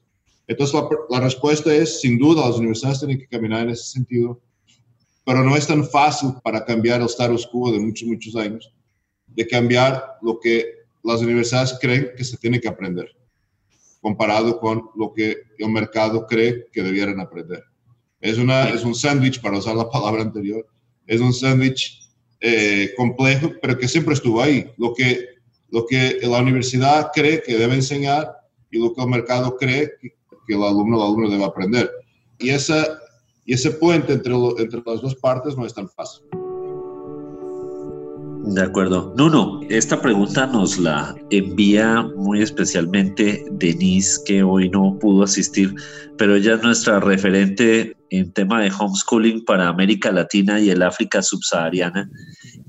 Entonces, 0.46 0.80
la, 1.10 1.20
respuesta 1.20 1.72
es, 1.74 2.00
sin 2.00 2.18
duda, 2.18 2.46
las 2.48 2.58
universidades 2.58 2.98
tienen 2.98 3.18
que 3.18 3.28
caminar 3.28 3.62
en 3.62 3.70
ese 3.70 3.84
sentido, 3.84 4.40
pero 5.24 5.44
no 5.44 5.56
es 5.56 5.66
tan 5.66 5.84
fácil 5.84 6.30
para 6.42 6.64
cambiar 6.64 7.00
el 7.00 7.06
status 7.06 7.46
quo 7.46 7.70
de 7.70 7.78
muchos, 7.78 8.08
muchos 8.08 8.34
años, 8.34 8.72
de 9.34 9.46
cambiar 9.46 10.18
lo 10.22 10.38
que 10.38 10.80
las 11.02 11.20
universidades 11.20 11.76
creen 11.80 12.10
que 12.16 12.24
se 12.24 12.36
tiene 12.36 12.60
que 12.60 12.68
aprender, 12.68 13.08
comparado 14.00 14.58
con 14.58 14.90
lo 14.96 15.12
que 15.12 15.36
el 15.58 15.70
mercado 15.70 16.26
cree 16.26 16.66
que 16.72 16.82
debieran 16.82 17.20
aprender. 17.20 17.64
Es, 18.20 18.38
una, 18.38 18.68
es 18.68 18.84
un 18.84 18.94
sándwich, 18.94 19.40
para 19.40 19.58
usar 19.58 19.76
la 19.76 19.88
palabra 19.88 20.22
anterior, 20.22 20.66
es 21.06 21.20
un 21.20 21.32
sándwich 21.32 22.00
eh, 22.40 22.92
complejo, 22.96 23.52
pero 23.60 23.78
que 23.78 23.88
siempre 23.88 24.14
estuvo 24.14 24.42
ahí. 24.42 24.70
Lo 24.76 24.94
que, 24.94 25.26
lo 25.70 25.86
que 25.86 26.18
la 26.22 26.40
universidad 26.40 27.10
cree 27.14 27.42
que 27.42 27.56
debe 27.56 27.74
enseñar 27.74 28.30
y 28.70 28.78
lo 28.78 28.94
que 28.94 29.02
el 29.02 29.08
mercado 29.08 29.56
cree 29.56 29.92
que, 30.00 30.14
que 30.46 30.54
el 30.54 30.62
alumno 30.62 31.02
alumno 31.02 31.30
debe 31.30 31.44
aprender. 31.44 31.90
Y, 32.38 32.50
esa, 32.50 32.98
y 33.44 33.54
ese 33.54 33.70
puente 33.72 34.12
entre, 34.12 34.34
entre 34.58 34.82
las 34.84 35.00
dos 35.00 35.14
partes 35.16 35.56
no 35.56 35.66
es 35.66 35.74
tan 35.74 35.88
fácil. 35.88 36.24
De 38.50 38.62
acuerdo. 38.62 39.14
Nuno, 39.16 39.60
esta 39.68 40.02
pregunta 40.02 40.44
nos 40.44 40.76
la 40.76 41.14
envía 41.30 42.02
muy 42.16 42.42
especialmente 42.42 43.44
Denise, 43.52 44.20
que 44.26 44.42
hoy 44.42 44.68
no 44.68 44.98
pudo 44.98 45.22
asistir, 45.22 45.72
pero 46.18 46.34
ella 46.34 46.54
es 46.54 46.62
nuestra 46.62 46.98
referente 46.98 47.96
en 48.10 48.32
tema 48.32 48.60
de 48.60 48.72
homeschooling 48.76 49.44
para 49.44 49.68
América 49.68 50.10
Latina 50.10 50.58
y 50.58 50.68
el 50.70 50.82
África 50.82 51.22
subsahariana. 51.22 52.10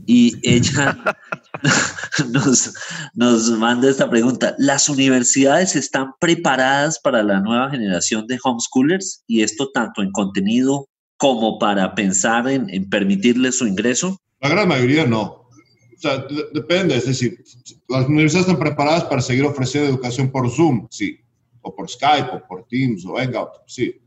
Y 0.05 0.35
ella 0.47 0.95
nos, 2.31 2.75
nos 3.15 3.49
manda 3.49 3.89
esta 3.89 4.07
pregunta. 4.07 4.53
¿Las 4.59 4.87
universidades 4.87 5.75
están 5.75 6.11
preparadas 6.19 6.99
para 6.99 7.23
la 7.23 7.39
nueva 7.39 7.71
generación 7.71 8.27
de 8.27 8.37
homeschoolers? 8.43 9.23
Y 9.25 9.41
esto 9.41 9.71
tanto 9.73 10.03
en 10.03 10.11
contenido 10.11 10.87
como 11.17 11.57
para 11.57 11.95
pensar 11.95 12.47
en, 12.47 12.69
en 12.69 12.87
permitirles 12.87 13.57
su 13.57 13.65
ingreso. 13.65 14.21
La 14.41 14.49
gran 14.49 14.67
mayoría 14.67 15.07
no 15.07 15.40
o 16.01 16.09
sea, 16.09 16.25
depende, 16.51 16.95
es 16.95 17.05
decir, 17.05 17.43
las 17.87 18.07
universidades 18.07 18.47
están 18.47 18.59
preparadas 18.59 19.03
para 19.03 19.21
seguir 19.21 19.45
ofreciendo 19.45 19.91
educación 19.91 20.31
por 20.31 20.49
Zoom, 20.49 20.87
sí, 20.89 21.19
o 21.61 21.75
por 21.75 21.87
Skype, 21.87 22.29
o 22.33 22.47
por 22.47 22.65
Teams, 22.67 23.05
o 23.05 23.17
Hangout, 23.17 23.49
sí. 23.67 24.01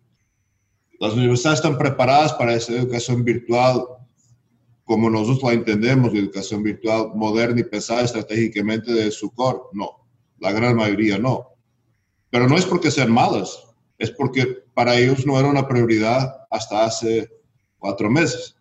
Las 0.98 1.12
universidades 1.14 1.60
están 1.60 1.78
preparadas 1.78 2.32
para 2.32 2.54
esa 2.54 2.72
educación 2.72 3.22
virtual 3.22 3.84
como 4.82 5.08
nosotros 5.08 5.44
la 5.44 5.52
entendemos, 5.52 6.12
la 6.12 6.18
educación 6.18 6.62
virtual 6.62 7.12
moderna 7.14 7.60
y 7.60 7.64
pensada 7.64 8.02
estratégicamente 8.02 8.92
de 8.92 9.10
su 9.12 9.30
core, 9.30 9.60
no, 9.72 10.06
la 10.40 10.50
gran 10.50 10.76
mayoría 10.76 11.16
no. 11.16 11.50
Pero 12.28 12.48
no 12.48 12.56
es 12.58 12.66
porque 12.66 12.90
sean 12.90 13.12
malas, 13.12 13.56
es 13.98 14.10
porque 14.10 14.64
para 14.74 14.96
ellos 14.96 15.24
no 15.24 15.38
era 15.38 15.48
una 15.48 15.68
prioridad 15.68 16.34
hasta 16.50 16.84
hace 16.84 17.30
cuatro 17.78 18.10
meses. 18.10 18.56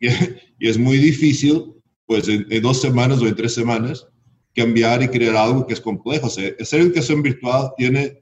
Y, 0.00 0.08
y 0.58 0.68
es 0.68 0.76
muy 0.76 0.98
difícil 0.98 1.79
pues 2.10 2.26
en, 2.26 2.60
dos 2.60 2.80
semanas 2.80 3.22
o 3.22 3.28
en 3.28 3.36
tres 3.36 3.54
semanas, 3.54 4.04
cambiar 4.52 5.00
y 5.00 5.06
crear 5.06 5.36
algo 5.36 5.64
que 5.64 5.74
es 5.74 5.80
complejo. 5.80 6.26
O 6.26 6.28
hacer 6.28 6.80
educación 6.80 7.22
virtual 7.22 7.70
tiene 7.76 8.20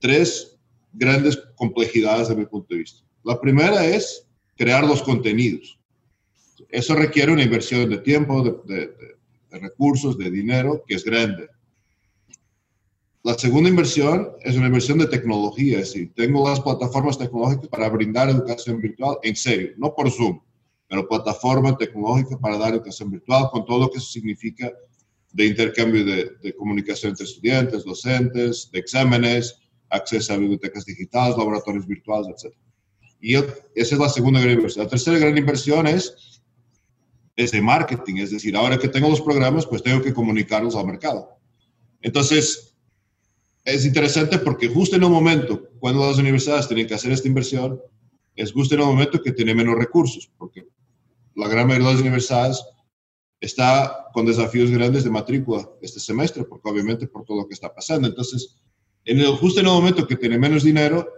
tres 0.00 0.58
grandes 0.92 1.40
complejidades 1.54 2.26
desde 2.26 2.40
mi 2.40 2.46
punto 2.46 2.74
de 2.74 2.80
vista. 2.80 3.04
La 3.22 3.40
primera 3.40 3.86
es 3.86 4.26
crear 4.56 4.84
los 4.84 5.04
contenidos. 5.04 5.78
Eso 6.68 6.96
requiere 6.96 7.30
una 7.30 7.44
inversión 7.44 7.88
de 7.90 7.98
tiempo, 7.98 8.42
de, 8.42 8.88
de 8.88 9.58
recursos, 9.60 10.18
de 10.18 10.28
dinero, 10.28 10.82
que 10.84 10.96
es 10.96 11.04
grande. 11.04 11.48
La 13.22 13.34
segunda 13.34 13.68
inversión 13.68 14.32
es 14.40 14.56
una 14.56 14.66
inversión 14.66 14.98
de 14.98 15.06
tecnología, 15.06 15.78
es 15.78 15.92
decir, 15.92 16.12
tengo 16.16 16.48
las 16.48 16.58
plataformas 16.58 17.18
tecnológicas 17.18 17.68
para 17.68 17.88
brindar 17.88 18.30
educación 18.30 18.80
virtual 18.80 19.18
en 19.22 19.36
serio, 19.36 19.74
no 19.76 19.94
por 19.94 20.10
Zoom, 20.10 20.40
pero 20.92 21.08
plataforma 21.08 21.74
tecnológica 21.78 22.38
para 22.38 22.58
dar 22.58 22.74
educación 22.74 23.10
virtual 23.10 23.48
con 23.50 23.64
todo 23.64 23.78
lo 23.78 23.90
que 23.90 23.96
eso 23.96 24.08
significa 24.10 24.70
de 25.32 25.46
intercambio 25.46 26.04
de, 26.04 26.54
comunicación 26.54 27.12
entre 27.12 27.24
estudiantes, 27.24 27.82
docentes, 27.82 28.68
de 28.70 28.80
exámenes, 28.80 29.58
acceso 29.88 30.34
a 30.34 30.36
bibliotecas 30.36 30.84
digitales, 30.84 31.38
laboratorios 31.38 31.86
virtuales, 31.86 32.44
etc. 32.44 32.54
Y 33.22 33.36
esa 33.36 33.54
es 33.74 33.98
la 33.98 34.10
segunda 34.10 34.38
gran 34.42 34.52
inversión. 34.52 34.84
La 34.84 34.90
tercera 34.90 35.18
gran 35.18 35.38
inversión 35.38 35.86
es, 35.86 36.42
es 37.36 37.52
de 37.52 37.62
marketing, 37.62 38.16
es 38.16 38.30
decir, 38.30 38.54
ahora 38.54 38.78
que 38.78 38.88
tengo 38.88 39.08
los 39.08 39.22
programas, 39.22 39.64
pues 39.64 39.82
tengo 39.82 40.02
que 40.02 40.12
comunicarlos 40.12 40.76
al 40.76 40.84
mercado. 40.84 41.38
Entonces, 42.02 42.76
es 43.64 43.86
interesante 43.86 44.38
porque 44.38 44.68
justo 44.68 44.96
en 44.96 45.04
un 45.04 45.12
momento, 45.12 45.70
cuando 45.78 46.06
las 46.06 46.18
universidades 46.18 46.68
tienen 46.68 46.86
que 46.86 46.96
hacer 46.96 47.12
esta 47.12 47.28
inversión, 47.28 47.80
es 48.36 48.52
justo 48.52 48.74
en 48.74 48.82
un 48.82 48.88
momento 48.88 49.22
que 49.22 49.32
tienen 49.32 49.56
menos 49.56 49.76
recursos, 49.76 50.30
porque 50.36 50.66
la 51.34 51.48
gran 51.48 51.66
mayoría 51.66 51.88
de 51.88 51.94
las 51.94 52.02
universidades 52.02 52.64
está 53.40 54.06
con 54.12 54.26
desafíos 54.26 54.70
grandes 54.70 55.04
de 55.04 55.10
matrícula 55.10 55.68
este 55.80 55.98
semestre, 55.98 56.44
porque 56.44 56.68
obviamente 56.68 57.06
por 57.08 57.24
todo 57.24 57.38
lo 57.38 57.48
que 57.48 57.54
está 57.54 57.74
pasando. 57.74 58.06
Entonces, 58.06 58.56
en 59.04 59.18
el, 59.18 59.34
justo 59.36 59.60
en 59.60 59.66
el 59.66 59.72
momento 59.72 60.06
que 60.06 60.16
tiene 60.16 60.38
menos 60.38 60.62
dinero, 60.62 61.08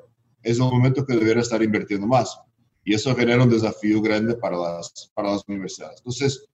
es 0.42 0.56
el 0.56 0.64
momento 0.64 1.04
que 1.04 1.14
debería 1.14 1.42
estar 1.42 1.62
invirtiendo 1.62 2.06
más. 2.06 2.38
Y 2.84 2.94
eso 2.94 3.14
genera 3.14 3.42
un 3.42 3.50
desafío 3.50 4.00
grande 4.00 4.34
para 4.34 4.56
las, 4.56 5.10
para 5.14 5.32
las 5.32 5.42
universidades. 5.48 5.98
Entonces, 5.98 6.46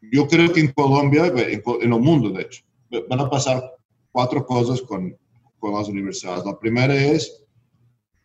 yo 0.00 0.26
creo 0.28 0.52
que 0.52 0.60
en 0.60 0.72
Colombia, 0.72 1.26
en, 1.26 1.62
en 1.80 1.92
el 1.92 2.00
mundo, 2.00 2.30
de 2.30 2.42
hecho, 2.42 2.64
van 3.08 3.20
a 3.20 3.30
pasar 3.30 3.62
cuatro 4.10 4.44
cosas 4.44 4.80
con, 4.82 5.16
con 5.58 5.74
las 5.74 5.88
universidades. 5.88 6.44
La 6.44 6.58
primera 6.58 6.94
es 6.94 7.44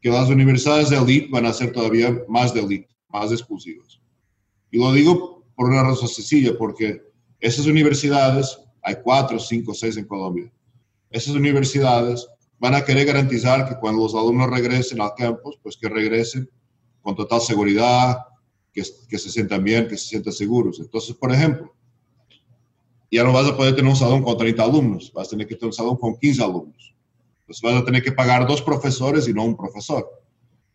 que 0.02 0.10
las 0.10 0.30
universidades 0.30 0.90
de 0.90 0.98
elite 0.98 1.30
van 1.32 1.46
a 1.46 1.54
ser 1.54 1.72
todavía 1.72 2.24
más 2.28 2.54
de 2.54 2.62
elite, 2.62 2.90
más 3.10 3.32
exclusivas. 3.32 4.03
Y 4.74 4.80
lo 4.80 4.92
digo 4.92 5.46
por 5.56 5.70
una 5.70 5.84
razón 5.84 6.08
sencilla, 6.08 6.58
porque 6.58 7.04
esas 7.40 7.68
universidades, 7.68 8.58
hay 8.82 8.96
cuatro, 9.04 9.38
cinco, 9.38 9.72
seis 9.76 9.98
en 9.98 10.06
Colombia, 10.06 10.52
esas 11.12 11.36
universidades 11.36 12.28
van 12.58 12.74
a 12.74 12.84
querer 12.84 13.06
garantizar 13.06 13.70
que 13.70 13.76
cuando 13.76 14.02
los 14.02 14.16
alumnos 14.16 14.50
regresen 14.50 15.00
al 15.00 15.14
campus, 15.16 15.60
pues 15.62 15.78
que 15.78 15.88
regresen 15.88 16.50
con 17.04 17.16
total 17.16 17.40
seguridad, 17.42 18.18
que, 18.74 18.82
que 19.08 19.20
se 19.20 19.30
sientan 19.30 19.64
bien, 19.64 19.88
que 19.88 19.96
se 19.96 20.08
sientan 20.08 20.34
seguros. 20.34 20.80
Entonces, 20.80 21.16
por 21.18 21.32
ejemplo, 21.32 21.72
ya 23.12 23.24
no 23.24 23.32
vas 23.32 23.48
a 23.48 23.56
poder 23.56 23.76
tener 23.76 23.92
un 23.92 23.96
salón 23.96 24.24
con 24.24 24.36
30 24.36 24.64
alumnos, 24.64 25.14
vas 25.14 25.28
a 25.28 25.30
tener 25.30 25.46
que 25.46 25.54
tener 25.54 25.68
un 25.68 25.74
salón 25.74 25.98
con 25.98 26.18
15 26.18 26.44
alumnos. 26.44 26.96
Entonces 27.42 27.62
vas 27.62 27.80
a 27.80 27.86
tener 27.86 28.02
que 28.02 28.12
pagar 28.12 28.48
dos 28.48 28.64
profesores 28.64 29.28
y 29.28 29.34
no 29.34 29.44
un 29.44 29.56
profesor. 29.56 30.10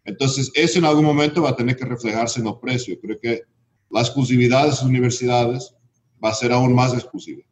Entonces, 0.05 0.53
eso 0.55 0.79
en 0.79 0.85
algún 0.85 1.05
momento 1.05 1.43
va 1.43 1.51
a 1.51 1.57
tener 1.57 1.75
que 1.75 1.85
reflejarse 1.85 2.39
en 2.39 2.47
los 2.47 2.59
precios. 2.59 2.97
Creo 3.03 3.19
que 3.19 3.43
la 3.91 4.01
exclusividad 4.01 4.63
de 4.63 4.69
las 4.69 4.83
universidades 4.83 5.75
va 6.23 6.31
a 6.31 6.35
ser 6.35 6.53
aún 6.53 6.75
más 6.75 6.93
exclusiva. 6.95 7.43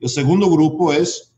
El 0.00 0.08
segundo 0.08 0.50
grupo 0.50 0.92
es 0.92 1.34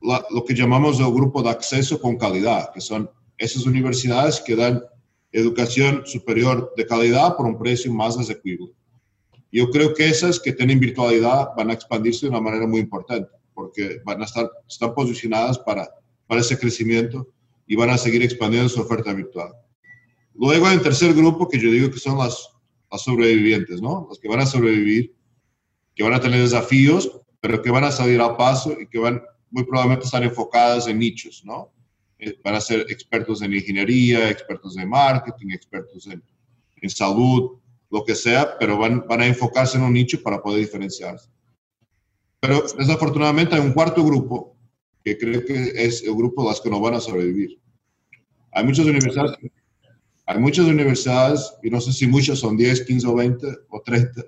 lo 0.00 0.44
que 0.44 0.54
llamamos 0.54 0.98
el 0.98 1.12
grupo 1.12 1.42
de 1.42 1.50
acceso 1.50 2.00
con 2.00 2.16
calidad, 2.16 2.72
que 2.72 2.80
son 2.80 3.08
esas 3.38 3.66
universidades 3.66 4.40
que 4.40 4.56
dan 4.56 4.82
educación 5.30 6.02
superior 6.04 6.72
de 6.76 6.86
calidad 6.86 7.36
por 7.36 7.46
un 7.46 7.58
precio 7.58 7.92
más 7.92 8.18
asequible. 8.18 8.72
Yo 9.50 9.70
creo 9.70 9.94
que 9.94 10.08
esas 10.08 10.40
que 10.40 10.52
tienen 10.52 10.80
virtualidad 10.80 11.50
van 11.56 11.70
a 11.70 11.74
expandirse 11.74 12.26
de 12.26 12.30
una 12.30 12.40
manera 12.40 12.66
muy 12.66 12.80
importante, 12.80 13.30
porque 13.54 14.00
van 14.04 14.22
a 14.22 14.24
estar, 14.24 14.50
están 14.66 14.94
posicionadas 14.94 15.58
para, 15.58 15.88
para 16.26 16.40
ese 16.40 16.58
crecimiento 16.58 17.28
y 17.66 17.76
van 17.76 17.90
a 17.90 17.98
seguir 17.98 18.22
expandiendo 18.22 18.68
su 18.68 18.80
oferta 18.80 19.12
virtual. 19.12 19.52
Luego 20.34 20.66
hay 20.66 20.76
un 20.76 20.82
tercer 20.82 21.12
grupo 21.14 21.48
que 21.48 21.60
yo 21.60 21.70
digo 21.70 21.90
que 21.90 21.98
son 21.98 22.18
las, 22.18 22.48
las 22.92 23.02
sobrevivientes, 23.02 23.80
¿no? 23.80 24.06
Los 24.08 24.20
que 24.20 24.28
van 24.28 24.40
a 24.40 24.46
sobrevivir, 24.46 25.14
que 25.94 26.02
van 26.02 26.12
a 26.12 26.20
tener 26.20 26.40
desafíos, 26.40 27.10
pero 27.40 27.62
que 27.62 27.70
van 27.70 27.84
a 27.84 27.90
salir 27.90 28.20
al 28.20 28.36
paso 28.36 28.76
y 28.78 28.86
que 28.86 28.98
van 28.98 29.22
muy 29.50 29.64
probablemente 29.64 30.04
estar 30.04 30.22
enfocadas 30.22 30.86
en 30.86 30.98
nichos, 30.98 31.42
¿no? 31.44 31.72
Eh, 32.18 32.38
van 32.44 32.54
a 32.54 32.60
ser 32.60 32.86
expertos 32.88 33.42
en 33.42 33.54
ingeniería, 33.54 34.30
expertos 34.30 34.76
en 34.76 34.88
marketing, 34.88 35.50
expertos 35.50 36.06
en, 36.06 36.22
en 36.76 36.90
salud, 36.90 37.58
lo 37.90 38.04
que 38.04 38.14
sea, 38.14 38.56
pero 38.58 38.78
van, 38.78 39.04
van 39.08 39.22
a 39.22 39.26
enfocarse 39.26 39.78
en 39.78 39.84
un 39.84 39.92
nicho 39.92 40.22
para 40.22 40.42
poder 40.42 40.60
diferenciarse. 40.60 41.28
Pero 42.40 42.62
desafortunadamente 42.78 43.54
hay 43.54 43.60
un 43.60 43.72
cuarto 43.72 44.04
grupo 44.04 44.56
que 45.04 45.16
creo 45.16 45.44
que 45.44 45.72
es 45.74 46.02
el 46.02 46.14
grupo 46.14 46.42
de 46.42 46.48
las 46.50 46.60
que 46.60 46.70
no 46.70 46.80
van 46.80 46.94
a 46.94 47.00
sobrevivir. 47.00 47.58
Hay 48.52 48.64
muchas 48.64 48.86
universidades, 48.86 49.36
hay 50.32 50.40
muchas 50.40 50.66
universidades, 50.66 51.54
y 51.62 51.70
no 51.70 51.80
sé 51.80 51.92
si 51.92 52.06
muchas 52.06 52.38
son 52.38 52.56
10, 52.56 52.86
15 52.86 53.06
o 53.06 53.14
20 53.14 53.46
o 53.68 53.82
30, 53.82 54.22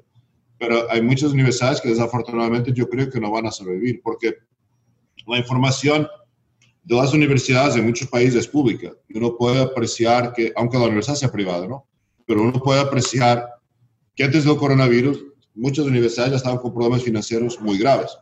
pero 0.59 0.91
hay 0.91 1.03
muchas 1.03 1.33
universidades 1.33 1.81
que 1.81 1.89
desafortunadamente 1.89 2.73
yo 2.73 2.89
creo 2.89 3.11
que 3.11 3.21
no 3.21 3.31
van 3.31 3.47
a 3.47 3.51
sobrevivir 3.51 4.01
porque 4.03 4.35
la 5.27 5.39
información 5.39 6.07
de 6.83 6.95
las 6.95 7.15
universidades 7.15 7.77
en 7.77 7.87
muchos 7.87 8.09
países 8.09 8.35
es 8.35 8.49
pública 8.49 8.93
uno 9.15 9.37
puede 9.37 9.63
apreciar 9.63 10.33
que, 10.33 10.53
aunque 10.57 10.77
la 10.77 10.85
universidad 10.85 11.17
sea 11.17 11.33
privada, 11.33 11.67
¿no? 11.67 11.87
Pero 12.27 12.43
uno 12.43 12.61
puede 12.61 12.81
apreciar 12.81 13.47
que 14.15 14.25
antes 14.25 14.45
del 14.45 14.57
coronavirus 14.57 15.25
muchas 15.55 15.87
universidades 15.87 16.33
ya 16.33 16.37
estaban 16.37 16.59
con 16.59 16.73
problemas 16.73 17.03
financieros 17.03 17.61
muy 17.61 17.79
graves. 17.79 18.17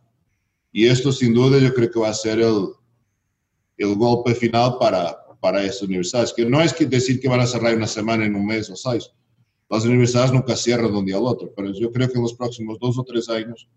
Y 0.71 0.87
esto 0.87 1.11
sin 1.11 1.33
duda 1.33 1.59
yo 1.59 1.73
creo 1.73 1.89
que 1.89 1.99
va 1.99 2.09
a 2.09 2.13
ser 2.13 2.39
el, 2.39 2.69
el 3.77 3.95
golpe 3.95 4.35
final 4.35 4.77
para, 4.79 5.17
para 5.43 5.61
estas 5.61 5.81
universidades, 5.81 6.31
que 6.31 6.45
no 6.45 6.61
es 6.61 6.73
que 6.73 6.85
decir 6.85 7.19
que 7.19 7.27
van 7.27 7.41
a 7.41 7.45
cerrar 7.45 7.75
una 7.75 7.85
semana, 7.85 8.23
en 8.25 8.33
un 8.33 8.45
mes 8.45 8.69
o 8.69 8.77
seis. 8.77 9.11
Las 9.69 9.83
universidades 9.83 10.31
nunca 10.31 10.55
cierran 10.55 10.89
de 10.89 10.97
un 10.97 11.05
día 11.05 11.17
al 11.17 11.25
otro, 11.25 11.51
pero 11.53 11.69
yo 11.73 11.91
creo 11.91 12.07
que 12.07 12.15
en 12.15 12.21
los 12.21 12.33
próximos 12.33 12.79
dos 12.79 12.97
o 12.97 13.03
tres 13.03 13.27
años 13.27 13.67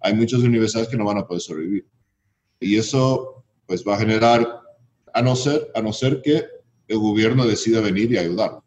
hay 0.00 0.12
muchas 0.12 0.40
universidades 0.40 0.88
que 0.88 0.96
no 0.96 1.04
van 1.04 1.18
a 1.18 1.24
poder 1.24 1.40
sobrevivir. 1.40 1.86
Y 2.58 2.76
eso 2.76 3.44
pues 3.64 3.84
va 3.86 3.94
a 3.94 3.98
generar, 3.98 4.60
a 5.12 5.22
no 5.22 5.36
ser, 5.36 5.70
a 5.76 5.80
no 5.80 5.92
ser 5.92 6.20
que 6.20 6.46
el 6.88 6.98
gobierno 6.98 7.46
decida 7.46 7.80
venir 7.80 8.10
y 8.10 8.18
ayudar 8.18 8.58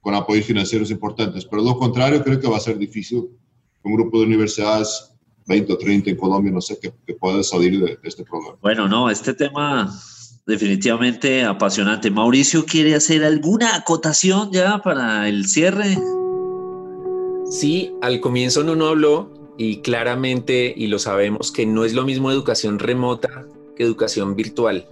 con 0.00 0.14
apoyos 0.16 0.44
financieros 0.44 0.90
importantes. 0.90 1.44
Pero 1.44 1.62
lo 1.62 1.78
contrario, 1.78 2.24
creo 2.24 2.40
que 2.40 2.48
va 2.48 2.56
a 2.56 2.60
ser 2.60 2.78
difícil 2.78 3.28
un 3.84 3.94
grupo 3.94 4.18
de 4.18 4.26
universidades, 4.26 5.14
20 5.46 5.72
o 5.72 5.78
30 5.78 6.10
en 6.10 6.16
Colombia, 6.16 6.50
no 6.50 6.60
sé, 6.60 6.80
que, 6.80 6.92
que 7.06 7.14
pueda 7.14 7.44
salir 7.44 7.78
de, 7.78 7.96
este 8.02 8.24
problema. 8.24 8.56
Bueno, 8.60 8.88
no, 8.88 9.08
este 9.08 9.34
tema 9.34 9.88
definitivamente 10.48 11.44
apasionante. 11.44 12.10
Mauricio, 12.10 12.64
¿quiere 12.64 12.94
hacer 12.94 13.22
alguna 13.22 13.76
acotación 13.76 14.50
ya 14.50 14.78
para 14.78 15.28
el 15.28 15.46
cierre? 15.46 15.98
Sí, 17.50 17.92
al 18.00 18.20
comienzo 18.20 18.64
no 18.64 18.86
habló 18.86 19.54
y 19.58 19.82
claramente, 19.82 20.72
y 20.74 20.86
lo 20.86 20.98
sabemos, 20.98 21.52
que 21.52 21.66
no 21.66 21.84
es 21.84 21.92
lo 21.92 22.04
mismo 22.04 22.30
educación 22.30 22.78
remota 22.78 23.46
que 23.76 23.84
educación 23.84 24.34
virtual. 24.34 24.88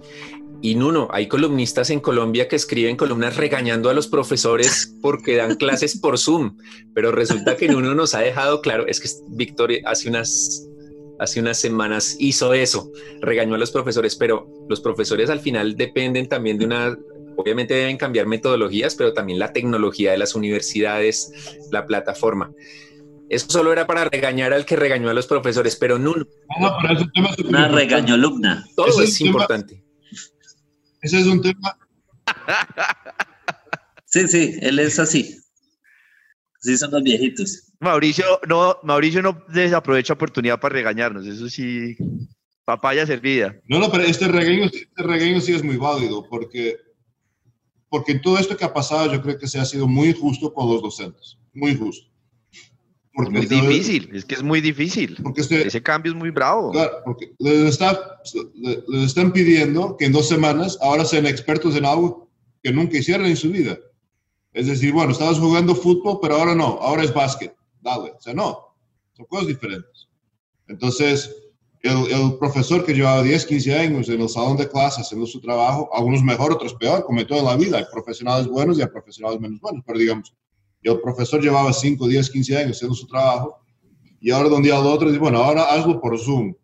Y 0.61 0.75
Nuno, 0.75 1.07
hay 1.11 1.27
columnistas 1.27 1.89
en 1.89 1.99
Colombia 1.99 2.47
que 2.47 2.55
escriben 2.55 2.95
columnas 2.95 3.35
regañando 3.35 3.89
a 3.89 3.93
los 3.93 4.07
profesores 4.07 4.95
porque 5.01 5.37
dan 5.37 5.55
clases 5.55 5.97
por 5.97 6.19
Zoom, 6.19 6.57
pero 6.93 7.11
resulta 7.11 7.57
que 7.57 7.67
Nuno 7.67 7.95
nos 7.95 8.13
ha 8.13 8.19
dejado 8.19 8.61
claro, 8.61 8.85
es 8.87 8.99
que 8.99 9.09
Víctor 9.29 9.71
hace 9.85 10.09
unas, 10.09 10.67
hace 11.19 11.39
unas 11.39 11.57
semanas 11.57 12.15
hizo 12.19 12.53
eso, 12.53 12.91
regañó 13.21 13.55
a 13.55 13.57
los 13.57 13.71
profesores, 13.71 14.15
pero 14.15 14.47
los 14.69 14.81
profesores 14.81 15.29
al 15.29 15.39
final 15.39 15.75
dependen 15.75 16.27
también 16.27 16.57
de 16.57 16.65
una, 16.65 16.97
obviamente 17.35 17.73
deben 17.73 17.97
cambiar 17.97 18.27
metodologías, 18.27 18.95
pero 18.95 19.13
también 19.13 19.39
la 19.39 19.53
tecnología 19.53 20.11
de 20.11 20.17
las 20.17 20.35
universidades, 20.35 21.31
la 21.71 21.85
plataforma. 21.85 22.51
Eso 23.29 23.47
solo 23.49 23.73
era 23.73 23.85
para 23.85 24.05
regañar 24.05 24.53
al 24.53 24.65
que 24.65 24.77
regañó 24.77 25.09
a 25.09 25.13
los 25.13 25.27
profesores, 25.27 25.75
pero 25.75 25.99
Nuno. 25.99 26.25
una 27.45 27.67
regaño 27.67 28.13
alumna. 28.13 28.65
Todo 28.75 29.01
es, 29.01 29.19
importante. 29.19 29.83
Ese 31.01 31.19
es 31.19 31.27
un 31.27 31.41
tema. 31.41 31.77
Sí, 34.05 34.27
sí, 34.29 34.57
él 34.61 34.79
es 34.79 34.99
así. 34.99 35.37
Así 36.61 36.77
son 36.77 36.91
los 36.91 37.03
viejitos. 37.03 37.71
Mauricio 37.79 38.25
no, 38.47 38.77
Mauricio 38.83 39.21
no 39.21 39.43
desaprovecha 39.49 40.13
oportunidad 40.13 40.59
para 40.59 40.73
regañarnos, 40.73 41.25
eso 41.27 41.49
sí, 41.49 41.95
papaya 42.65 43.05
servida. 43.05 43.55
No, 43.67 43.79
no, 43.79 43.91
pero 43.91 44.03
este 44.03 44.27
regaño, 44.27 44.65
este 44.65 45.03
regaño 45.03 45.39
sí 45.39 45.53
es 45.53 45.63
muy 45.63 45.77
válido, 45.77 46.27
porque, 46.29 46.77
porque 47.89 48.15
todo 48.15 48.37
esto 48.37 48.57
que 48.57 48.65
ha 48.65 48.73
pasado 48.73 49.11
yo 49.13 49.21
creo 49.21 49.37
que 49.37 49.47
se 49.47 49.59
ha 49.59 49.65
sido 49.65 49.87
muy 49.87 50.13
justo 50.13 50.53
con 50.53 50.69
los 50.69 50.81
docentes, 50.81 51.37
muy 51.53 51.75
justo. 51.75 52.07
Porque 53.13 53.31
muy 53.31 53.45
difícil, 53.47 54.11
es 54.13 54.25
que 54.25 54.35
es 54.35 54.43
muy 54.43 54.61
difícil. 54.61 55.17
Porque 55.23 55.41
este, 55.41 55.67
Ese 55.67 55.81
cambio 55.81 56.11
es 56.11 56.17
muy 56.17 56.29
bravo. 56.29 56.71
Claro, 56.71 56.97
porque 57.03 57.33
les, 57.39 57.69
está, 57.69 58.19
les, 58.53 59.03
están 59.05 59.33
pidiendo 59.33 59.97
que 59.97 60.05
en 60.05 60.11
dos 60.11 60.27
semanas 60.27 60.77
ahora 60.81 61.03
sean 61.03 61.25
expertos 61.25 61.75
en 61.75 61.85
algo 61.85 62.29
que 62.61 62.71
nunca 62.71 62.95
hicieron 62.95 63.25
en 63.25 63.35
su 63.35 63.49
vida. 63.49 63.79
Es 64.57 64.65
decir, 64.65 64.91
bueno, 64.91 65.11
estabas 65.11 65.37
jugando 65.37 65.75
fútbol, 65.75 66.17
pero 66.19 66.35
ahora 66.35 66.55
no, 66.55 66.79
ahora 66.81 67.03
es 67.03 67.13
básquet. 67.13 67.55
Dale. 67.79 68.13
O 68.17 68.19
sea, 68.19 68.33
no, 68.33 68.75
son 69.13 69.25
cosas 69.27 69.45
diferentes. 69.45 70.09
Entonces, 70.67 71.31
el, 71.81 72.11
el, 72.11 72.37
profesor 72.39 72.83
que 72.83 72.95
llevaba 72.95 73.21
10, 73.21 73.45
15 73.45 73.77
años 73.77 74.09
en 74.09 74.19
el 74.19 74.27
salón 74.27 74.57
de 74.57 74.67
clase 74.67 75.01
haciendo 75.01 75.27
su 75.27 75.39
trabajo, 75.39 75.91
algunos 75.93 76.23
mejor, 76.23 76.51
otros 76.51 76.73
peor, 76.73 77.05
como 77.05 77.21
en 77.21 77.27
toda 77.27 77.43
la 77.43 77.55
vida. 77.55 77.77
Hay 77.77 77.85
profesionales 77.93 78.47
buenos 78.47 78.79
y 78.79 78.81
hay 78.81 78.87
profesionales 78.87 79.39
menos 79.39 79.61
buenos, 79.61 79.83
pero 79.85 79.99
digamos, 79.99 80.33
el 80.81 80.99
profesor 81.01 81.39
llevaba 81.39 81.71
5, 81.71 82.07
10, 82.07 82.29
15 82.31 82.57
años 82.57 82.77
haciendo 82.77 82.95
su 82.95 83.05
trabajo 83.05 83.59
y 84.19 84.31
ahora 84.31 84.49
de 84.49 84.55
un 84.55 84.63
día 84.63 84.75
al 84.75 84.87
otro 84.87 85.07
dice, 85.07 85.19
bueno, 85.19 85.37
ahora 85.37 85.65
hazlo 85.65 86.01
por 86.01 86.17
Zoom. 86.17 86.55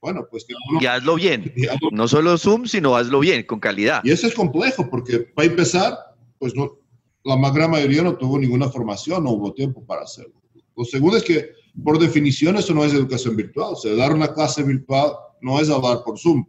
Bueno, 0.00 0.24
pues 0.30 0.44
que 0.44 0.54
Y 0.80 0.86
hazlo 0.86 1.16
bien. 1.16 1.52
No 1.90 2.06
solo 2.06 2.38
Zoom, 2.38 2.66
sino 2.66 2.94
hazlo 2.94 3.18
bien, 3.18 3.42
con 3.42 3.58
calidad. 3.58 4.02
Y 4.04 4.12
eso 4.12 4.28
es 4.28 4.34
complejo 4.34 4.88
porque 4.88 5.18
para 5.18 5.48
empezar, 5.48 5.98
pues 6.38 6.54
no, 6.54 6.78
la 7.24 7.50
gran 7.50 7.70
mayoría 7.70 8.02
no 8.02 8.16
tuvo 8.16 8.38
ninguna 8.38 8.68
formación, 8.68 9.24
no 9.24 9.30
hubo 9.30 9.52
tiempo 9.52 9.84
para 9.84 10.02
hacerlo. 10.02 10.40
Lo 10.76 10.84
segundo 10.84 11.16
es 11.16 11.24
que, 11.24 11.50
por 11.82 11.98
definición, 11.98 12.56
eso 12.56 12.72
no 12.72 12.84
es 12.84 12.94
educación 12.94 13.36
virtual. 13.36 13.72
O 13.72 13.76
sea, 13.76 13.94
dar 13.94 14.12
una 14.12 14.32
clase 14.32 14.62
virtual 14.62 15.12
no 15.40 15.60
es 15.60 15.68
hablar 15.68 16.02
por 16.04 16.18
Zoom. 16.18 16.44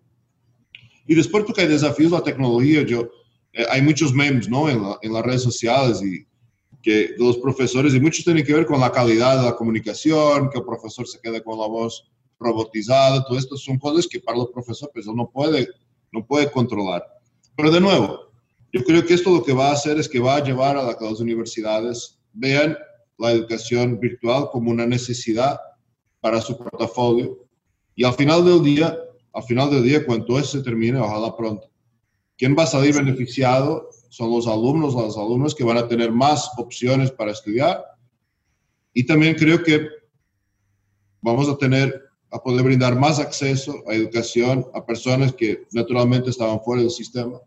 Y 1.08 1.16
después 1.16 1.44
porque 1.44 1.62
hay 1.62 1.68
desafíos 1.68 2.12
de 2.12 2.18
la 2.18 2.24
tecnología, 2.24 2.84
yo, 2.84 3.10
eh, 3.54 3.66
hay 3.70 3.82
muchos 3.82 4.14
memes, 4.14 4.48
¿no? 4.48 4.70
En, 4.70 4.82
en 5.02 5.14
las 5.14 5.24
redes 5.24 5.42
sociales 5.42 6.02
y 6.04 6.28
que 6.82 7.16
los 7.18 7.38
profesores, 7.38 7.94
y 7.94 8.00
muchos 8.00 8.24
tienen 8.24 8.46
que 8.46 8.54
ver 8.54 8.66
con 8.66 8.80
la 8.80 8.92
calidad 8.92 9.38
de 9.40 9.46
la 9.46 9.56
comunicación, 9.56 10.50
que 10.50 10.60
el 10.60 10.66
profesor 10.66 11.08
se 11.08 11.20
quede 11.20 11.44
con 11.44 11.60
la 11.60 11.68
voz 11.68 12.10
robotizada, 12.40 13.24
todo 13.26 13.38
esto 13.38 13.58
son 13.58 13.78
cosas 13.78 14.08
que 14.08 14.20
para 14.20 14.38
los 14.38 14.50
profesores 14.50 14.92
pues, 14.94 15.06
no 15.08 15.30
puede, 15.30 15.68
no 16.12 16.26
puede 16.26 16.50
controlar. 16.50 17.04
Pero 17.56 17.72
de 17.72 17.82
nuevo, 17.82 18.29
yo 18.72 18.84
creo 18.84 19.06
que 19.06 19.14
esto 19.14 19.32
lo 19.32 19.44
que 19.44 19.54
va 19.54 19.70
a 19.70 19.74
hacer 19.74 20.00
es 20.00 20.08
que 20.08 20.20
va 20.20 20.36
a 20.36 20.44
llevar 20.44 20.78
a, 20.78 20.98
que 20.98 21.06
las 21.06 21.20
universidades 21.20 22.20
vean 22.34 22.78
la 23.18 23.32
educación 23.32 24.00
virtual 24.00 24.50
como 24.52 24.72
una 24.72 24.86
necesidad 24.86 25.60
para 26.20 26.42
su 26.42 26.58
portafolio 26.58 27.48
y 27.96 28.04
al 28.04 28.14
final 28.14 28.46
del 28.46 28.64
día, 28.64 28.98
al 29.34 29.44
final 29.44 29.70
del 29.70 29.84
día, 29.84 30.06
cuando 30.06 30.40
eso 30.40 30.58
se 30.58 30.64
termine, 30.64 31.00
ojalá 31.00 31.36
pronto, 31.36 31.70
¿quién 32.38 32.56
va 32.58 32.64
a 32.64 32.68
salir 32.68 32.96
beneficiado 32.96 33.90
son 34.10 34.32
los 34.32 34.48
alumnos 34.48 34.96
las 34.96 35.18
alumnas 35.18 35.56
que 35.56 35.64
van 35.64 35.78
a 35.78 35.88
tener 35.88 36.12
más 36.12 36.50
opciones 36.58 37.12
para 37.12 37.32
estudiar. 37.32 37.84
Y 38.94 39.06
también 39.06 39.36
creo 39.36 39.64
que 39.64 39.88
vamos 41.22 41.48
a 41.48 41.58
tener, 41.58 42.04
a 42.32 42.42
poder 42.42 42.64
brindar 42.64 42.98
más 42.98 43.20
acceso 43.20 43.84
a 43.88 43.94
educación 43.94 44.66
a 44.74 44.86
personas 44.86 45.34
que 45.34 45.66
naturalmente 45.72 46.32
estaban 46.32 46.60
fuera 46.62 46.82
del 46.82 46.92
sistema. 46.92 47.40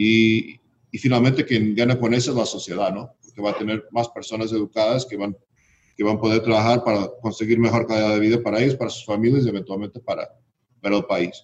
Y, 0.00 0.60
y 0.92 0.98
finalmente 0.98 1.44
quien 1.44 1.74
gana 1.74 1.98
con 1.98 2.14
eso 2.14 2.30
es 2.30 2.36
la 2.36 2.46
sociedad, 2.46 2.94
¿no? 2.94 3.16
Porque 3.20 3.42
va 3.42 3.50
a 3.50 3.58
tener 3.58 3.84
más 3.90 4.08
personas 4.10 4.52
educadas 4.52 5.04
que 5.04 5.16
van, 5.16 5.36
que 5.96 6.04
van 6.04 6.18
a 6.18 6.20
poder 6.20 6.40
trabajar 6.40 6.84
para 6.84 7.10
conseguir 7.20 7.58
mejor 7.58 7.84
calidad 7.84 8.14
de 8.14 8.20
vida 8.20 8.40
para 8.40 8.60
ellos, 8.60 8.76
para 8.76 8.90
sus 8.90 9.04
familias 9.04 9.44
y 9.44 9.48
eventualmente 9.48 9.98
para, 9.98 10.28
para 10.80 10.98
el 10.98 11.04
país. 11.04 11.42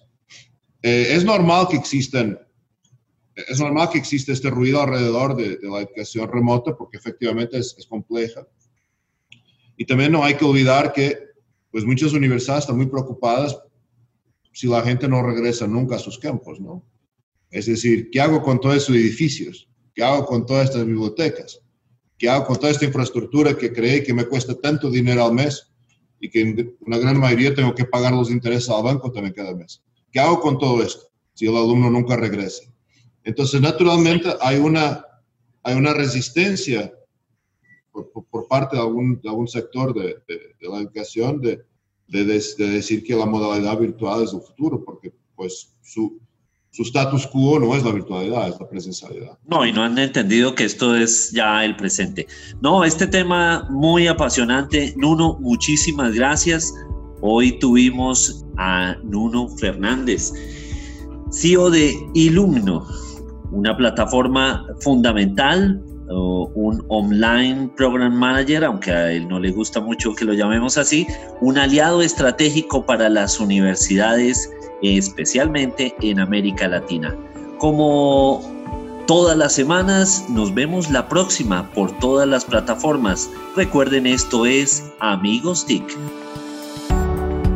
Eh, 0.81 1.07
es 1.09 1.25
normal 1.25 1.67
que 1.69 1.75
existen 1.75 2.39
es 3.35 3.59
normal 3.59 3.89
que 3.89 3.97
exista 3.97 4.31
este 4.31 4.49
ruido 4.49 4.81
alrededor 4.81 5.35
de, 5.35 5.59
la 5.61 5.81
educación 5.81 6.31
remota 6.31 6.73
porque 6.77 6.95
efectivamente 6.95 7.57
es, 7.57 7.75
es, 7.77 7.85
compleja. 7.85 8.47
Y 9.75 9.85
también 9.85 10.13
no 10.13 10.23
hay 10.23 10.35
que 10.35 10.45
olvidar 10.45 10.93
que 10.93 11.17
pues 11.69 11.83
muchas 11.83 12.13
universidades 12.13 12.63
están 12.63 12.77
muy 12.77 12.85
preocupadas 12.85 13.59
si 14.53 14.67
la 14.67 14.81
gente 14.81 15.09
no 15.09 15.21
regresa 15.21 15.67
nunca 15.67 15.97
a 15.97 15.99
sus 15.99 16.17
campos, 16.17 16.61
¿no? 16.61 16.81
Es 17.49 17.67
decir, 17.67 18.09
¿qué 18.11 18.19
hago 18.21 18.41
con 18.41 18.59
todos 18.59 18.77
esos 18.77 18.95
edificios? 18.95 19.67
¿Qué 19.93 20.03
hago 20.03 20.25
con 20.25 20.45
todas 20.45 20.65
estas 20.69 20.85
bibliotecas? 20.85 21.61
¿Qué 22.17 22.29
hago 22.29 22.45
con 22.45 22.57
toda 22.57 22.71
esta 22.71 22.85
infraestructura 22.85 23.57
que 23.57 23.71
creé 23.71 24.03
que 24.03 24.13
me 24.13 24.25
cuesta 24.25 24.55
tanto 24.55 24.89
dinero 24.89 25.25
al 25.25 25.33
mes 25.33 25.71
y 26.19 26.29
que 26.29 26.75
una 26.81 26.97
gran 26.97 27.19
mayoría 27.19 27.53
tengo 27.53 27.75
que 27.75 27.85
pagar 27.85 28.13
los 28.13 28.31
intereses 28.31 28.69
al 28.69 28.83
banco 28.83 29.11
también 29.11 29.33
cada 29.33 29.53
mes? 29.53 29.81
¿Qué 30.11 30.19
hago 30.19 30.39
con 30.39 30.57
todo 30.57 30.81
esto 30.81 31.07
si 31.33 31.45
el 31.45 31.55
alumno 31.55 31.89
nunca 31.89 32.15
regresa? 32.15 32.63
Entonces, 33.23 33.59
naturalmente, 33.59 34.29
hay 34.39 34.57
una, 34.57 35.05
hay 35.63 35.75
una 35.75 35.93
resistencia 35.93 36.93
por, 37.91 38.47
parte 38.47 38.75
de 38.75 38.81
algún, 38.81 39.19
de 39.21 39.29
algún 39.29 39.47
sector 39.47 39.93
de, 39.93 40.17
de, 40.27 40.69
la 40.69 40.79
educación 40.79 41.41
de, 41.41 41.63
de, 42.07 42.25
decir 42.25 43.03
que 43.03 43.15
la 43.15 43.25
modalidad 43.25 43.79
virtual 43.79 44.23
es 44.23 44.33
el 44.33 44.41
futuro, 44.41 44.83
porque 44.83 45.13
pues 45.35 45.75
su, 45.81 46.19
su 46.75 46.83
status 46.83 47.25
quo 47.27 47.57
no 47.57 47.73
es 47.73 47.85
la 47.85 47.91
virtualidad, 47.93 48.49
es 48.49 48.59
la 48.59 48.67
presencialidad. 48.67 49.37
No, 49.47 49.65
y 49.65 49.71
no 49.71 49.81
han 49.81 49.97
entendido 49.97 50.53
que 50.55 50.65
esto 50.65 50.93
es 50.93 51.31
ya 51.31 51.63
el 51.63 51.77
presente. 51.77 52.27
No, 52.59 52.83
este 52.83 53.07
tema 53.07 53.65
muy 53.69 54.07
apasionante. 54.07 54.93
Nuno, 54.97 55.37
muchísimas 55.39 56.13
gracias. 56.13 56.73
Hoy 57.21 57.57
tuvimos 57.59 58.43
a 58.57 58.97
Nuno 59.05 59.47
Fernández, 59.57 60.33
CEO 61.31 61.69
de 61.69 61.95
Ilumno, 62.13 62.85
una 63.51 63.77
plataforma 63.77 64.67
fundamental, 64.81 65.81
un 66.09 66.85
online 66.89 67.71
program 67.77 68.13
manager, 68.13 68.65
aunque 68.65 68.91
a 68.91 69.13
él 69.13 69.29
no 69.29 69.39
le 69.39 69.51
gusta 69.51 69.79
mucho 69.79 70.13
que 70.13 70.25
lo 70.25 70.33
llamemos 70.33 70.77
así, 70.77 71.07
un 71.39 71.57
aliado 71.57 72.01
estratégico 72.01 72.85
para 72.85 73.07
las 73.07 73.39
universidades 73.39 74.51
especialmente 74.87 75.95
en 76.01 76.19
América 76.19 76.67
Latina. 76.67 77.15
Como 77.57 78.41
todas 79.07 79.37
las 79.37 79.53
semanas, 79.53 80.25
nos 80.29 80.53
vemos 80.53 80.89
la 80.89 81.07
próxima 81.07 81.69
por 81.71 81.91
todas 81.99 82.27
las 82.27 82.45
plataformas. 82.45 83.29
Recuerden, 83.55 84.07
esto 84.07 84.45
es 84.45 84.83
Amigos 84.99 85.65
TIC. 85.65 85.83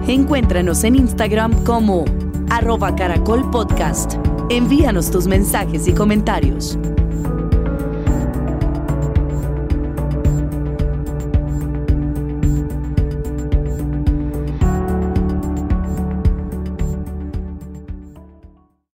Encuéntranos 0.07 0.83
en 0.83 0.95
Instagram 0.95 1.63
como 1.63 2.05
arroba 2.49 2.95
caracol 2.95 3.49
podcast. 3.51 4.15
Envíanos 4.49 5.11
tus 5.11 5.27
mensajes 5.27 5.87
y 5.87 5.93
comentarios. 5.93 6.77